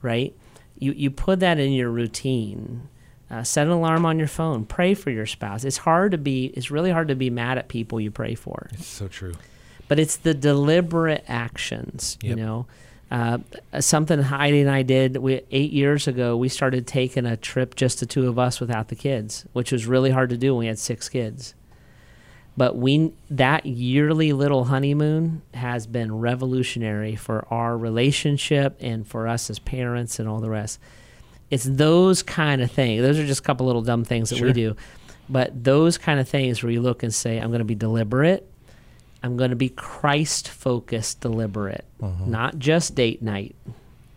right 0.01 0.35
you 0.77 0.91
you 0.91 1.09
put 1.09 1.39
that 1.39 1.57
in 1.57 1.71
your 1.71 1.89
routine 1.89 2.89
uh, 3.29 3.43
set 3.43 3.67
an 3.67 3.73
alarm 3.73 4.05
on 4.05 4.19
your 4.19 4.27
phone 4.27 4.65
pray 4.65 4.93
for 4.93 5.09
your 5.09 5.25
spouse 5.25 5.63
it's 5.63 5.77
hard 5.77 6.11
to 6.11 6.17
be 6.17 6.47
it's 6.55 6.69
really 6.69 6.91
hard 6.91 7.07
to 7.07 7.15
be 7.15 7.29
mad 7.29 7.57
at 7.57 7.67
people 7.67 7.99
you 7.99 8.11
pray 8.11 8.35
for 8.35 8.67
it's 8.73 8.85
so 8.85 9.07
true 9.07 9.33
but 9.87 9.99
it's 9.99 10.17
the 10.17 10.33
deliberate 10.33 11.23
actions 11.27 12.17
yep. 12.21 12.29
you 12.29 12.35
know 12.35 12.65
uh, 13.11 13.37
something 13.79 14.19
Heidi 14.19 14.61
and 14.61 14.69
I 14.69 14.81
did 14.81 15.17
we, 15.17 15.41
eight 15.51 15.71
years 15.71 16.07
ago. 16.07 16.35
We 16.35 16.49
started 16.49 16.87
taking 16.87 17.25
a 17.25 17.37
trip 17.37 17.75
just 17.75 17.99
the 17.99 18.05
two 18.05 18.27
of 18.27 18.39
us 18.39 18.59
without 18.59 18.87
the 18.87 18.95
kids, 18.95 19.45
which 19.53 19.71
was 19.71 19.85
really 19.85 20.09
hard 20.09 20.31
to 20.31 20.37
do 20.37 20.53
when 20.53 20.61
we 20.61 20.67
had 20.67 20.79
six 20.79 21.07
kids. 21.07 21.53
But 22.57 22.77
we 22.77 23.13
that 23.29 23.65
yearly 23.65 24.33
little 24.33 24.65
honeymoon 24.65 25.43
has 25.53 25.87
been 25.87 26.19
revolutionary 26.19 27.15
for 27.15 27.45
our 27.51 27.77
relationship 27.77 28.77
and 28.79 29.05
for 29.05 29.27
us 29.27 29.49
as 29.49 29.59
parents 29.59 30.19
and 30.19 30.27
all 30.27 30.39
the 30.39 30.49
rest. 30.49 30.79
It's 31.49 31.63
those 31.63 32.23
kind 32.23 32.61
of 32.61 32.71
things. 32.71 33.01
Those 33.01 33.19
are 33.19 33.25
just 33.25 33.41
a 33.41 33.43
couple 33.43 33.65
little 33.65 33.81
dumb 33.81 34.03
things 34.03 34.29
that 34.29 34.37
sure. 34.37 34.47
we 34.47 34.53
do. 34.53 34.75
But 35.29 35.63
those 35.63 35.97
kind 35.97 36.19
of 36.19 36.27
things 36.29 36.61
where 36.61 36.71
you 36.71 36.81
look 36.81 37.03
and 37.03 37.13
say, 37.13 37.37
I'm 37.37 37.49
going 37.49 37.59
to 37.59 37.65
be 37.65 37.75
deliberate 37.75 38.49
I'm 39.25 39.37
going 39.37 39.49
to 39.49 39.55
be 39.55 39.69
Christ 39.69 40.49
focused, 40.49 41.21
deliberate, 41.21 41.83
uh-huh. 41.99 42.25
not 42.27 42.59
just 42.59 42.93
date 42.93 43.23
night, 43.23 43.55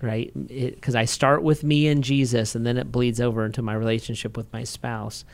right? 0.02 0.30
Because 0.46 0.94
I 0.94 1.06
start 1.06 1.42
with 1.42 1.64
me 1.64 1.88
and 1.88 2.04
Jesus, 2.04 2.54
and 2.54 2.66
then 2.66 2.76
it 2.76 2.92
bleeds 2.92 3.18
over 3.18 3.46
into 3.46 3.62
my 3.62 3.72
relationship 3.72 4.36
with 4.36 4.52
my 4.52 4.64
spouse. 4.64 5.24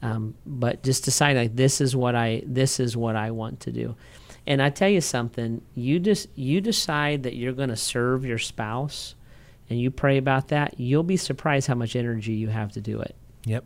Um, 0.00 0.36
but 0.46 0.82
just 0.82 1.04
decide 1.04 1.36
like 1.36 1.54
this 1.54 1.82
is 1.82 1.94
what 1.94 2.14
I 2.14 2.42
this 2.46 2.80
is 2.80 2.96
what 2.96 3.14
I 3.14 3.30
want 3.32 3.60
to 3.60 3.72
do. 3.72 3.94
And 4.46 4.62
I 4.62 4.70
tell 4.70 4.88
you 4.88 5.02
something, 5.02 5.60
you 5.74 5.98
just 5.98 6.28
you 6.34 6.62
decide 6.62 7.24
that 7.24 7.36
you're 7.36 7.52
going 7.52 7.68
to 7.68 7.76
serve 7.76 8.24
your 8.24 8.38
spouse, 8.38 9.14
and 9.70 9.80
you 9.80 9.90
pray 9.90 10.16
about 10.18 10.48
that. 10.48 10.78
You'll 10.78 11.02
be 11.02 11.16
surprised 11.16 11.66
how 11.66 11.74
much 11.74 11.96
energy 11.96 12.32
you 12.32 12.48
have 12.48 12.72
to 12.72 12.80
do 12.80 13.00
it. 13.00 13.14
Yep. 13.44 13.64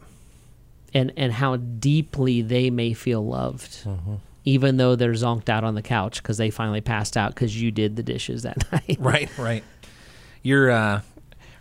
And 0.95 1.13
and 1.17 1.33
how 1.33 1.57
deeply 1.57 2.43
they 2.43 2.71
may 2.71 2.93
feel 2.93 3.25
loved. 3.25 3.83
Uh-huh 3.87 4.17
even 4.45 4.77
though 4.77 4.97
they're 4.97 5.13
zonked 5.13 5.49
out 5.49 5.65
on 5.65 5.75
the 5.75 5.83
couch 5.83 6.23
because 6.23 6.37
they 6.37 6.51
finally 6.51 6.81
passed 6.81 7.17
out 7.17 7.35
because 7.35 7.61
you 7.61 7.71
did 7.71 7.97
the 7.97 8.03
dishes 8.03 8.43
that 8.43 8.71
night. 8.73 8.97
right, 8.99 9.31
right. 9.39 9.65
You're 10.43 10.71
uh, 10.71 11.03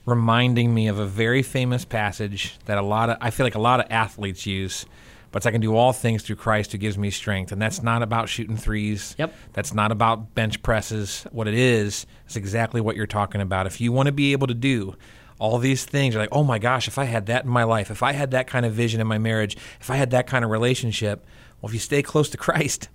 reminding 0.06 0.74
me 0.74 0.88
of 0.88 0.98
a 0.98 1.06
very 1.06 1.44
famous 1.44 1.86
passage 1.86 2.58
that 2.66 2.78
a 2.78 2.82
lot 2.82 3.10
of 3.10 3.18
I 3.22 3.30
feel 3.30 3.46
like 3.46 3.56
a 3.56 3.60
lot 3.60 3.80
of 3.80 3.88
athletes 3.92 4.46
use. 4.46 4.86
But 5.32 5.46
I 5.46 5.52
can 5.52 5.62
do 5.62 5.76
all 5.76 5.94
things 5.94 6.24
through 6.24 6.36
Christ 6.36 6.74
who 6.74 6.78
gives 6.78 6.98
me 6.98 7.10
strength, 7.10 7.52
and 7.52 7.62
that's 7.62 7.82
not 7.82 8.04
about 8.04 8.28
shooting 8.28 8.58
threes. 8.58 9.16
Yep. 9.18 9.34
That's 9.54 9.74
not 9.74 9.92
about 9.92 10.36
bench 10.36 10.62
presses. 10.62 11.26
What 11.32 11.48
it 11.48 11.54
is 11.54 12.06
is 12.28 12.36
exactly 12.36 12.82
what 12.82 12.96
you're 12.96 13.08
talking 13.08 13.40
about. 13.40 13.66
If 13.66 13.80
you 13.80 13.92
want 13.92 14.08
to 14.08 14.12
be 14.12 14.34
able 14.34 14.48
to 14.48 14.54
do 14.54 14.96
all 15.40 15.58
these 15.58 15.86
things, 15.86 16.14
you're 16.14 16.22
like, 16.22 16.34
oh 16.34 16.44
my 16.44 16.60
gosh, 16.60 16.88
if 16.88 16.98
I 16.98 17.06
had 17.06 17.28
that 17.28 17.46
in 17.46 17.50
my 17.50 17.64
life, 17.64 17.90
if 17.90 18.04
I 18.04 18.12
had 18.12 18.32
that 18.32 18.48
kind 18.48 18.66
of 18.66 18.74
vision 18.74 19.00
in 19.00 19.08
my 19.08 19.18
marriage, 19.18 19.56
if 19.80 19.90
I 19.90 19.96
had 19.96 20.12
that 20.12 20.28
kind 20.28 20.44
of 20.44 20.52
relationship, 20.52 21.26
well, 21.62 21.70
if 21.70 21.74
you 21.74 21.80
stay 21.80 22.02
close 22.02 22.30
to 22.32 22.38
Christ, 22.38 22.90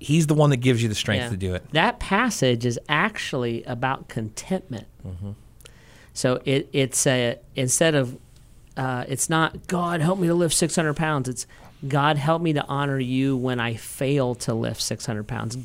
He's 0.00 0.26
the 0.26 0.34
one 0.34 0.48
that 0.48 0.56
gives 0.56 0.82
you 0.82 0.88
the 0.88 0.94
strength 0.94 1.24
yeah. 1.24 1.28
to 1.28 1.36
do 1.36 1.54
it. 1.54 1.70
That 1.72 2.00
passage 2.00 2.64
is 2.64 2.80
actually 2.88 3.62
about 3.64 4.08
contentment. 4.08 4.86
Mm-hmm. 5.06 5.32
So 6.14 6.40
it, 6.46 6.70
it's 6.72 7.06
a 7.06 7.38
instead 7.54 7.94
of 7.94 8.18
uh, 8.78 9.04
it's 9.08 9.28
not 9.28 9.66
God 9.66 10.00
help 10.00 10.18
me 10.18 10.26
to 10.28 10.34
lift 10.34 10.54
600 10.54 10.94
pounds. 10.94 11.28
It's 11.28 11.46
God 11.86 12.16
help 12.16 12.42
me 12.42 12.52
to 12.54 12.64
honor 12.66 12.98
you 12.98 13.36
when 13.36 13.60
I 13.60 13.74
fail 13.74 14.34
to 14.36 14.54
lift 14.54 14.80
600 14.82 15.26
pounds. 15.26 15.56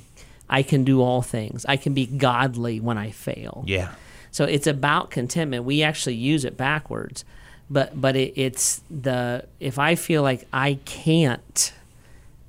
I 0.50 0.64
can 0.64 0.84
do 0.84 1.02
all 1.02 1.22
things. 1.22 1.66
I 1.68 1.78
can 1.78 1.94
be 1.94 2.06
godly 2.06 2.80
when 2.80 2.98
I 2.98 3.12
fail. 3.12 3.64
Yeah. 3.68 3.92
So 4.32 4.44
it's 4.44 4.68
about 4.68 5.12
contentment. 5.12 5.64
We 5.64 5.82
actually 5.82 6.16
use 6.16 6.46
it 6.46 6.58
backwards, 6.58 7.26
but 7.70 8.00
but 8.00 8.16
it, 8.16 8.34
it's 8.36 8.82
the 8.92 9.46
if 9.60 9.80
I 9.80 9.96
feel 9.96 10.22
like 10.22 10.48
I 10.52 10.80
can't 10.86 11.74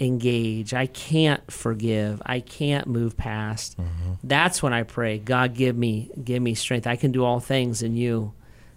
engage. 0.01 0.75
I 0.75 0.87
can't 0.87 1.51
forgive. 1.51 2.21
I 2.27 2.41
can't 2.41 2.87
move 2.87 3.17
past. 3.17 3.81
Mm-hmm. 3.81 4.12
That's 4.25 4.62
when 4.62 4.73
I 4.73 4.83
pray, 4.83 5.19
God 5.19 5.55
give 5.55 5.77
me 5.77 6.11
give 6.23 6.43
me 6.43 6.55
strength. 6.55 6.87
I 6.87 6.97
can 6.97 7.12
do 7.12 7.25
all 7.25 7.41
things 7.41 7.83
in 7.83 7.97
you. 7.97 8.33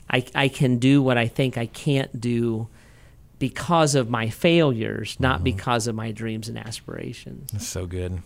I 0.10 0.26
I 0.34 0.48
can 0.48 0.78
do 0.78 1.02
what 1.02 1.18
I 1.18 1.28
think 1.28 1.58
I 1.58 1.66
can't 1.66 2.20
do 2.20 2.68
because 3.40 3.96
of 3.96 4.10
my 4.10 4.30
failures, 4.30 5.18
not 5.20 5.38
mm-hmm. 5.38 5.46
because 5.46 5.88
of 5.88 5.96
my 5.96 6.12
dreams 6.12 6.50
and 6.50 6.58
aspirations. 6.58 7.52
That's 7.52 7.68
so 7.68 7.86
good. 7.86 8.22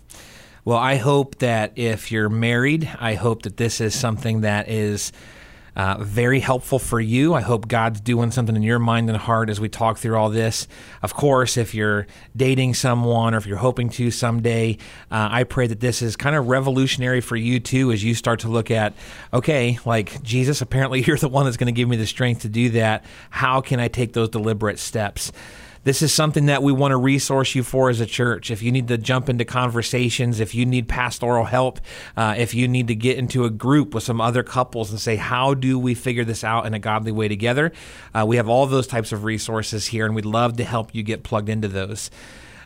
Well, 0.66 0.78
I 0.78 0.96
hope 0.96 1.40
that 1.40 1.74
if 1.76 2.12
you're 2.12 2.30
married, 2.30 2.90
I 3.00 3.16
hope 3.16 3.44
that 3.44 3.58
this 3.58 3.82
is 3.82 3.94
something 3.94 4.42
that 4.42 4.70
is 4.70 5.12
uh, 5.76 5.98
very 6.04 6.40
helpful 6.40 6.80
for 6.80 7.00
you. 7.00 7.34
I 7.34 7.42
hope 7.42 7.68
God's 7.68 8.00
doing 8.00 8.32
something 8.32 8.56
in 8.56 8.64
your 8.64 8.80
mind 8.80 9.10
and 9.10 9.18
heart 9.18 9.50
as 9.50 9.60
we 9.60 9.70
talk 9.70 9.98
through 9.98 10.16
all 10.16 10.30
this. 10.30 10.68
Of 11.02 11.14
course, 11.14 11.58
if 11.58 11.74
you're 11.74 12.08
dating 12.36 12.76
someone 12.76 13.34
or 13.34 13.38
if 13.38 13.46
you're 13.46 13.58
hoping 13.58 13.90
to 13.90 14.12
someday, 14.12 14.78
uh, 15.12 15.30
I 15.32 15.44
pray 15.44 15.68
that 15.68 15.80
this 15.80 16.02
is 16.02 16.16
kind 16.16 16.36
of 16.36 16.48
revolutionary 16.48 17.22
for 17.22 17.36
you 17.36 17.60
too 17.60 17.92
as 17.92 18.04
you 18.04 18.14
start 18.16 18.42
to 18.42 18.48
look 18.48 18.72
at, 18.72 18.94
okay, 19.34 19.80
like 19.86 20.22
Jesus, 20.24 20.62
apparently 20.62 21.02
you're 21.08 21.18
the 21.18 21.30
one 21.30 21.46
that's 21.46 21.58
going 21.58 21.74
to 21.74 21.78
give 21.78 21.90
me 21.90 21.98
the 21.98 22.08
strength 22.08 22.42
to 22.42 22.50
do 22.50 22.70
that. 22.72 23.06
How 23.30 23.62
can 23.62 23.80
I 23.80 23.88
take 23.88 24.14
those 24.14 24.30
deliberate 24.30 24.80
steps? 24.80 25.32
This 25.84 26.02
is 26.02 26.14
something 26.14 26.46
that 26.46 26.64
we 26.64 26.72
want 26.72 26.92
to 26.92 26.98
resource 26.98 27.56
you 27.56 27.64
for 27.64 27.90
as 27.90 28.00
a 28.00 28.06
church. 28.06 28.52
If 28.52 28.62
you 28.62 28.72
need 28.72 28.88
to 28.88 28.98
jump 28.98 29.30
into 29.30 29.46
conversations, 29.46 30.40
if 30.40 30.56
you 30.56 30.66
need 30.66 30.88
pastoral 30.88 31.46
help, 31.46 31.80
uh, 32.16 32.36
if 32.38 32.54
you 32.54 32.68
need 32.68 32.88
to 32.88 32.96
get 32.96 33.18
into 33.18 33.46
a 33.46 33.50
group 33.50 33.94
with 33.94 34.04
some 34.04 34.22
other 34.22 34.44
couples 34.44 34.92
and 34.92 35.00
say, 35.00 35.16
how 35.16 35.54
do 35.54 35.78
we 35.78 35.94
figure 35.94 36.24
this 36.24 36.44
out 36.44 36.66
in 36.66 36.74
a 36.74 36.80
godly 36.80 37.12
way 37.12 37.28
together? 37.28 37.72
Uh, 38.14 38.26
we 38.26 38.38
have 38.38 38.48
all 38.48 38.66
those 38.66 38.88
types 38.88 39.12
of 39.12 39.24
resources 39.24 39.88
here, 39.88 40.06
and 40.06 40.16
we'd 40.16 40.26
love 40.26 40.58
to 40.58 40.64
help 40.64 40.94
you 40.96 41.04
get 41.04 41.24
plugged 41.24 41.50
into 41.50 41.68
those. 41.68 42.10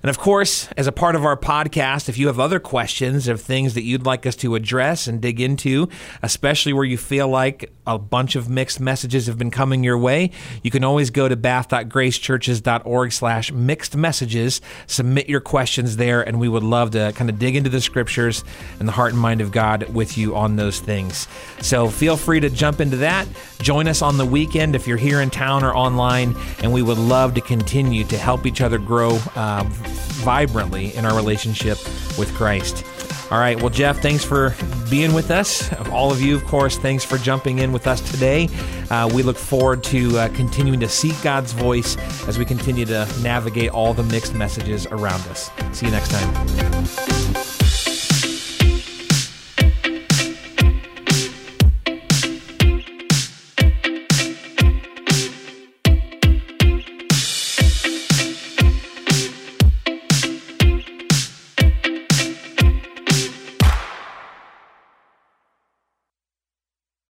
And 0.08 0.16
of 0.16 0.20
course, 0.20 0.70
as 0.78 0.88
a 0.88 0.93
part 0.93 1.16
of 1.16 1.26
our 1.26 1.36
podcast, 1.36 2.08
if 2.08 2.18
you 2.18 2.28
have 2.28 2.39
other 2.39 2.62
questions 2.62 3.28
of 3.28 3.41
things 3.41 3.74
that 3.74 3.84
you'd 3.84 4.05
like 4.05 4.26
us 4.26 4.38
to 4.38 4.55
address 4.55 5.05
and 5.05 5.22
dig 5.22 5.41
into, 5.41 5.89
especially 6.24 6.72
where 6.72 6.86
you 6.86 6.97
feel 6.97 7.28
like 7.28 7.74
a 7.86 7.99
bunch 7.99 8.38
of 8.38 8.47
mixed 8.47 8.80
messages 8.80 9.28
have 9.28 9.38
been 9.38 9.51
coming 9.51 9.84
your 9.84 9.97
way, 9.97 10.32
you 10.64 10.72
can 10.72 10.86
always 10.86 11.10
go 11.10 11.28
to 11.28 11.36
bath.gracechurches.org 11.36 13.12
slash 13.12 13.51
mixed 13.51 13.97
messages, 13.97 14.62
submit 14.86 15.28
your 15.28 15.41
questions 15.41 15.97
there, 15.97 16.22
and 16.22 16.39
we 16.39 16.47
would 16.47 16.64
love 16.64 16.91
to 16.91 17.12
kind 17.18 17.30
of 17.30 17.38
dig 17.38 17.58
into 17.58 17.70
the 17.70 17.82
scriptures 17.82 18.45
and 18.80 18.88
the 18.88 18.93
heart 18.93 19.12
and 19.12 19.22
mind 19.22 19.41
of 19.41 19.51
God 19.51 19.93
with 19.93 20.18
you 20.18 20.38
on 20.38 20.55
those 20.55 20.80
things. 20.80 21.28
So 21.60 21.89
feel 21.89 22.16
free 22.16 22.39
to 22.39 22.49
jump 22.49 22.80
into 22.80 22.95
that. 22.95 23.28
Join 23.60 23.89
us 23.89 24.01
on 24.01 24.18
the 24.18 24.26
weekend 24.26 24.74
if 24.74 24.88
you're 24.88 24.95
here 24.95 25.20
in 25.20 25.32
town 25.32 25.66
or 25.66 25.76
online, 25.76 26.34
and 26.64 26.72
we 26.72 26.82
would 26.82 26.97
love 26.97 27.34
to 27.34 27.41
continue 27.41 28.05
to 28.05 28.18
help 28.18 28.45
each 28.45 28.62
other 28.62 28.78
grow 28.78 29.20
uh, 29.36 29.70
vibrantly 29.98 30.95
in 30.95 31.06
our 31.06 31.16
relationship 31.16 31.78
with 32.18 32.34
Christ. 32.36 32.84
All 33.30 33.39
right. 33.39 33.60
Well, 33.60 33.70
Jeff, 33.70 34.00
thanks 34.02 34.24
for 34.24 34.56
being 34.89 35.14
with 35.14 35.32
us. 35.32 35.74
All 35.89 36.12
of 36.12 36.22
you, 36.22 36.36
of 36.36 36.45
course, 36.45 36.78
thanks 36.78 37.04
for 37.04 37.18
jumping 37.18 37.60
in 37.60 37.74
with 37.74 37.86
us 37.86 38.00
today. 38.12 38.48
Uh, 38.89 39.10
we 39.14 39.22
look 39.22 39.38
forward 39.38 39.84
to 39.86 40.18
uh, 40.18 40.30
continuing 40.30 40.80
to 40.80 40.88
seek 40.88 41.22
God's 41.22 41.52
voice 41.52 41.98
as 42.28 42.38
we 42.38 42.45
continue 42.45 42.86
to 42.86 43.08
navigate 43.22 43.72
all 43.72 43.93
the 43.93 44.04
mixed 44.04 44.34
messages 44.34 44.86
around 44.88 45.22
us. 45.28 45.52
See 45.74 45.88
you 45.88 45.91
next 45.91 46.10
time. 46.12 47.47